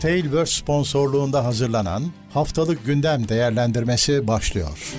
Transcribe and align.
Tailverse 0.00 0.52
sponsorluğunda 0.52 1.44
hazırlanan 1.44 2.02
Haftalık 2.34 2.86
Gündem 2.86 3.28
Değerlendirmesi 3.28 4.28
başlıyor. 4.28 4.94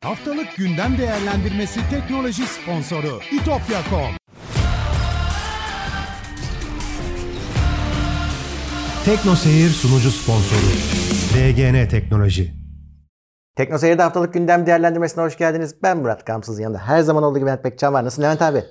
Haftalık 0.00 0.56
gündem 0.56 0.98
değerlendirmesi 0.98 1.80
teknoloji 1.90 2.42
sponsoru 2.46 3.20
itopya.com. 3.32 4.16
Tekno 9.04 9.34
Seyir 9.36 9.70
sunucu 9.70 10.10
sponsoru 10.10 10.70
DGN 11.34 11.88
Teknoloji. 11.88 12.54
Tekno 13.56 13.78
Seyir'de 13.78 14.02
haftalık 14.02 14.34
gündem 14.34 14.66
değerlendirmesine 14.66 15.24
hoş 15.24 15.36
geldiniz. 15.38 15.74
Ben 15.82 15.98
Murat 15.98 16.24
Kamsız 16.24 16.58
yanında. 16.60 16.78
Her 16.78 17.00
zaman 17.00 17.22
olduğu 17.22 17.38
gibi 17.38 17.46
Levent 17.46 17.62
Pekcan 17.62 17.94
var. 17.94 18.04
Nasılsın 18.04 18.22
Levent 18.22 18.42
abi? 18.42 18.64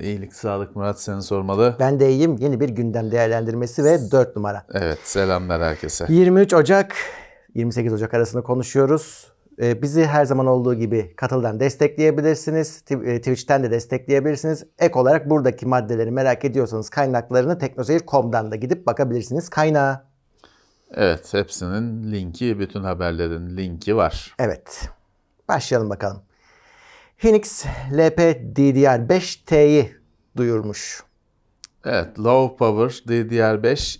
İyilik, 0.00 0.34
sağlık 0.34 0.76
Murat 0.76 1.00
seni 1.00 1.22
sormalı. 1.22 1.76
Ben 1.80 2.00
de 2.00 2.10
iyiyim. 2.10 2.36
Yeni 2.38 2.60
bir 2.60 2.68
gündem 2.68 3.10
değerlendirmesi 3.10 3.84
ve 3.84 4.10
4 4.10 4.36
numara. 4.36 4.66
Evet, 4.74 4.98
selamlar 5.04 5.62
herkese. 5.62 6.06
23 6.08 6.54
Ocak, 6.54 6.94
28 7.54 7.92
Ocak 7.92 8.14
arasında 8.14 8.42
konuşuyoruz. 8.42 9.32
Ee, 9.62 9.82
bizi 9.82 10.06
her 10.06 10.24
zaman 10.24 10.46
olduğu 10.46 10.74
gibi 10.74 11.12
Katıl'dan 11.16 11.60
destekleyebilirsiniz. 11.60 12.84
E, 12.90 13.18
Twitch'ten 13.18 13.62
de 13.62 13.70
destekleyebilirsiniz. 13.70 14.64
Ek 14.78 14.98
olarak 14.98 15.30
buradaki 15.30 15.66
maddeleri 15.66 16.10
merak 16.10 16.44
ediyorsanız 16.44 16.90
kaynaklarını 16.90 17.58
teknoseyir.com'dan 17.58 18.50
da 18.50 18.56
gidip 18.56 18.86
bakabilirsiniz. 18.86 19.48
Kaynağı. 19.48 20.00
Evet, 20.94 21.34
hepsinin 21.34 22.12
linki, 22.12 22.58
bütün 22.58 22.80
haberlerin 22.84 23.56
linki 23.56 23.96
var. 23.96 24.34
Evet. 24.38 24.88
Başlayalım 25.48 25.90
bakalım. 25.90 26.25
Hynix 27.24 27.64
LPDDR5T'yi 27.92 29.96
duyurmuş. 30.36 31.02
Evet, 31.84 32.18
Low 32.18 32.56
Power 32.56 33.14
DDR5 33.14 33.98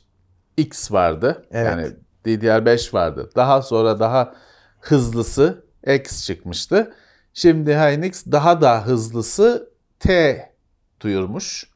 X 0.56 0.92
vardı. 0.92 1.46
Evet. 1.50 1.66
Yani 1.66 1.92
DDR5 2.26 2.94
vardı. 2.94 3.30
Daha 3.36 3.62
sonra 3.62 4.00
daha 4.00 4.34
hızlısı 4.80 5.64
X 5.86 6.26
çıkmıştı. 6.26 6.94
Şimdi 7.34 7.74
Hynix 7.74 8.26
daha 8.26 8.60
da 8.60 8.86
hızlısı 8.86 9.70
T 10.00 10.40
duyurmuş. 11.00 11.70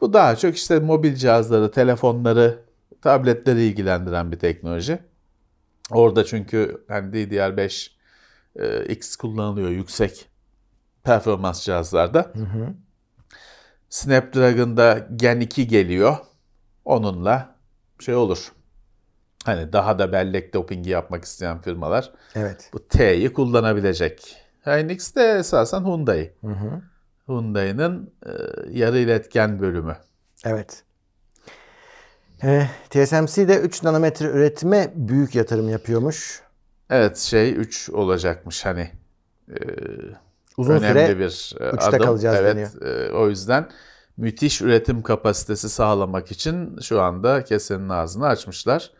Bu 0.00 0.12
daha 0.12 0.36
çok 0.36 0.56
işte 0.56 0.78
mobil 0.78 1.14
cihazları, 1.14 1.70
telefonları, 1.70 2.58
tabletleri 3.02 3.62
ilgilendiren 3.62 4.32
bir 4.32 4.38
teknoloji. 4.38 4.98
Orada 5.90 6.24
çünkü 6.24 6.84
hani 6.88 7.12
DDR5 7.12 7.90
e, 8.56 8.84
X 8.84 9.16
kullanılıyor 9.16 9.68
yüksek 9.68 10.33
performans 11.04 11.62
cihazlarda. 11.64 12.32
Snapdragon'da 13.90 15.06
Gen 15.16 15.40
2 15.40 15.66
geliyor. 15.68 16.16
Onunla 16.84 17.54
şey 18.00 18.14
olur. 18.14 18.52
Hani 19.44 19.72
daha 19.72 19.98
da 19.98 20.12
bellek 20.12 20.54
dopingi 20.54 20.90
yapmak 20.90 21.24
isteyen 21.24 21.60
firmalar 21.60 22.12
Evet. 22.34 22.70
bu 22.72 22.88
T'yi 22.88 23.32
kullanabilecek. 23.32 24.36
Hynix 24.66 25.14
de 25.16 25.22
esasen 25.38 25.80
Hyundai. 25.80 26.32
Hı 26.40 26.46
hı. 26.50 26.82
Hyundai'nin 27.26 28.14
e, 28.26 28.30
yarı 28.70 28.98
iletken 28.98 29.60
bölümü. 29.60 29.96
Evet. 30.44 30.82
Ee, 32.44 32.66
TSMC 32.90 33.48
de 33.48 33.58
3 33.60 33.82
nanometre 33.82 34.26
üretime 34.26 34.92
büyük 34.94 35.34
yatırım 35.34 35.68
yapıyormuş. 35.68 36.42
Evet 36.90 37.16
şey 37.18 37.52
3 37.52 37.90
olacakmış 37.90 38.64
hani. 38.64 38.90
e, 39.50 39.54
Uzun 40.56 40.74
önemli 40.74 41.06
süre 41.06 41.18
bir 41.18 41.54
e, 41.60 41.68
adım. 41.68 41.98
kalacağız 41.98 42.36
evet, 42.40 42.82
e, 42.82 43.12
o 43.12 43.28
yüzden 43.28 43.68
müthiş 44.16 44.62
üretim 44.62 45.02
kapasitesi 45.02 45.68
sağlamak 45.68 46.30
için 46.30 46.78
şu 46.82 47.00
anda 47.02 47.44
kesenin 47.44 47.88
ağzını 47.88 48.26
açmışlar. 48.26 48.90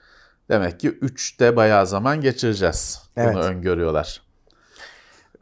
Demek 0.49 0.81
ki 0.81 0.91
3'te 0.91 1.57
bayağı 1.57 1.87
zaman 1.87 2.21
geçireceğiz. 2.21 3.03
Bunu 3.17 3.25
Evet. 3.25 3.45
öngörüyorlar. 3.45 4.25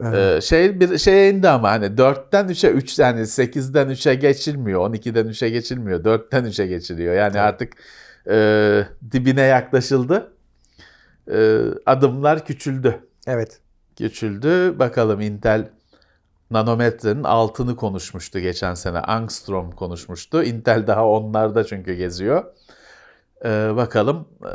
Ee, 0.03 0.39
şey 0.41 0.79
bir 0.79 0.97
şey 0.97 1.29
indi 1.29 1.49
ama 1.49 1.71
hani 1.71 1.85
4'ten 1.85 2.47
3'e 2.47 2.69
3 2.69 2.99
yani 2.99 3.19
8'den 3.19 3.87
3'e 3.87 4.15
geçilmiyor. 4.15 4.81
12'den 4.91 5.27
3'e 5.27 5.49
geçilmiyor. 5.49 6.03
4'ten 6.03 6.45
3'e 6.45 6.67
geçiliyor. 6.67 7.13
Yani 7.13 7.39
artık 7.39 7.73
e, 8.29 8.87
dibine 9.11 9.41
yaklaşıldı. 9.41 10.33
E, 11.31 11.59
adımlar 11.85 12.45
küçüldü 12.45 12.99
evet. 13.27 13.59
küçüldü. 13.97 14.79
Bakalım 14.79 15.21
Intel 15.21 15.69
nanometrenin 16.53 17.23
altını 17.23 17.75
konuşmuştu 17.75 18.39
geçen 18.39 18.73
sene. 18.73 18.99
Angstrom 18.99 19.71
konuşmuştu. 19.71 20.43
Intel 20.43 20.87
daha 20.87 21.07
onlarda 21.07 21.63
çünkü 21.63 21.93
geziyor. 21.93 22.43
Ee, 23.45 23.75
bakalım 23.75 24.27
e, 24.41 24.51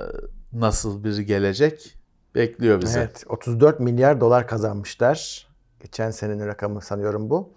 nasıl 0.53 1.04
bir 1.04 1.19
gelecek 1.19 1.97
bekliyor 2.34 2.82
bizi. 2.82 2.98
Evet. 2.98 3.25
34 3.28 3.81
milyar 3.81 4.20
dolar 4.20 4.47
kazanmışlar. 4.47 5.48
Geçen 5.81 6.10
senenin 6.10 6.47
rakamı 6.47 6.81
sanıyorum 6.81 7.31
bu. 7.31 7.53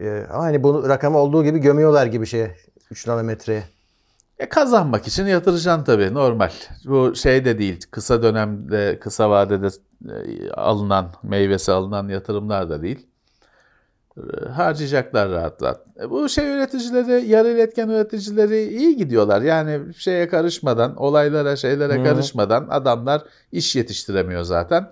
Ee, 0.00 0.26
ama 0.30 0.44
hani 0.44 0.62
bu 0.62 0.88
rakamı 0.88 1.18
olduğu 1.18 1.44
gibi 1.44 1.58
gömüyorlar 1.58 2.06
gibi 2.06 2.26
şey 2.26 2.46
3 2.90 3.06
nanometreye. 3.06 3.62
E, 4.38 4.48
kazanmak 4.48 5.06
için 5.06 5.26
yatıracaksın 5.26 5.84
tabii 5.84 6.14
normal. 6.14 6.50
Bu 6.84 7.14
şey 7.14 7.44
de 7.44 7.58
değil 7.58 7.86
kısa 7.90 8.22
dönemde 8.22 8.98
kısa 9.00 9.30
vadede 9.30 9.68
e, 10.08 10.50
alınan 10.50 11.12
meyvesi 11.22 11.72
alınan 11.72 12.08
yatırımlar 12.08 12.70
da 12.70 12.82
değil. 12.82 13.06
E, 14.16 14.48
Harcayacaklar 14.48 15.30
rahat 15.30 15.62
rahat. 15.62 15.86
E, 16.00 16.10
Bu 16.10 16.28
şey 16.28 16.56
üreticileri, 16.56 17.26
yarı 17.28 17.48
iletken 17.48 17.88
üreticileri 17.88 18.62
iyi 18.62 18.96
gidiyorlar. 18.96 19.42
Yani 19.42 19.94
şeye 19.94 20.28
karışmadan, 20.28 20.96
olaylara, 20.96 21.56
şeylere 21.56 22.02
karışmadan 22.04 22.66
adamlar 22.70 23.22
iş 23.52 23.76
yetiştiremiyor 23.76 24.42
zaten. 24.42 24.90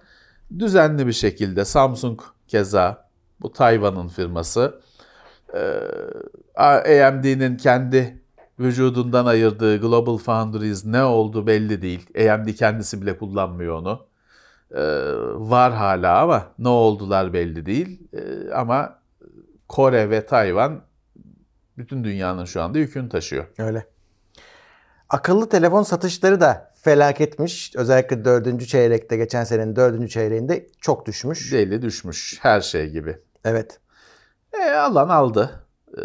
Düzenli 0.59 1.07
bir 1.07 1.13
şekilde 1.13 1.65
Samsung 1.65 2.21
keza 2.49 3.09
bu 3.41 3.53
Tayvan'ın 3.53 4.09
firması 4.09 4.81
AMD'nin 6.57 7.57
kendi 7.57 8.23
vücudundan 8.61 9.27
ayırdığı 9.27 9.81
Global 9.81 10.19
Foundries 10.19 10.85
ne 10.85 11.05
oldu 11.05 11.47
belli 11.47 11.83
değil. 11.83 12.31
AMD 12.31 12.49
kendisi 12.49 13.03
bile 13.03 13.19
kullanmıyor 13.19 13.75
onu. 13.79 14.07
Ee, 14.75 14.81
var 15.37 15.73
hala 15.73 16.21
ama 16.23 16.43
ne 16.59 16.69
oldular 16.69 17.33
belli 17.33 17.67
değil. 17.67 18.01
Ee, 18.13 18.53
ama 18.55 18.99
Kore 19.69 20.11
ve 20.11 20.27
Tayvan 20.27 20.83
bütün 21.79 22.05
dünyanın 22.05 22.45
şu 22.45 22.63
anda 22.63 22.79
yükünü 22.79 23.09
taşıyor. 23.09 23.47
Öyle. 23.59 23.87
Akıllı 25.09 25.49
telefon 25.49 25.83
satışları 25.83 26.41
da 26.41 26.73
felaketmiş. 26.83 27.77
Özellikle 27.77 28.25
dördüncü 28.25 28.67
çeyrekte 28.67 29.17
geçen 29.17 29.45
senenin 29.45 29.77
dördüncü 29.77 30.09
çeyreğinde 30.09 30.67
çok 30.81 31.07
düşmüş. 31.07 31.53
Deli 31.53 31.83
düşmüş 31.83 32.39
her 32.43 32.61
şey 32.61 32.91
gibi. 32.91 33.19
Evet. 33.45 33.81
E, 34.53 34.71
alan 34.71 35.09
aldı. 35.09 35.67
E, 35.99 36.03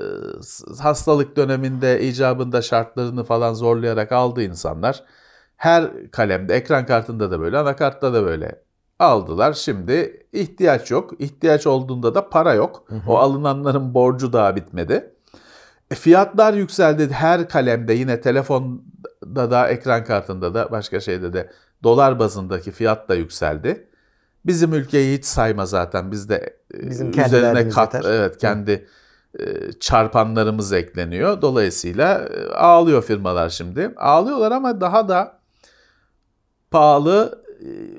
hastalık 0.82 1.36
döneminde 1.36 2.02
icabında 2.02 2.62
şartlarını 2.62 3.24
falan 3.24 3.54
zorlayarak 3.54 4.12
aldı 4.12 4.44
insanlar. 4.44 5.04
Her 5.58 6.12
kalemde, 6.12 6.56
ekran 6.56 6.86
kartında 6.86 7.32
da 7.32 7.40
böyle, 7.40 7.58
anakartta 7.58 8.14
da 8.14 8.24
böyle 8.24 8.64
aldılar. 9.04 9.54
Şimdi 9.54 10.26
ihtiyaç 10.34 10.92
yok. 10.92 11.12
İhtiyaç 11.20 11.68
olduğunda 11.68 12.16
da 12.16 12.30
para 12.30 12.54
yok. 12.54 12.86
O 13.08 13.18
alınanların 13.18 13.94
borcu 13.94 14.34
daha 14.34 14.56
bitmedi. 14.56 15.14
E, 15.92 15.96
fiyatlar 15.96 16.54
yükseldi. 16.54 17.10
Her 17.12 17.50
kalemde 17.50 17.94
yine 17.94 18.22
telefonda 18.22 19.52
da, 19.52 19.68
ekran 19.68 20.04
kartında 20.04 20.54
da, 20.54 20.72
başka 20.72 21.00
şeyde 21.00 21.34
de 21.34 21.50
dolar 21.84 22.20
bazındaki 22.20 22.72
fiyat 22.72 23.10
da 23.10 23.16
yükseldi. 23.16 23.88
Bizim 24.46 24.74
ülkeyi 24.74 25.18
hiç 25.18 25.26
sayma 25.26 25.66
zaten. 25.66 26.12
Bizde 26.12 26.58
e, 26.74 26.90
Bizim 26.90 27.10
üzerine 27.10 27.70
kat 27.70 27.94
yeter. 27.94 28.10
evet 28.10 28.38
kendi 28.38 28.88
e, 29.40 29.72
çarpanlarımız 29.80 30.74
ekleniyor. 30.74 31.42
Dolayısıyla 31.42 32.18
e, 32.20 32.54
ağlıyor 32.54 33.04
firmalar 33.04 33.50
şimdi. 33.50 33.92
Ağlıyorlar 33.98 34.52
ama 34.52 34.82
daha 34.82 35.08
da 35.08 35.40
pahalı 36.72 37.43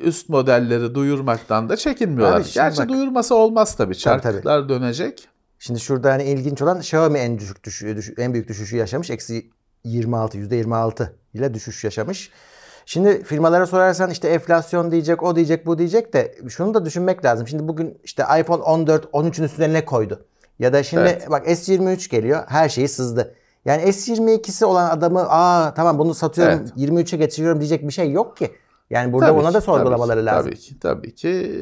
üst 0.03 0.29
modelleri 0.29 0.95
duyurmaktan 0.95 1.69
da 1.69 1.77
çekinmiyorlar. 1.77 2.41
Abi 2.41 2.45
Gerçi 2.55 2.79
bak- 2.79 2.89
duyurması 2.89 3.35
olmaz 3.35 3.75
tabii. 3.77 3.99
Tabii, 3.99 4.21
tabii. 4.23 4.33
Çarklar 4.35 4.69
dönecek. 4.69 5.29
Şimdi 5.59 5.81
şurada 5.81 6.13
hani 6.13 6.25
ilginç 6.25 6.63
olan 6.63 6.79
Xiaomi 6.79 7.19
en 7.19 7.39
düşük 7.39 7.65
düşü, 7.65 7.97
düş- 7.97 8.13
en 8.19 8.33
büyük 8.33 8.49
düşüşü 8.49 8.77
yaşamış. 8.77 9.11
Eksi 9.11 9.51
26, 9.85 10.39
%26 10.39 11.13
ile 11.35 11.55
düşüş 11.55 11.85
yaşamış. 11.85 12.31
Şimdi 12.87 13.23
firmalara 13.25 13.67
sorarsan 13.67 14.11
işte 14.11 14.29
enflasyon 14.29 14.91
diyecek, 14.91 15.23
o 15.23 15.37
diyecek, 15.37 15.67
bu 15.67 15.79
diyecek 15.79 16.13
de 16.15 16.35
şunu 16.49 16.75
da 16.75 16.85
düşünmek 16.85 17.25
lazım. 17.25 17.49
Şimdi 17.49 17.69
bugün 17.69 17.99
işte 18.05 18.25
iPhone 18.41 18.63
14, 18.63 19.05
13'ün 19.13 19.45
üstüne 19.45 19.73
ne 19.73 19.85
koydu? 19.85 20.25
Ya 20.59 20.73
da 20.73 20.83
şimdi 20.83 21.03
Evet. 21.03 21.31
bak 21.31 21.47
S23 21.49 22.11
geliyor, 22.11 22.43
her 22.49 22.69
şeyi 22.69 22.89
sızdı. 22.89 23.35
Yani 23.65 23.83
S22'si 23.83 24.65
olan 24.65 24.91
adamı 24.91 25.21
aa 25.29 25.75
tamam 25.75 25.99
bunu 25.99 26.15
satıyorum, 26.15 26.59
Evet. 26.59 26.73
23'e 26.77 27.17
getiriyorum 27.19 27.61
diyecek 27.61 27.83
bir 27.89 27.93
şey 27.93 28.11
yok 28.13 28.37
ki. 28.37 28.51
Yani 28.91 29.13
burada 29.13 29.27
Tabii 29.27 29.41
ona 29.41 29.49
ki, 29.49 29.55
da 29.55 29.61
sorgulamaları 29.61 30.21
tabii 30.21 30.27
lazım. 30.27 30.51
Tabii 30.51 30.61
ki, 30.61 30.79
tabii 30.79 31.15
ki 31.15 31.53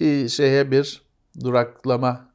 bir 0.00 0.28
şeye 0.28 0.70
bir 0.70 1.02
duraklama 1.40 2.28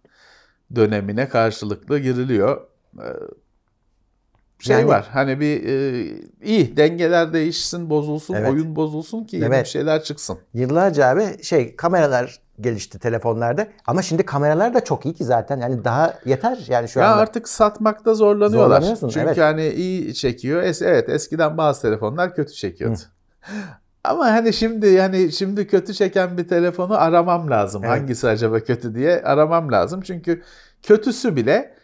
dönemine 0.75 1.29
karşılıklı 1.29 1.99
giriliyor. 1.99 2.61
Ee, 2.99 3.03
şey 4.59 4.75
Yani- 4.75 4.87
var. 4.87 5.07
Hani 5.11 5.39
bir 5.39 5.63
e, 5.65 6.05
iyi 6.43 6.77
dengeler 6.77 7.33
değişsin, 7.33 7.89
bozulsun, 7.89 8.33
Evet. 8.33 8.49
oyun 8.51 8.75
bozulsun 8.75 9.23
ki 9.23 9.35
yeni 9.35 9.45
Evet. 9.45 9.65
bir 9.65 9.69
şeyler 9.69 10.03
çıksın. 10.03 10.37
Yıllarca 10.53 11.07
abi 11.07 11.43
şey 11.43 11.75
kameralar 11.75 12.41
gelişti 12.61 12.99
telefonlarda 12.99 13.67
ama 13.85 14.01
şimdi 14.01 14.25
kameralar 14.25 14.73
da 14.73 14.83
çok 14.83 15.05
iyi 15.05 15.13
ki 15.13 15.23
zaten 15.23 15.57
yani 15.57 15.83
daha 15.83 16.19
yeter 16.25 16.65
yani 16.69 16.89
şu 16.89 16.99
ya 16.99 17.11
anda. 17.11 17.21
artık 17.21 17.49
satmakta 17.49 18.13
zorlanıyorlar. 18.13 18.83
Çünkü 18.99 19.19
evet. 19.19 19.37
hani 19.37 19.67
iyi 19.67 20.13
çekiyor. 20.13 20.63
Es 20.63 20.81
evet 20.81 21.09
eskiden 21.09 21.57
bazı 21.57 21.81
telefonlar 21.81 22.35
kötü 22.35 22.53
çekiyordu. 22.53 22.99
Ama 24.03 24.25
hani 24.25 24.53
şimdi 24.53 24.87
yani 24.87 25.31
şimdi 25.31 25.67
kötü 25.67 25.93
çeken 25.93 26.37
bir 26.37 26.47
telefonu 26.47 26.97
aramam 27.01 27.49
lazım. 27.49 27.83
Evet. 27.83 27.93
Hangisi 27.93 28.27
acaba 28.27 28.59
kötü 28.59 28.95
diye 28.95 29.21
aramam 29.21 29.71
lazım. 29.71 30.01
Çünkü 30.01 30.43
kötüsü 30.83 31.35
bile 31.35 31.75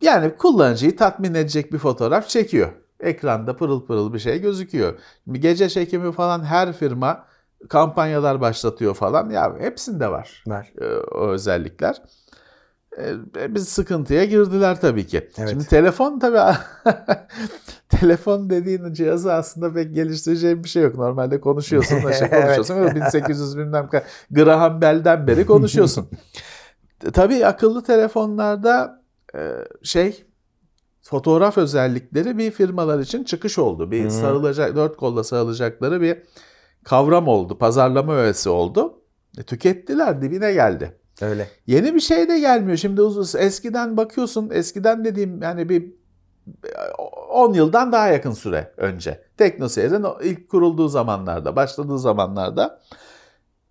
yani 0.00 0.36
kullanıcıyı 0.36 0.96
tatmin 0.96 1.34
edecek 1.34 1.72
bir 1.72 1.78
fotoğraf 1.78 2.28
çekiyor. 2.28 2.68
Ekranda 3.00 3.56
pırıl 3.56 3.86
pırıl 3.86 4.14
bir 4.14 4.18
şey 4.18 4.40
gözüküyor. 4.40 4.98
Şimdi 5.24 5.40
gece 5.40 5.68
çekimi 5.68 6.12
falan 6.12 6.44
her 6.44 6.72
firma 6.72 7.24
kampanyalar 7.68 8.40
başlatıyor 8.40 8.94
falan. 8.94 9.30
Ya 9.30 9.56
hepsinde 9.58 10.10
var 10.10 10.44
Var. 10.46 10.72
e, 10.80 10.84
o 10.96 11.28
özellikler. 11.28 12.02
E, 12.98 13.54
biz 13.54 13.68
sıkıntıya 13.68 14.24
girdiler 14.24 14.80
tabii 14.80 15.06
ki. 15.06 15.30
Evet. 15.38 15.50
Şimdi 15.50 15.66
telefon 15.66 16.18
tabii 16.18 16.56
telefon 17.88 18.50
dediğin 18.50 18.92
cihazı 18.92 19.32
aslında 19.32 19.72
pek 19.72 19.94
geliştireceğim 19.94 20.64
bir 20.64 20.68
şey 20.68 20.82
yok. 20.82 20.94
Normalde 20.94 21.40
konuşuyorsun 21.40 22.00
şey 22.00 22.08
Evet. 22.30 22.30
konuşuyorsun. 22.30 22.76
Böyle 22.76 22.94
1800 22.94 23.58
bilmem 23.58 23.88
kaç 23.88 24.04
Graham 24.30 24.80
Bell'den 24.80 25.26
beri 25.26 25.46
konuşuyorsun. 25.46 26.08
tabii 27.12 27.46
akıllı 27.46 27.82
telefonlarda 27.82 29.02
e, 29.34 29.50
şey 29.82 30.24
fotoğraf 31.02 31.58
özellikleri 31.58 32.38
bir 32.38 32.50
firmalar 32.50 32.98
için 32.98 33.24
çıkış 33.24 33.58
oldu. 33.58 33.90
Bir 33.90 34.04
Hı. 34.04 34.10
sarılacak 34.10 34.76
dört 34.76 34.96
kolla 34.96 35.24
sarılacakları 35.24 36.00
bir 36.00 36.22
kavram 36.84 37.28
oldu. 37.28 37.58
Pazarlama 37.58 38.14
öğesi 38.14 38.48
oldu. 38.50 39.00
E, 39.38 39.42
tükettiler 39.42 40.22
dibine 40.22 40.52
geldi. 40.52 40.98
Öyle. 41.20 41.48
Yeni 41.66 41.94
bir 41.94 42.00
şey 42.00 42.28
de 42.28 42.38
gelmiyor. 42.38 42.76
Şimdi 42.76 43.02
uzun 43.02 43.38
eskiden 43.38 43.96
bakıyorsun 43.96 44.50
eskiden 44.50 45.04
dediğim 45.04 45.42
yani 45.42 45.68
bir 45.68 45.92
10 47.30 47.52
yıldan 47.52 47.92
daha 47.92 48.08
yakın 48.08 48.32
süre 48.32 48.72
önce. 48.76 49.20
Teknoseyir'in 49.36 50.06
ilk 50.22 50.48
kurulduğu 50.48 50.88
zamanlarda, 50.88 51.56
başladığı 51.56 51.98
zamanlarda 51.98 52.80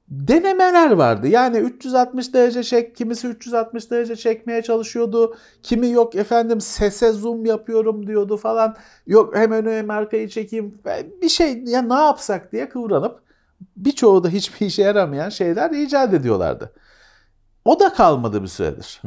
denemeler 0.10 0.92
vardı. 0.92 1.28
Yani 1.28 1.58
360 1.58 2.34
derece 2.34 2.64
çek, 2.64 2.96
kimisi 2.96 3.28
360 3.28 3.92
derece 3.92 4.16
çekmeye 4.16 4.62
çalışıyordu. 4.62 5.38
Kimi 5.64 5.90
yok 5.90 6.16
efendim 6.16 6.62
sese 6.62 7.12
zoom 7.12 7.46
yapıyorum 7.46 8.08
diyordu 8.08 8.38
falan. 8.38 8.76
Yok 9.08 9.36
hem 9.36 9.52
önü 9.52 9.72
hem 9.72 9.90
arkayı 9.90 10.30
çekeyim. 10.30 10.80
Bir 11.22 11.30
şey 11.30 11.64
ya 11.64 11.82
ne 11.82 11.94
yapsak 11.94 12.52
diye 12.52 12.70
kıvranıp 12.70 13.20
birçoğu 13.78 14.24
da 14.24 14.30
hiçbir 14.30 14.66
işe 14.66 14.82
yaramayan 14.82 15.30
şeyler 15.30 15.72
icat 15.72 16.14
ediyorlardı. 16.14 16.72
O 17.66 17.80
da 17.80 17.94
kalmadı 17.94 18.42
bir 18.44 18.48
süredir. 18.48 19.02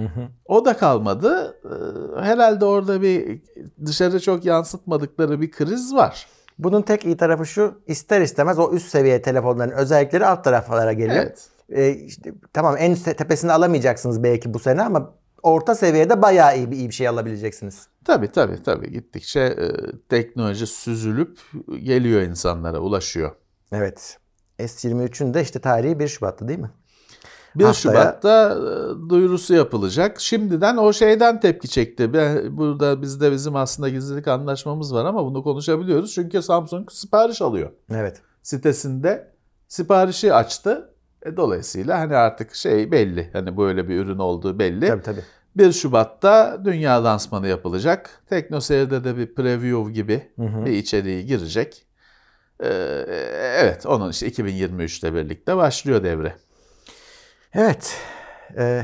O 0.47 0.65
da 0.65 0.77
kalmadı. 0.77 1.57
Ee, 1.65 2.21
Herhalde 2.23 2.65
orada 2.65 3.03
bir 3.03 3.43
dışarı 3.87 4.21
çok 4.21 4.45
yansıtmadıkları 4.45 5.41
bir 5.41 5.51
kriz 5.51 5.95
var. 5.95 6.27
Bunun 6.59 6.83
tek 6.83 7.05
iyi 7.05 7.17
tarafı 7.17 7.47
şu 7.47 7.83
ister 7.87 8.21
istemez 8.21 8.59
o 8.59 8.73
üst 8.73 8.89
seviye 8.89 9.23
telefonların 9.23 9.71
özellikleri 9.71 10.27
alt 10.27 10.45
taraflara 10.45 10.93
geliyor. 10.93 11.17
Evet. 11.17 11.49
Ee, 11.71 11.91
işte, 11.91 12.35
tamam 12.53 12.77
en 12.79 12.93
se- 12.95 13.17
tepesini 13.17 13.53
alamayacaksınız 13.53 14.23
belki 14.23 14.55
bu 14.55 14.59
sene 14.59 14.83
ama 14.83 15.15
orta 15.43 15.75
seviyede 15.75 16.23
bayağı 16.23 16.57
iyi 16.59 16.71
bir, 16.71 16.77
iyi 16.77 16.89
bir 16.89 16.95
şey 16.95 17.09
alabileceksiniz. 17.09 17.87
Tabii 18.05 18.33
tabii 18.33 18.63
tabii 18.63 18.93
gittikçe 18.93 19.41
e, 19.41 19.67
teknoloji 20.09 20.67
süzülüp 20.67 21.39
geliyor 21.83 22.23
insanlara, 22.23 22.79
ulaşıyor. 22.79 23.31
Evet. 23.73 24.19
S23'ün 24.59 25.35
de 25.35 25.43
işte 25.43 25.59
tarihi 25.59 25.99
1 25.99 26.09
Şubat'tı 26.09 26.49
değil 26.49 26.59
mi? 26.59 26.71
1 27.59 27.65
Haftaya- 27.65 27.73
Şubat'ta 27.75 28.57
e, 28.57 29.09
duyurusu 29.09 29.55
yapılacak. 29.55 30.21
Şimdiden 30.21 30.77
o 30.77 30.93
şeyden 30.93 31.41
tepki 31.41 31.69
çekti. 31.69 32.13
Burada 32.57 33.03
bizde 33.03 33.33
bizim 33.33 33.57
aslında 33.57 33.89
gizlilik 33.89 34.29
anlaşmamız 34.29 34.95
var 34.95 35.05
ama 35.05 35.25
bunu 35.25 35.43
konuşabiliyoruz. 35.43 36.15
Çünkü 36.15 36.43
Samsung 36.43 36.91
sipariş 36.93 37.43
alıyor. 37.43 37.71
Evet. 37.91 38.21
sitesinde 38.43 39.33
siparişi 39.69 40.35
açtı. 40.35 40.91
E, 41.27 41.37
dolayısıyla 41.37 41.99
hani 42.01 42.17
artık 42.17 42.55
şey 42.55 42.93
belli. 42.93 43.31
Hani 43.33 43.57
böyle 43.57 43.89
bir 43.89 43.97
ürün 43.97 44.19
olduğu 44.19 44.59
belli. 44.59 44.87
Tabii 44.87 45.03
tabii. 45.03 45.23
1 45.57 45.73
Şubat'ta 45.73 46.61
dünya 46.65 47.05
lansmanı 47.05 47.49
yapılacak. 47.49 48.11
Teknoseyir'de 48.29 49.05
de 49.05 49.17
bir 49.17 49.35
preview 49.35 49.93
gibi 49.93 50.29
Hı 50.37 50.43
hı. 50.43 50.65
bir 50.67 50.73
içeriği 50.73 51.27
girecek. 51.27 51.85
Ee, 52.63 52.67
evet 53.61 53.87
onun 53.87 54.11
işte 54.11 54.29
2023'te 54.29 55.15
birlikte 55.15 55.57
başlıyor 55.57 56.03
devre. 56.05 56.37
Evet. 57.55 57.97
Ee, 58.59 58.83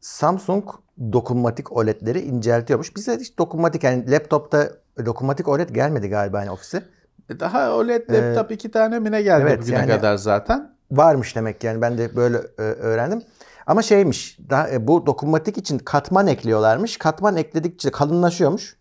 Samsung 0.00 0.64
dokunmatik 1.12 1.72
OLED'leri 1.72 2.20
inceltiyormuş. 2.20 2.96
Bize 2.96 3.16
hiç 3.18 3.38
dokunmatik 3.38 3.84
yani 3.84 4.10
laptopta 4.10 4.70
dokunmatik 5.06 5.48
OLED 5.48 5.68
gelmedi 5.70 6.08
galiba 6.08 6.40
hani 6.40 6.50
ofise. 6.50 6.82
E, 7.30 7.40
Daha 7.40 7.74
OLED 7.74 8.08
Ee, 8.08 8.22
laptop 8.22 8.52
iki 8.52 8.70
tane 8.70 8.98
mi 8.98 9.12
ne 9.12 9.22
geldi 9.22 9.42
evet, 9.48 9.62
bugüne 9.62 9.76
yani- 9.76 9.88
kadar 9.88 10.16
zaten. 10.16 10.76
Varmış 10.90 11.36
demek 11.36 11.64
yani 11.64 11.80
ben 11.82 11.98
de 11.98 12.16
böyle 12.16 12.36
e, 12.58 12.62
öğrendim. 12.62 13.22
Ama 13.66 13.82
şeymiş 13.82 14.38
daha, 14.50 14.68
e, 14.70 14.86
bu 14.86 15.06
dokunmatik 15.06 15.58
için 15.58 15.78
katman 15.78 16.26
ekliyorlarmış. 16.26 16.96
Katman 16.96 17.36
ekledikçe 17.36 17.90
kalınlaşıyormuş. 17.90 18.76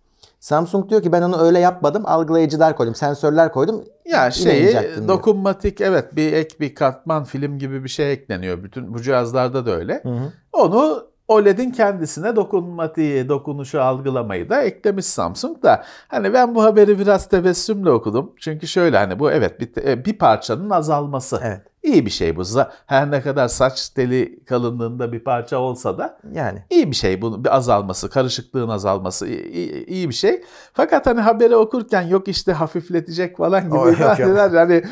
Samsung 0.45 0.89
diyor 0.89 1.01
ki 1.01 1.11
ben 1.11 1.21
onu 1.21 1.41
öyle 1.41 1.59
yapmadım. 1.59 2.03
Algılayıcılar 2.05 2.75
koydum, 2.75 2.95
sensörler 2.95 3.51
koydum. 3.51 3.83
Ya 4.05 4.31
şeyi 4.31 4.63
incelttim 4.63 4.95
diyor. 4.95 5.07
dokunmatik 5.07 5.81
evet 5.81 6.15
bir 6.15 6.33
ek 6.33 6.55
bir 6.59 6.75
katman 6.75 7.23
film 7.23 7.59
gibi 7.59 7.83
bir 7.83 7.89
şey 7.89 8.11
ekleniyor. 8.11 8.63
Bütün 8.63 8.93
bu 8.93 9.01
cihazlarda 9.01 9.65
da 9.65 9.71
öyle. 9.71 9.99
Hı 10.03 10.09
hı. 10.09 10.31
Onu 10.53 11.07
OLED'in 11.27 11.71
kendisine 11.71 12.35
dokunmatiği, 12.35 13.29
dokunuşu 13.29 13.81
algılamayı 13.81 14.49
da 14.49 14.61
eklemiş 14.61 15.05
Samsung 15.05 15.63
da. 15.63 15.83
Hani 16.07 16.33
ben 16.33 16.55
bu 16.55 16.63
haberi 16.63 16.99
biraz 16.99 17.29
tebessümle 17.29 17.89
okudum. 17.91 18.31
Çünkü 18.39 18.67
şöyle 18.67 18.97
hani 18.97 19.19
bu 19.19 19.31
evet 19.31 19.59
bir, 19.59 19.87
e, 19.87 20.05
bir 20.05 20.17
parçanın 20.17 20.69
azalması. 20.69 21.39
Evet. 21.43 21.61
İyi 21.85 22.05
bir 22.05 22.11
şey 22.11 22.35
bu. 22.35 22.43
Her 22.85 23.11
ne 23.11 23.21
kadar 23.21 23.47
saç 23.47 23.89
teli 23.89 24.43
kalınlığında 24.45 25.11
bir 25.11 25.19
parça 25.19 25.57
olsa 25.57 25.97
da 25.97 26.19
Yani 26.33 26.63
iyi 26.69 26.91
bir 26.91 26.95
şey 26.95 27.21
bunun 27.21 27.43
bir 27.43 27.55
azalması, 27.55 28.09
karışıklığın 28.09 28.69
azalması 28.69 29.27
iyi, 29.27 29.85
iyi- 29.85 30.09
bir 30.09 30.13
şey. 30.13 30.43
Fakat 30.73 31.05
hani 31.05 31.21
haberi 31.21 31.55
okurken 31.55 32.01
yok 32.01 32.27
işte 32.27 32.53
hafifletecek 32.53 33.37
falan 33.37 33.65
gibi 33.65 33.75
O, 33.77 33.91
ifadeler 33.91 34.49
hani 34.49 34.83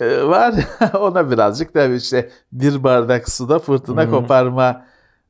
e, 0.00 0.22
var. 0.22 0.54
Ona 1.00 1.30
birazcık 1.30 1.74
tabii 1.74 1.96
işte 1.96 2.30
bir 2.52 2.84
bardak 2.84 3.28
suda 3.28 3.58
fırtına 3.58 4.02
Hı. 4.06 4.10
koparma 4.10 4.84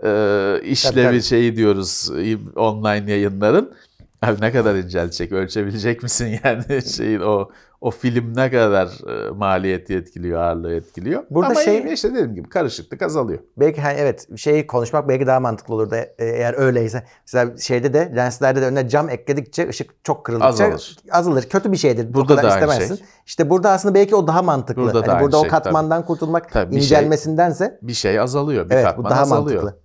e, 0.05 0.61
işlevi 0.65 1.07
tabii. 1.07 1.23
şeyi 1.23 1.57
diyoruz 1.57 2.11
online 2.57 3.11
yayınların. 3.13 3.75
Abi 4.23 4.41
ne 4.41 4.53
kadar 4.53 4.75
inceltecek, 4.75 5.33
ölçebilecek 5.33 6.03
misin 6.03 6.41
yani 6.45 6.83
şeyin 6.97 7.21
o 7.21 7.49
o 7.81 7.91
film 7.91 8.37
ne 8.37 8.51
kadar 8.51 8.87
e, 9.27 9.31
maliyeti 9.31 9.95
etkiliyor, 9.97 10.41
ağırlığı 10.41 10.75
etkiliyor. 10.75 11.23
Burada 11.31 11.51
Ama 11.51 11.61
şey- 11.61 11.93
işte 11.93 12.11
dediğim 12.11 12.35
gibi 12.35 12.49
karışıklık 12.49 13.03
azalıyor. 13.03 13.39
belki 13.57 13.81
hani 13.81 13.95
evet 13.99 14.39
şeyi 14.39 14.67
konuşmak 14.67 15.09
belki 15.09 15.27
daha 15.27 15.41
mantıklı 15.41 15.75
olurdu 15.75 15.95
e- 15.95 16.15
eğer 16.19 16.55
öyleyse. 16.59 17.05
Mesela 17.27 17.57
şeyde 17.59 17.93
de 17.93 18.13
lenslerde 18.17 18.61
de 18.63 18.67
önüne 18.67 18.89
cam 18.89 19.09
ekledikçe 19.09 19.69
ışık 19.69 20.05
çok 20.05 20.25
kırıldıkça 20.25 20.49
Azalır. 20.65 20.97
azalır. 21.11 21.43
Kötü 21.49 21.73
bir 21.73 21.77
şeydir. 21.77 22.15
Burada 22.15 22.37
da 22.37 22.49
istemezsin. 22.49 22.95
şey. 22.97 23.07
İşte 23.27 23.51
burada 23.51 23.71
aslında 23.71 23.95
belki 23.95 24.15
o 24.17 24.27
daha 24.27 24.43
mantıklı. 24.43 24.83
Burada 24.83 25.07
da 25.07 25.13
aynı 25.13 25.23
burada 25.25 25.39
o 25.39 25.43
şey, 25.43 25.51
katmandan 25.51 26.07
kurtulmak 26.07 26.53
Tabii 26.53 26.71
bir 26.77 26.81
şey- 26.81 26.99
incelmesindense 26.99 27.79
Bir 27.83 27.93
şey 27.93 28.21
azalıyor, 28.21 28.71
bir 28.71 28.75
evet 28.75 28.85
bu 28.85 28.89
katman 28.89 29.11
daha 29.11 29.21
azalıyor. 29.21 29.63
mantıklı. 29.63 29.83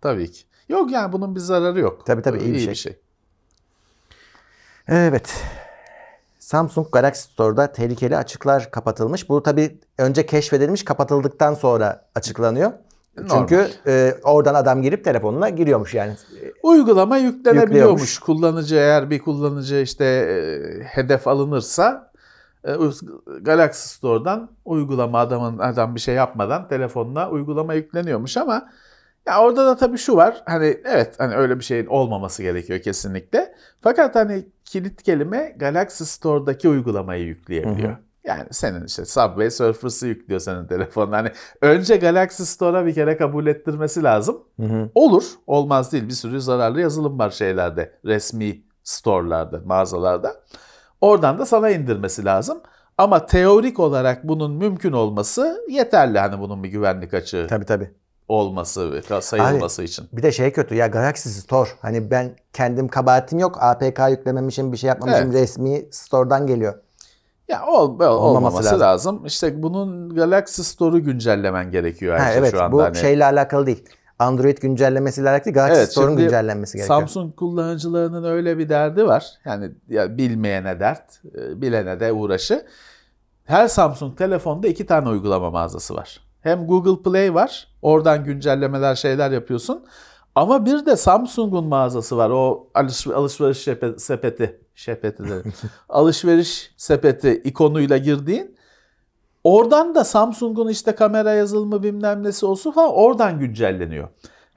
Tabii 0.00 0.32
ki. 0.32 0.42
Yok 0.68 0.90
yani 0.90 1.12
bunun 1.12 1.34
bir 1.34 1.40
zararı 1.40 1.80
yok. 1.80 2.06
Tabii, 2.06 2.22
tabii, 2.22 2.38
iyi 2.38 2.52
bir 2.52 2.58
İyi 2.58 2.60
şey. 2.60 2.70
bir 2.70 2.74
şey. 2.78 2.96
Evet. 4.88 5.34
Samsung 6.44 6.86
Galaxy 6.92 7.32
Store'da 7.32 7.72
tehlikeli 7.72 8.16
açıklar 8.16 8.70
kapatılmış. 8.70 9.28
Bu 9.28 9.42
tabii 9.42 9.78
önce 9.98 10.26
keşfedilmiş 10.26 10.84
kapatıldıktan 10.84 11.54
sonra 11.54 12.04
açıklanıyor. 12.14 12.72
Normal. 13.16 13.38
Çünkü 13.38 13.68
e, 13.86 14.14
oradan 14.22 14.54
adam 14.54 14.82
girip 14.82 15.04
telefonuna 15.04 15.48
giriyormuş 15.48 15.94
yani. 15.94 16.16
Uygulama 16.62 17.16
yüklenebiliyormuş. 17.16 18.18
Kullanıcı 18.18 18.74
eğer 18.74 19.10
bir 19.10 19.18
kullanıcı 19.18 19.76
işte 19.76 20.04
e, 20.04 20.84
hedef 20.84 21.28
alınırsa 21.28 22.10
e, 22.64 22.72
Galaxy 23.40 23.88
Store'dan 23.88 24.50
uygulama 24.64 25.18
adamın 25.18 25.58
adam 25.58 25.94
bir 25.94 26.00
şey 26.00 26.14
yapmadan 26.14 26.68
telefonuna 26.68 27.30
uygulama 27.30 27.74
yükleniyormuş 27.74 28.36
ama 28.36 28.68
ya 29.26 29.42
orada 29.42 29.66
da 29.66 29.76
tabii 29.76 29.98
şu 29.98 30.16
var. 30.16 30.42
Hani 30.46 30.80
evet 30.84 31.14
hani 31.18 31.34
öyle 31.34 31.58
bir 31.58 31.64
şeyin 31.64 31.86
olmaması 31.86 32.42
gerekiyor 32.42 32.80
kesinlikle. 32.80 33.54
Fakat 33.80 34.14
hani 34.14 34.46
kilit 34.64 35.02
kelime 35.02 35.54
Galaxy 35.56 36.04
Store'daki 36.04 36.68
uygulamayı 36.68 37.24
yükleyebiliyor. 37.24 37.96
Yani 38.24 38.46
senin 38.50 38.84
işte 38.84 39.04
Subway 39.04 39.50
Surfers'ı 39.50 40.06
yüklüyor 40.06 40.40
senin 40.40 40.66
telefonuna. 40.66 41.16
Hani 41.16 41.30
önce 41.62 41.96
Galaxy 41.96 42.42
Store'a 42.42 42.86
bir 42.86 42.94
kere 42.94 43.16
kabul 43.16 43.46
ettirmesi 43.46 44.02
lazım. 44.02 44.44
Hı 44.60 44.66
hı. 44.66 44.90
Olur. 44.94 45.24
Olmaz 45.46 45.92
değil. 45.92 46.08
Bir 46.08 46.12
sürü 46.12 46.40
zararlı 46.40 46.80
yazılım 46.80 47.18
var 47.18 47.30
şeylerde. 47.30 47.98
Resmi 48.04 48.62
store'larda, 48.82 49.62
mağazalarda. 49.64 50.34
Oradan 51.00 51.38
da 51.38 51.46
sana 51.46 51.70
indirmesi 51.70 52.24
lazım. 52.24 52.60
Ama 52.98 53.26
teorik 53.26 53.80
olarak 53.80 54.28
bunun 54.28 54.52
mümkün 54.52 54.92
olması 54.92 55.64
yeterli 55.68 56.18
hani 56.18 56.40
bunun 56.40 56.62
bir 56.64 56.68
güvenlik 56.68 57.14
açığı 57.14 57.46
Tabii 57.48 57.64
tabii. 57.64 57.90
Olması 58.28 58.92
ve 58.92 59.20
sayılması 59.20 59.82
için. 59.82 60.08
Bir 60.12 60.22
de 60.22 60.32
şey 60.32 60.52
kötü 60.52 60.74
ya 60.74 60.86
Galaxy 60.86 61.28
Store. 61.28 61.68
Hani 61.82 62.10
ben 62.10 62.36
kendim 62.52 62.88
kabahatim 62.88 63.38
yok. 63.38 63.58
APK 63.60 64.00
yüklememişim 64.10 64.72
bir 64.72 64.76
şey 64.76 64.88
yapmamışım. 64.88 65.24
Evet. 65.30 65.34
Resmi 65.34 65.84
store'dan 65.90 66.46
geliyor. 66.46 66.74
Ya 67.48 67.66
ol, 67.66 67.72
olmaması, 67.90 68.10
Olmaması 68.14 68.64
lazım. 68.66 68.80
lazım. 68.80 69.26
İşte 69.26 69.62
bunun 69.62 70.14
Galaxy 70.14 70.62
Store'u 70.62 71.02
güncellemen 71.04 71.70
gerekiyor 71.70 72.18
Ha, 72.18 72.24
Ayşe 72.24 72.38
evet 72.38 72.50
şu 72.50 72.62
anda. 72.62 72.72
bu 72.72 72.82
hani. 72.82 72.96
şeyle 72.96 73.24
alakalı 73.24 73.66
değil. 73.66 73.84
Android 74.18 74.58
güncellemesiyle 74.58 75.30
alakalı. 75.30 75.54
Galaxy 75.54 75.78
Evet, 75.78 75.90
Store'un 75.92 76.16
güncellenmesi 76.16 76.76
gerekiyor. 76.78 76.98
Samsung 77.00 77.36
kullanıcılarının 77.36 78.24
öyle 78.24 78.58
bir 78.58 78.68
derdi 78.68 79.06
var. 79.06 79.26
Yani 79.44 79.70
ya 79.88 80.18
bilmeyene 80.18 80.80
dert, 80.80 81.20
e, 81.38 81.60
bilene 81.62 82.00
de 82.00 82.12
uğraşı. 82.12 82.66
Her 83.44 83.68
Samsung 83.68 84.18
telefonda 84.18 84.68
iki 84.68 84.86
tane 84.86 85.08
uygulama 85.08 85.50
mağazası 85.50 85.94
var. 85.94 86.20
Hem 86.44 86.66
Google 86.66 87.02
Play 87.02 87.34
var. 87.34 87.68
Oradan 87.82 88.24
güncellemeler 88.24 88.94
şeyler 88.94 89.30
yapıyorsun. 89.30 89.84
Ama 90.34 90.66
bir 90.66 90.86
de 90.86 90.96
Samsung'un 90.96 91.64
mağazası 91.64 92.16
var. 92.16 92.30
O 92.30 92.68
alış, 92.74 93.06
alışveriş 93.06 93.68
şepe- 93.68 93.98
sepeti, 93.98 94.60
şepeti 94.74 95.22
alışveriş 95.88 96.74
sepeti 96.76 97.32
ikonuyla 97.44 97.96
girdiğin 97.96 98.54
Oradan 99.44 99.94
da 99.94 100.04
Samsung'un 100.04 100.68
işte 100.68 100.94
kamera 100.94 101.32
yazılımı 101.32 101.82
bilmem 101.82 102.22
nesi 102.22 102.46
olsun 102.46 102.70
falan 102.72 102.92
oradan 102.94 103.38
güncelleniyor. 103.38 104.08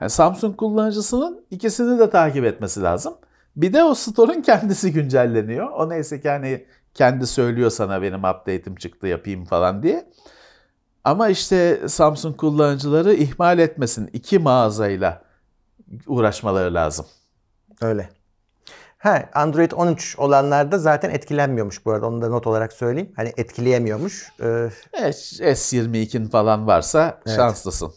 Yani 0.02 0.10
Samsung 0.10 0.58
kullanıcısının 0.58 1.46
ikisini 1.52 2.00
de 2.00 2.10
takip 2.10 2.46
etmesi 2.46 2.82
lazım. 2.82 3.14
Bir 3.56 3.74
de 3.74 3.84
o 3.84 3.94
store'un 3.94 4.42
kendisi 4.42 4.94
güncelleniyor. 4.94 5.70
O 5.70 5.90
neyse 5.90 6.22
ki 6.22 6.30
hani 6.30 6.66
kendi 6.94 7.28
söylüyor 7.28 7.70
sana 7.70 8.02
benim 8.02 8.20
update'im 8.20 8.76
çıktı 8.76 9.08
yapayım 9.08 9.46
falan 9.46 9.84
diye. 9.84 10.10
Ama 11.08 11.30
işte 11.30 11.82
Samsung 11.90 12.38
kullanıcıları 12.38 13.14
ihmal 13.14 13.60
etmesin. 13.60 14.10
iki 14.14 14.40
mağazayla 14.40 15.22
uğraşmaları 16.08 16.74
lazım. 16.74 17.06
Öyle. 17.82 18.10
Ha, 18.98 19.30
Android 19.34 19.72
13 19.72 20.20
olanlarda 20.20 20.78
zaten 20.80 21.10
etkilenmiyormuş 21.10 21.86
bu 21.86 21.92
arada. 21.92 22.08
Onu 22.08 22.22
da 22.22 22.30
not 22.30 22.48
olarak 22.48 22.74
söyleyeyim. 22.74 23.12
Hani 23.16 23.34
etkileyemiyormuş. 23.38 24.30
Ee, 24.42 24.70
E, 24.94 25.10
S22'in 25.54 26.28
falan 26.30 26.68
varsa 26.68 27.20
Evet. 27.26 27.36
şanslısın. 27.36 27.94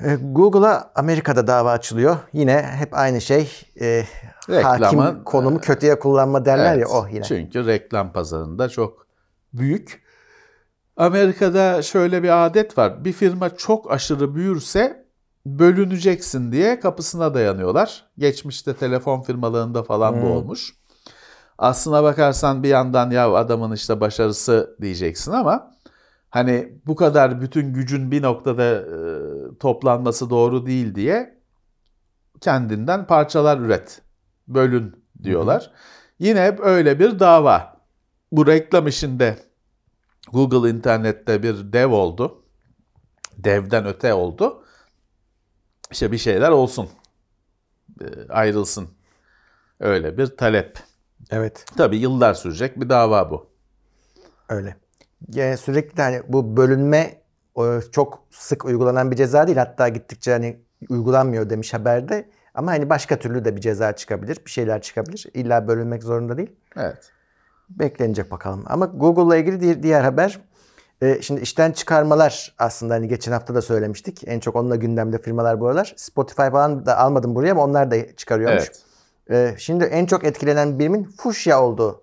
e, 0.00 0.14
Google'a 0.14 0.90
Amerika'da 0.94 1.46
dava 1.46 1.70
açılıyor. 1.72 2.16
Yine 2.32 2.62
hep 2.62 2.94
aynı 2.94 3.20
şey. 3.20 3.50
E, 3.80 4.04
Reklamın, 4.50 4.98
hakim 4.98 5.24
konumu 5.24 5.60
kötüye 5.60 5.98
kullanma 5.98 6.44
derler 6.44 6.72
Evet, 6.76 6.80
ya 6.80 6.88
oh 6.88 7.08
yine. 7.12 7.24
Çünkü 7.24 7.66
reklam 7.66 8.12
pazarında 8.12 8.68
çok 8.68 9.06
büyük. 9.52 10.05
Amerika'da 10.96 11.82
şöyle 11.82 12.22
bir 12.22 12.46
adet 12.46 12.78
var. 12.78 13.04
Bir 13.04 13.12
firma 13.12 13.56
çok 13.56 13.92
aşırı 13.92 14.34
büyürse 14.34 15.06
bölüneceksin 15.46 16.52
diye 16.52 16.80
kapısına 16.80 17.34
dayanıyorlar. 17.34 18.04
Geçmişte 18.18 18.74
telefon 18.74 19.22
firmalarında 19.22 19.82
falan 19.82 20.22
bu 20.22 20.26
Hmm. 20.26 20.30
olmuş. 20.30 20.74
Aslına 21.58 22.02
bakarsan 22.02 22.62
bir 22.62 22.68
yandan 22.68 23.10
ya 23.10 23.32
adamın 23.34 23.72
işte 23.72 24.00
başarısı 24.00 24.76
diyeceksin 24.80 25.32
ama 25.32 25.70
hani 26.30 26.72
bu 26.86 26.96
kadar 26.96 27.40
bütün 27.40 27.72
gücün 27.74 28.10
bir 28.10 28.22
noktada 28.22 28.64
e, 28.64 28.84
toplanması 29.60 30.30
doğru 30.30 30.66
değil 30.66 30.94
diye 30.94 31.38
kendinden 32.40 33.06
parçalar 33.06 33.58
üret. 33.58 34.02
Bölün 34.48 35.04
diyorlar. 35.22 35.70
Yine 36.18 36.42
hep 36.44 36.60
öyle 36.60 36.98
bir 36.98 37.18
dava. 37.18 37.76
Bu 38.32 38.46
reklam 38.46 38.86
işinde 38.86 39.38
Google 40.32 40.70
internette 40.70 41.42
bir 41.42 41.72
dev 41.72 41.88
oldu. 41.92 42.42
Devden 43.36 43.86
öte 43.86 44.14
oldu. 44.14 44.64
İşte 45.90 46.12
bir 46.12 46.18
şeyler 46.18 46.50
olsun. 46.50 46.88
E, 48.00 48.04
Ayrılsın. 48.28 48.88
Öyle 49.80 50.18
bir 50.18 50.26
talep. 50.26 50.78
Evet 51.30 51.64
Tabii 51.76 51.96
yıllar 51.96 52.34
sürecek 52.34 52.80
bir 52.80 52.88
dava 52.88 53.30
bu. 53.30 53.46
öyle. 54.48 54.76
Yani 55.32 55.56
sürekli 55.56 56.02
hani 56.02 56.22
bu 56.28 56.56
bölünme 56.56 57.22
o, 57.54 57.80
çok 57.92 58.22
sık 58.30 58.64
uygulanan 58.64 59.10
bir 59.10 59.16
ceza 59.16 59.46
değil. 59.46 59.58
Hatta 59.58 59.88
gittikçe 59.88 60.32
hani 60.32 60.60
uygulanmıyor 60.88 61.50
demiş 61.50 61.74
haberde. 61.74 62.30
Ama 62.54 62.70
hani 62.70 62.90
başka 62.90 63.18
türlü 63.18 63.44
de 63.44 63.56
bir 63.56 63.60
ceza 63.60 63.96
çıkabilir. 63.96 64.38
Bir 64.46 64.50
şeyler 64.50 64.82
çıkabilir. 64.82 65.26
İlla 65.34 65.68
bölünmek 65.68 66.02
zorunda 66.02 66.36
değil. 66.36 66.50
Evet. 66.76 67.12
Beklenecek 67.70 68.30
bakalım. 68.30 68.64
Ama 68.66 68.86
Google'la 68.86 69.36
ilgili 69.36 69.60
di- 69.60 69.82
diğer 69.82 70.00
haber 70.04 70.40
e, 71.02 71.22
şimdi 71.22 71.40
işten 71.40 71.72
çıkarmalar 71.72 72.54
aslında 72.58 72.94
hani 72.94 73.08
geçen 73.08 73.32
hafta 73.32 73.54
da 73.54 73.62
söylemiştik. 73.62 74.22
En 74.28 74.40
çok 74.40 74.56
onunla 74.56 74.76
gündemde 74.76 75.18
firmalar 75.22 75.60
bu 75.60 75.66
aralar. 75.68 75.94
Spotify 75.96 76.42
falan 76.52 76.86
da 76.86 76.98
almadım 76.98 77.34
buraya 77.34 77.52
ama 77.52 77.64
onlar 77.64 77.90
da 77.90 78.16
çıkarıyormuş. 78.16 78.64
Evet. 79.28 79.54
E, 79.54 79.58
şimdi 79.58 79.84
en 79.84 80.06
çok 80.06 80.24
etkilenen 80.24 80.78
birimin 80.78 81.04
Fuchsia 81.04 81.62
olduğu 81.62 82.02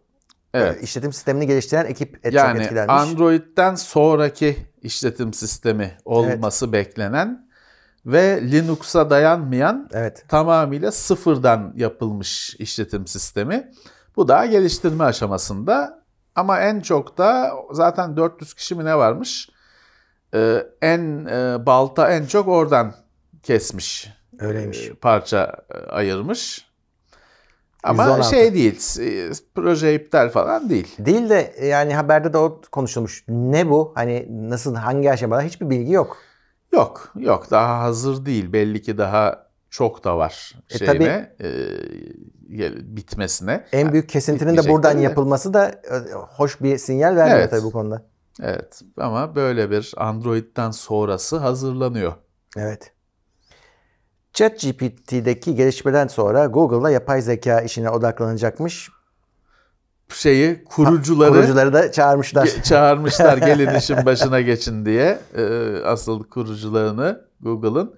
Evet. 0.53 0.77
e, 0.77 0.81
işletim 0.81 1.13
sistemini 1.13 1.47
geliştiren 1.47 1.85
ekip 1.85 2.15
et- 2.15 2.23
çok 2.23 2.33
Yani 2.33 2.61
etkilenmiş. 2.61 2.93
Android'den 3.01 3.75
sonraki 3.75 4.57
işletim 4.81 5.33
sistemi 5.33 5.91
olması 6.05 6.73
beklenen 6.73 7.47
ve 8.05 8.51
Linux'a 8.51 9.09
dayanmayan 9.09 9.89
evet. 9.93 10.25
tamamıyla 10.27 10.91
sıfırdan 10.91 11.73
yapılmış 11.75 12.55
işletim 12.59 13.07
sistemi. 13.07 13.71
Bu 14.15 14.27
daha 14.27 14.45
geliştirme 14.45 15.03
aşamasında 15.03 16.03
ama 16.35 16.59
en 16.59 16.79
çok 16.79 17.17
da 17.17 17.51
zaten 17.71 18.17
400 18.17 18.53
kişi 18.53 18.75
mi 18.75 18.85
ne 18.85 18.97
varmış? 18.97 19.49
Ee, 20.33 20.67
en 20.81 21.25
e, 21.25 21.65
balta 21.65 22.11
en 22.11 22.25
çok 22.25 22.47
oradan 22.47 22.93
kesmiş. 23.43 24.09
Öyleymiş. 24.39 24.87
e, 24.87 24.93
parça 24.93 25.53
ayırmış. 25.89 26.67
Ama 27.83 28.03
116. 28.03 28.29
şey 28.29 28.53
değil, 28.53 28.99
e, 28.99 29.31
proje 29.55 29.95
iptal 29.95 30.29
falan 30.29 30.69
değil. 30.69 30.95
Değil 30.99 31.29
de 31.29 31.53
e, 31.55 31.67
yani 31.67 31.95
haberde 31.95 32.33
de 32.33 32.37
o 32.37 32.61
konuşulmuş. 32.71 33.23
Ne 33.27 33.69
bu? 33.69 33.91
Hani 33.95 34.27
nasıl 34.29 34.75
hangi 34.75 35.11
aşamada 35.11 35.41
hiçbir 35.41 35.69
bilgi 35.69 35.91
yok. 35.91 36.17
Yok, 36.73 37.11
yok 37.15 37.51
daha 37.51 37.79
hazır 37.79 38.25
değil. 38.25 38.53
Belli 38.53 38.81
ki 38.81 38.97
daha 38.97 39.47
çok 39.73 40.03
da 40.03 40.17
var 40.17 40.53
E, 40.69 40.77
şeyine, 40.77 41.35
e, 41.41 41.49
gel- 42.55 42.95
bitmesine. 42.95 43.65
En 43.71 43.93
büyük 43.93 44.09
kesintinin 44.09 44.57
de 44.57 44.69
buradan 44.69 44.91
tabii 44.91 44.99
de. 44.99 45.03
yapılması 45.03 45.53
da 45.53 45.69
e, 45.69 46.11
hoş 46.13 46.61
bir 46.61 46.77
sinyal 46.77 47.15
vermiyor 47.15 47.39
Evet. 47.39 47.51
tabii 47.51 47.63
bu 47.63 47.71
konuda. 47.71 48.05
Evet 48.41 48.81
ama 48.97 49.35
böyle 49.35 49.71
bir 49.71 49.93
Android'den 49.97 50.71
sonrası 50.71 51.37
hazırlanıyor. 51.37 52.13
Evet. 52.57 52.91
ChatGPT'deki 54.33 55.55
gelişmeden 55.55 56.07
sonra 56.07 56.45
Google'da 56.45 56.89
yapay 56.89 57.21
zeka 57.21 57.61
işine 57.61 57.89
odaklanacakmış. 57.89 58.89
Şeyi 60.09 60.63
kurucuları 60.63 61.31
Kurucuları 61.31 61.73
da 61.73 61.91
çağırmışlar. 61.91 62.45
ge- 62.47 62.63
çağırmışlar 62.63 63.37
gelin 63.47 63.75
işin 63.75 64.05
başına 64.05 64.41
geçin 64.41 64.85
diye 64.85 65.19
e, 65.37 65.43
asıl 65.85 66.23
kurucularını 66.23 67.25
Google'ın 67.41 67.95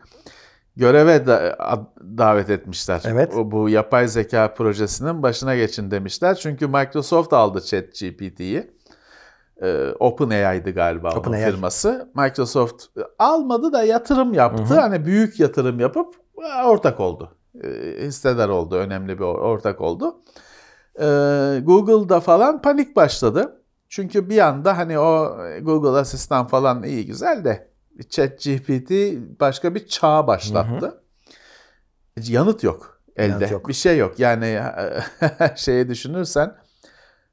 göreve 0.77 1.27
da- 1.27 1.55
ad- 1.59 2.17
davet 2.17 2.49
etmişler. 2.49 3.01
Evet. 3.05 3.33
O, 3.35 3.51
bu 3.51 3.69
yapay 3.69 4.07
zeka 4.07 4.53
projesinin 4.53 5.23
başına 5.23 5.55
geçin 5.55 5.91
demişler. 5.91 6.35
Çünkü 6.35 6.67
Microsoft 6.67 7.33
aldı 7.33 7.61
ChatGPT'yi. 7.61 8.75
Ee, 9.61 9.87
OpenAI'dı 9.99 10.71
galiba 10.71 11.09
onun 11.09 11.19
OpenAI. 11.19 11.51
firması. 11.51 12.11
Microsoft 12.15 12.83
e, 12.97 13.01
almadı 13.19 13.73
da 13.73 13.83
yatırım 13.83 14.33
yaptı. 14.33 14.63
Hani 14.79 15.05
büyük 15.05 15.39
yatırım 15.39 15.79
yapıp 15.79 16.15
e, 16.37 16.65
ortak 16.67 16.99
oldu. 16.99 17.37
E, 17.63 17.67
hissedar 18.01 18.49
oldu. 18.49 18.75
Önemli 18.75 19.17
bir 19.19 19.23
or- 19.23 19.39
ortak 19.39 19.81
oldu. 19.81 20.15
Ee, 20.99 21.03
Google'da 21.63 22.19
falan 22.19 22.61
panik 22.61 22.95
başladı. 22.95 23.61
Çünkü 23.89 24.29
bir 24.29 24.37
anda 24.37 24.77
hani 24.77 24.99
o 24.99 25.37
Google 25.61 25.99
Asistan 25.99 26.47
falan 26.47 26.83
iyi 26.83 27.05
güzel 27.05 27.45
de 27.45 27.67
ChatGPT 28.09 28.91
başka 29.39 29.75
bir 29.75 29.87
çağ 29.87 30.27
başlattı. 30.27 31.01
Yanıt 32.17 32.63
yok 32.63 33.01
elde. 33.15 33.31
Yanıt 33.31 33.51
yok. 33.51 33.67
Bir 33.67 33.73
şey 33.73 33.97
yok. 33.97 34.19
Yani 34.19 34.61
şeye 35.55 35.89
düşünürsen 35.89 36.55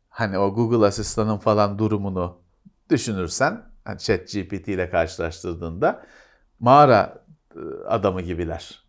hani 0.08 0.38
o 0.38 0.54
Google 0.54 0.86
Asistan'ın 0.86 1.38
falan 1.38 1.78
durumunu 1.78 2.38
düşünürsen 2.90 3.62
hani 3.84 3.98
ChatGPT 3.98 4.68
ile 4.68 4.90
karşılaştırdığında 4.90 6.02
mağara 6.60 7.24
e, 7.56 7.60
adamı 7.86 8.22
gibiler. 8.22 8.84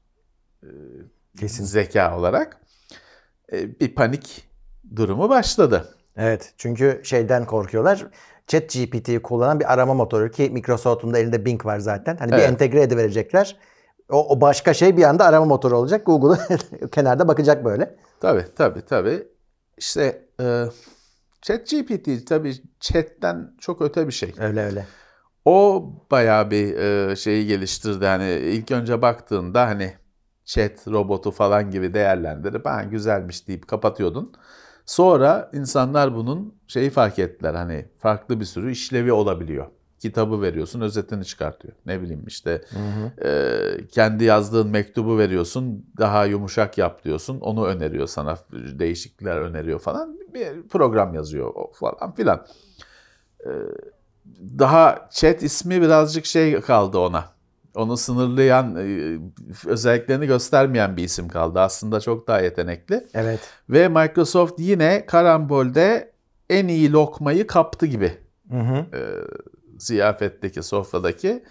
Kesin. 1.39 1.63
Zeka 1.63 2.17
olarak. 2.17 2.57
Bir 3.51 3.95
panik 3.95 4.49
durumu 4.95 5.29
başladı. 5.29 5.95
Evet. 6.15 6.53
Çünkü 6.57 7.01
şeyden 7.03 7.45
korkuyorlar. 7.45 8.07
ChatGPT'yi 8.47 9.21
kullanan 9.21 9.59
bir 9.59 9.73
arama 9.73 9.93
motoru 9.93 10.31
ki 10.31 10.49
Microsoft'un 10.49 11.13
da 11.13 11.19
elinde 11.19 11.45
Bing 11.45 11.65
var 11.65 11.79
zaten. 11.79 12.17
Hani 12.17 12.31
bir 12.31 12.37
Evet. 12.37 12.49
entegre 12.49 12.81
ediverecekler. 12.81 13.57
O, 14.09 14.29
o 14.29 14.41
başka 14.41 14.73
şey 14.73 14.97
bir 14.97 15.03
anda 15.03 15.25
arama 15.25 15.45
motoru 15.45 15.77
olacak. 15.77 16.05
Google'u 16.05 16.37
kenarda 16.91 17.27
bakacak 17.27 17.65
böyle. 17.65 17.95
Tabii 18.19 18.45
tabii 18.55 18.81
tabii. 18.85 19.27
İşte 19.77 20.21
e, 20.41 20.65
ChatGPT 21.41 22.27
tabii 22.27 22.53
chatten 22.79 23.51
çok 23.59 23.81
öte 23.81 24.07
bir 24.07 24.11
şey. 24.13 24.33
Öyle 24.39 24.65
öyle. 24.65 24.85
O 25.45 25.85
bayağı 26.11 26.51
bir 26.51 26.77
e, 26.77 27.15
şeyi 27.15 27.47
geliştirdi. 27.47 28.05
Hani 28.05 28.31
ilk 28.31 28.71
önce 28.71 29.01
baktığında 29.01 29.67
hani 29.67 29.93
chat 30.45 30.87
robotu 30.87 31.31
falan 31.31 31.71
gibi 31.71 31.93
değerlendirip 31.93 32.65
ha 32.65 32.83
güzelmiş 32.83 33.47
deyip 33.47 33.67
kapatıyordun. 33.67 34.33
Sonra 34.85 35.51
insanlar 35.53 36.15
bunun 36.15 36.55
şeyi 36.67 36.89
fark 36.89 37.19
ettiler 37.19 37.53
hani 37.53 37.85
farklı 37.99 38.39
bir 38.39 38.45
sürü 38.45 38.71
işlevi 38.71 39.11
olabiliyor. 39.11 39.67
Kitabı 39.99 40.41
veriyorsun 40.41 40.81
özetini 40.81 41.25
çıkartıyor. 41.25 41.73
Ne 41.85 42.01
bileyim 42.01 42.23
işte 42.27 42.61
e, 43.25 43.59
kendi 43.91 44.23
yazdığın 44.23 44.67
mektubu 44.69 45.17
veriyorsun 45.17 45.85
daha 45.97 46.25
yumuşak 46.25 46.77
yap 46.77 47.03
diyorsun. 47.03 47.39
Onu 47.41 47.65
öneriyor 47.65 48.07
sana 48.07 48.37
değişiklikler 48.79 49.37
öneriyor 49.37 49.79
falan. 49.79 50.17
Bir 50.33 50.67
program 50.67 51.13
yazıyor 51.13 51.53
falan 51.73 52.13
filan. 52.15 52.45
E, 53.45 53.49
daha 54.59 55.09
chat 55.11 55.43
ismi 55.43 55.81
birazcık 55.81 56.25
şey 56.25 56.61
kaldı 56.61 56.97
ona. 56.97 57.25
Onu 57.75 57.97
sınırlayan, 57.97 58.75
e, 58.75 59.17
özelliklerini 59.65 60.27
göstermeyen 60.27 60.97
bir 60.97 61.03
isim 61.03 61.27
kaldı. 61.27 61.59
Aslında 61.59 61.99
çok 61.99 62.27
daha 62.27 62.41
yetenekli. 62.41 63.07
Evet. 63.13 63.39
Ve 63.69 63.87
Microsoft 63.87 64.59
yine 64.59 65.05
karambolde 65.05 66.13
en 66.49 66.67
iyi 66.67 66.91
lokmayı 66.91 67.47
kaptı 67.47 67.85
gibi. 67.85 68.17
Hı 68.49 68.59
hı. 68.59 68.97
E, 68.97 69.01
ziyafetteki, 69.79 70.63
sofradaki. 70.63 71.43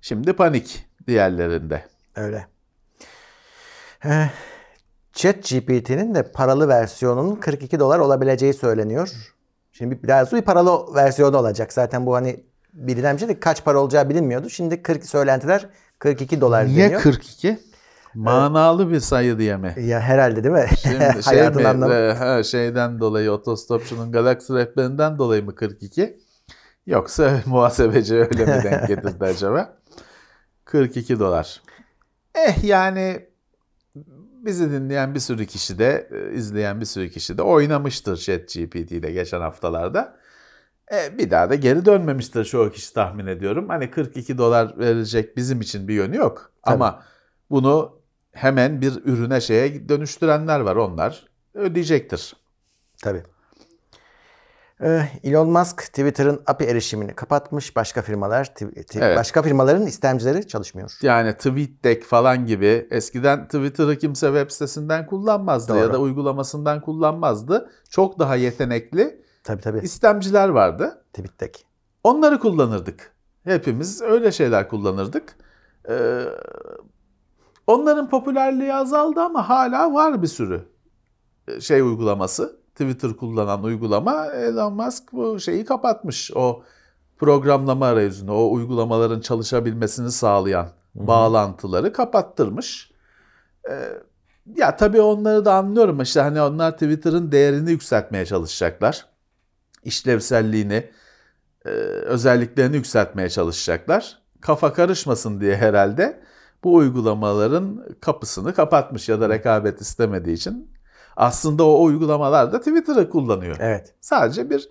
Şimdi 0.00 0.32
panik 0.32 0.86
diğerlerinde. 1.06 1.84
Öyle. 2.16 2.46
Eh, 4.04 4.30
ChatGPT'nin 5.12 6.14
de 6.14 6.32
paralı 6.32 6.68
versiyonunun 6.68 7.36
42 7.36 7.80
dolar 7.80 7.98
olabileceği 7.98 8.54
söyleniyor. 8.54 9.12
Şimdi 9.72 10.02
biraz 10.02 10.32
bir 10.32 10.42
paralı 10.42 10.94
versiyonu 10.94 11.38
olacak. 11.38 11.72
Zaten 11.72 12.06
bu 12.06 12.14
hani 12.14 12.44
bilinen 12.76 13.14
bir 13.14 13.20
şey 13.20 13.28
de 13.28 13.40
kaç 13.40 13.64
para 13.64 13.78
olacağı 13.80 14.08
bilinmiyordu. 14.08 14.50
Şimdi 14.50 14.82
40 14.82 15.06
söylentiler 15.06 15.68
42 15.98 16.40
dolar 16.40 16.66
Niye 16.66 16.84
deniyor. 16.84 17.02
42? 17.02 17.58
Manalı 18.14 18.90
bir 18.90 19.00
sayı 19.00 19.38
diye 19.38 19.56
mi? 19.56 19.74
Ya 19.78 20.00
herhalde 20.00 20.44
değil 20.44 20.54
mi? 20.54 20.66
Şimdi 20.82 20.98
şey 21.22 21.22
Hayatın 21.22 21.62
mi, 21.62 21.68
anlamı. 21.68 21.94
e, 21.94 22.12
ha, 22.12 22.42
şeyden 22.42 23.00
dolayı 23.00 23.30
otostopçunun 23.32 24.12
Galaxy 24.12 24.52
rehberinden 24.52 25.18
dolayı 25.18 25.44
mı 25.44 25.54
42? 25.54 26.18
Yoksa 26.86 27.40
muhasebeci 27.46 28.14
öyle 28.14 28.44
mi 28.46 28.64
denk 28.64 28.88
getirdi 28.88 29.24
acaba? 29.24 29.76
42 30.64 31.18
dolar. 31.20 31.62
Eh 32.34 32.64
yani 32.64 33.26
bizi 34.44 34.70
dinleyen 34.70 35.14
bir 35.14 35.20
sürü 35.20 35.46
kişi 35.46 35.78
de, 35.78 36.08
e, 36.12 36.34
izleyen 36.34 36.80
bir 36.80 36.86
sürü 36.86 37.10
kişi 37.10 37.38
de 37.38 37.42
oynamıştır 37.42 38.16
ChatGPT 38.16 38.92
ile 38.92 39.12
geçen 39.12 39.40
haftalarda. 39.40 40.16
E, 40.92 41.18
bir 41.18 41.30
daha 41.30 41.50
da 41.50 41.54
geri 41.54 41.84
dönmemiştir 41.84 42.44
çoğu 42.44 42.70
kişi 42.70 42.94
tahmin 42.94 43.26
ediyorum. 43.26 43.68
Hani 43.68 43.90
42 43.90 44.38
dolar 44.38 44.78
verecek 44.78 45.36
bizim 45.36 45.60
için 45.60 45.88
bir 45.88 45.94
yönü 45.94 46.16
yok. 46.16 46.52
Tabii. 46.62 46.74
Ama 46.74 47.02
bunu 47.50 47.98
hemen 48.32 48.80
bir 48.80 48.92
ürüne 49.04 49.40
şeye 49.40 49.88
dönüştürenler 49.88 50.60
var. 50.60 50.76
Onlar 50.76 51.26
ödeyecektir. 51.54 52.36
Tabii. 53.02 53.22
Eh, 54.80 55.24
Elon 55.24 55.48
Musk 55.48 55.78
Twitter'ın 55.78 56.42
API 56.46 56.64
erişimini 56.64 57.14
kapatmış. 57.14 57.76
Başka 57.76 58.02
firmalar, 58.02 58.52
Evet. 58.94 59.18
başka 59.18 59.42
firmaların 59.42 59.86
istemcileri 59.86 60.48
çalışmıyor. 60.48 60.98
Yani 61.02 61.36
TweetDeck 61.36 62.04
falan 62.04 62.46
gibi 62.46 62.88
eskiden 62.90 63.44
Twitter'ı 63.44 63.98
kimse 63.98 64.26
web 64.26 64.50
sitesinden 64.50 65.06
kullanmazdı 65.06 65.72
Doğru. 65.72 65.78
ya 65.78 65.92
da 65.92 65.98
uygulamasından 65.98 66.80
kullanmazdı. 66.80 67.70
Çok 67.90 68.18
daha 68.18 68.36
yetenekli 68.36 69.25
Tabii 69.46 69.62
tabii. 69.62 69.78
istemciler 69.78 70.48
vardı. 70.48 71.04
Tweet'teki. 71.12 71.62
Onları 72.04 72.38
kullanırdık. 72.38 73.12
Hepimiz 73.44 74.02
öyle 74.02 74.32
şeyler 74.32 74.68
kullanırdık. 74.68 75.36
Ee, 75.88 76.22
onların 77.66 78.08
popülerliği 78.08 78.74
azaldı 78.74 79.20
ama 79.20 79.48
hala 79.48 79.94
var 79.94 80.22
bir 80.22 80.26
sürü 80.26 80.68
e, 81.48 81.60
şey 81.60 81.80
uygulaması. 81.80 82.60
Twitter 82.74 83.16
kullanan 83.16 83.62
uygulama 83.62 84.26
Elon 84.26 84.72
Musk 84.74 85.12
bu 85.12 85.40
şeyi 85.40 85.64
kapatmış. 85.64 86.30
O 86.34 86.62
programlama 87.18 87.86
arayüzünü, 87.86 88.30
o 88.30 88.52
uygulamaların 88.52 89.20
çalışabilmesini 89.20 90.10
sağlayan 90.10 90.68
bağlantıları 90.94 91.92
kapattırmış. 91.92 92.90
Ee, 93.70 94.02
ya 94.56 94.76
tabii 94.76 95.00
onları 95.00 95.44
da 95.44 95.54
anlıyorum. 95.54 96.00
İşte 96.00 96.20
hani 96.20 96.42
onlar 96.42 96.72
Twitter'ın 96.72 97.32
değerini 97.32 97.70
yükseltmeye 97.70 98.26
çalışacaklar. 98.26 99.15
İşlevselliğini, 99.86 100.90
e, 101.64 101.68
özelliklerini 101.68 102.76
yükseltmeye 102.76 103.30
çalışacaklar. 103.30 104.18
Kafa 104.40 104.72
karışmasın 104.72 105.40
diye 105.40 105.56
herhalde 105.56 106.22
bu 106.64 106.74
uygulamaların 106.74 107.86
kapısını 108.00 108.54
kapatmış 108.54 109.08
ya 109.08 109.20
da 109.20 109.28
rekabet 109.28 109.80
istemediği 109.80 110.32
için. 110.32 110.70
Aslında 111.16 111.64
o 111.64 111.82
uygulamalar 111.82 112.52
da 112.52 112.58
Twitter'ı 112.58 113.10
kullanıyor. 113.10 113.56
Evet. 113.60 113.94
Sadece 114.00 114.50
bir 114.50 114.68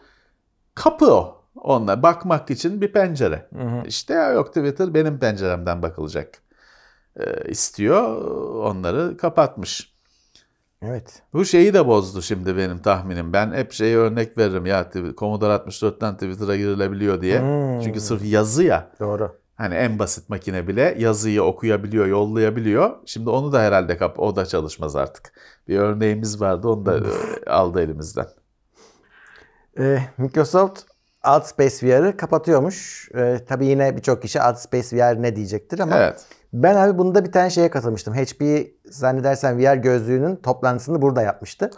kapı 0.76 1.14
o. 1.14 1.42
Onunla 1.56 2.04
bakmak 2.04 2.52
için 2.52 2.82
bir 2.82 2.92
pencere. 2.92 3.48
Hı 3.56 3.64
hı. 3.64 3.88
İşte 3.88 4.14
yok 4.14 4.48
Twitter 4.48 4.94
benim 4.94 5.20
penceremden 5.20 5.82
bakılacak 5.82 6.30
e, 7.20 7.50
istiyor. 7.50 8.26
Onları 8.66 9.18
kapatmış. 9.18 9.95
Evet. 10.88 11.22
Bu 11.34 11.46
şeyi 11.46 11.74
de 11.74 11.88
bozdu 11.88 12.22
şimdi 12.22 12.58
benim 12.58 12.78
tahminim. 12.78 13.34
Ben 13.34 13.54
hep 13.54 13.72
şeyi 13.72 13.98
örnek 13.98 14.38
veririm 14.38 14.66
ya 14.66 14.92
Commodore 15.18 15.54
64'ten 15.54 16.14
Twitter'a 16.14 16.56
girilebiliyor 16.56 17.22
diye. 17.22 17.42
Hmm. 17.42 17.82
Çünkü 17.82 18.02
sırf 18.02 18.26
yazı 18.26 18.64
ya. 18.64 18.92
Doğru. 19.00 19.32
Hani 19.56 19.76
en 19.76 20.00
basit 20.00 20.30
makine 20.30 20.68
bile 20.68 20.96
yazıyı 21.00 21.44
okuyabiliyor, 21.44 22.06
yollayabiliyor. 22.06 22.92
Şimdi 23.06 23.30
onu 23.30 23.52
da 23.52 23.62
herhalde 23.62 23.98
kap 23.98 24.20
o 24.20 24.36
da 24.36 24.46
çalışmaz 24.46 24.96
artık. 24.96 25.34
Bir 25.68 25.78
örneğimiz 25.78 26.42
vardı 26.42 26.68
onu 26.68 26.86
da 26.86 26.98
e, 26.98 27.50
aldı 27.50 27.82
elimizden. 27.82 28.28
Ee, 29.80 30.00
Microsoft 30.18 30.82
Outspace 31.28 31.88
VR'ı 31.88 32.18
kapatıyormuş. 32.18 33.10
Ee, 33.16 33.40
tabii 33.48 33.66
yine 33.66 33.98
birçok 33.98 34.22
kişi 34.22 34.42
Outspace 34.42 34.98
VR 34.98 35.22
ne 35.22 35.36
diyecektir 35.36 35.80
ama 35.80 35.98
Evet. 35.98 36.26
Ben 36.54 36.76
abi 36.76 36.98
bunda 36.98 37.26
bir 37.26 37.32
tane 37.32 37.50
şeye 37.50 37.70
katılmıştım. 37.70 38.14
HP 38.14 38.68
zannedersen 38.86 39.60
VR 39.60 39.76
gözlüğünün 39.76 40.36
toplantısını 40.36 41.02
burada 41.02 41.22
yapmıştı. 41.22 41.70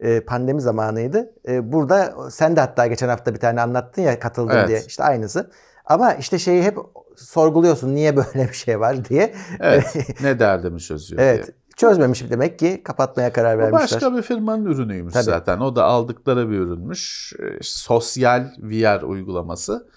Ee, 0.00 0.20
pandemi 0.20 0.60
zamanıydı. 0.60 1.34
Ee, 1.48 1.72
burada 1.72 2.14
sen 2.30 2.56
de 2.56 2.60
hatta 2.60 2.86
geçen 2.86 3.08
hafta 3.08 3.34
bir 3.34 3.40
tane 3.40 3.60
anlattın 3.60 4.02
ya 4.02 4.18
katıldım 4.18 4.56
Evet. 4.56 4.68
diye. 4.68 4.82
İşte 4.86 5.04
aynısı. 5.04 5.50
Ama 5.84 6.14
işte 6.14 6.38
şeyi 6.38 6.62
hep 6.62 6.78
sorguluyorsun 7.16 7.94
niye 7.94 8.16
böyle 8.16 8.48
bir 8.48 8.54
şey 8.54 8.80
var 8.80 9.04
diye. 9.04 9.34
Evet. 9.60 9.96
ne 10.22 10.38
derdimi 10.38 10.80
çözüyor 10.80 11.22
evet. 11.22 11.46
diye. 11.46 11.56
Çözmemiş 11.76 12.30
demek 12.30 12.58
ki 12.58 12.82
kapatmaya 12.84 13.32
karar 13.32 13.58
vermişler. 13.58 13.82
başka 13.82 14.16
bir 14.16 14.22
firmanın 14.22 14.64
ürünüymüş 14.64 15.14
Tabii. 15.14 15.24
zaten. 15.24 15.60
O 15.60 15.76
da 15.76 15.84
aldıkları 15.84 16.50
bir 16.50 16.58
ürünmüş. 16.58 17.32
Ee, 17.40 17.58
Sosyal 17.62 18.46
VR 18.58 19.02
uygulaması. 19.02 19.88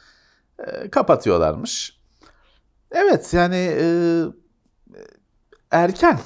Ee, 0.60 0.90
kapatıyorlarmış. 0.90 1.99
Evet 3.00 3.34
yani 3.34 3.56
e, 3.56 3.86
erken. 5.72 6.20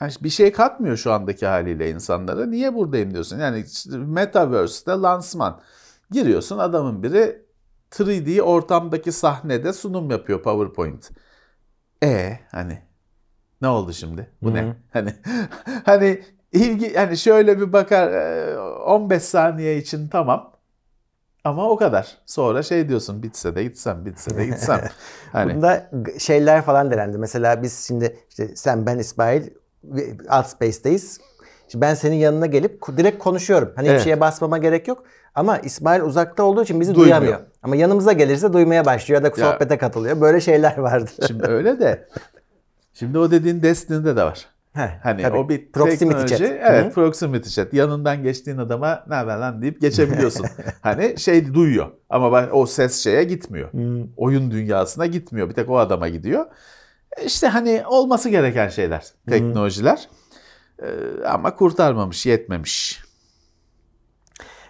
Yani 0.00 0.12
bir 0.20 0.28
şey 0.28 0.52
katmıyor 0.52 0.96
şu 0.96 1.12
andaki 1.12 1.46
haliyle 1.46 1.90
insanlara. 1.90 2.46
Niye 2.46 2.74
buradayım 2.74 3.10
diyorsun? 3.14 3.38
Yani 3.38 3.64
işte 3.72 3.98
Metaverse'de 3.98 4.90
lansman. 4.90 5.60
Giriyorsun 6.10 6.58
adamın 6.58 7.02
biri 7.02 7.42
3D 7.90 8.42
ortamdaki 8.42 9.12
sahnede 9.12 9.72
sunum 9.72 10.10
yapıyor 10.10 10.42
PowerPoint. 10.42 11.10
E 12.02 12.38
hani 12.50 12.82
ne 13.62 13.68
oldu 13.68 13.92
şimdi? 13.92 14.30
Bu 14.42 14.48
Hı 14.48 14.50
hı. 14.50 14.54
ne? 14.54 14.76
Hani 14.92 15.14
hani 15.84 16.22
ilgi 16.52 16.94
hani 16.94 17.18
şöyle 17.18 17.60
bir 17.60 17.72
bakar 17.72 18.12
e, 18.12 18.58
15 18.58 19.22
saniye 19.22 19.76
için 19.78 20.08
tamam. 20.08 20.51
Ama 21.44 21.68
o 21.70 21.76
kadar. 21.76 22.16
Sonra 22.26 22.62
şey 22.62 22.88
diyorsun 22.88 23.22
bitse 23.22 23.54
de 23.54 23.62
gitsem, 23.64 24.04
bitse 24.06 24.36
de 24.36 24.46
gitsem. 24.46 24.80
Hani 25.32 25.54
Bunda 25.54 25.90
şeyler 26.18 26.62
falan 26.62 26.90
denendi. 26.90 27.18
Mesela 27.18 27.62
biz 27.62 27.84
şimdi 27.86 28.16
işte 28.28 28.56
sen 28.56 28.86
ben 28.86 28.98
İsmail 28.98 29.50
ve 29.84 30.02
Outspace'teyiz. 30.38 31.20
Şimdi 31.68 31.82
ben 31.82 31.94
senin 31.94 32.16
yanına 32.16 32.46
gelip 32.46 32.80
direkt 32.96 33.18
konuşuyorum. 33.24 33.72
Hani 33.76 33.88
Evet. 33.88 34.00
hiçbir 34.00 34.10
şeye 34.10 34.20
basmama 34.20 34.58
gerek 34.58 34.88
yok. 34.88 35.04
Ama 35.34 35.58
İsmail 35.58 36.00
uzakta 36.02 36.42
olduğu 36.42 36.62
için 36.62 36.80
bizi 36.80 36.94
Duymuyor. 36.94 37.20
duyamıyor. 37.20 37.40
Ama 37.62 37.76
yanımıza 37.76 38.12
gelirse 38.12 38.52
duymaya 38.52 38.84
başlıyor 38.84 39.22
ya 39.22 39.32
da 39.32 39.40
Ya- 39.40 39.52
sohbete 39.52 39.78
katılıyor. 39.78 40.20
Böyle 40.20 40.40
şeyler 40.40 40.76
vardı. 40.78 41.10
şimdi 41.26 41.46
öyle 41.46 41.80
de 41.80 42.08
şimdi 42.94 43.18
o 43.18 43.30
dediğin 43.30 43.62
Destiny'de 43.62 44.16
de 44.16 44.22
var. 44.24 44.46
Heh, 44.72 44.98
Hani 45.02 45.22
tabii. 45.22 45.36
o 45.36 45.48
bir 45.48 45.72
Proximity 45.72 46.04
teknoloji. 46.04 46.28
chat. 46.28 46.40
Evet, 46.50 46.84
Hı. 46.86 46.90
proximity 46.90 47.48
chat. 47.48 47.74
Yanından 47.74 48.22
geçtiğin 48.22 48.58
adama 48.58 49.04
ne 49.08 49.14
haber 49.14 49.36
lan 49.36 49.62
deyip 49.62 49.80
geçebiliyorsun. 49.80 50.46
hani 50.82 51.18
şey 51.18 51.54
duyuyor 51.54 51.90
ama 52.10 52.46
o 52.52 52.66
ses 52.66 53.04
şeye 53.04 53.24
gitmiyor. 53.24 53.72
Hmm. 53.72 54.04
Oyun 54.16 54.50
dünyasına 54.50 55.06
gitmiyor. 55.06 55.48
Bir 55.48 55.54
tek 55.54 55.70
o 55.70 55.78
adama 55.78 56.08
gidiyor. 56.08 56.46
İşte 57.24 57.48
hani 57.48 57.82
olması 57.86 58.28
gereken 58.28 58.68
şeyler, 58.68 59.04
teknolojiler. 59.28 60.08
Ee, 60.82 60.86
ama 61.26 61.56
kurtarmamış, 61.56 62.26
yetmemiş. 62.26 63.02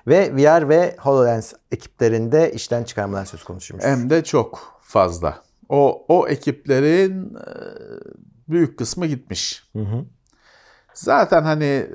Ve 0.07 0.37
VR 0.37 0.69
ve 0.69 0.97
HoloLens 0.99 1.53
ekiplerinde 1.73 2.53
işten 2.53 2.85
çıkarmalar 2.85 3.25
söz 3.25 3.45
konusuymuş. 3.45 3.85
Hem 3.85 4.11
de 4.11 4.25
çok 4.25 4.79
fazla. 4.83 5.43
O 5.69 6.05
o 6.09 6.29
ekiplerin 6.29 7.35
e, 7.35 7.47
büyük 8.53 8.79
kısmı 8.79 9.07
gitmiş. 9.07 9.65
Hı 9.73 9.83
hı. 9.83 10.05
Zaten 10.95 11.43
hani 11.43 11.65
e, 11.65 11.89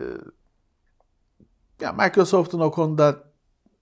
ya 1.82 1.93
Microsoft'un 1.93 2.60
o 2.60 2.72
konuda 2.72 3.24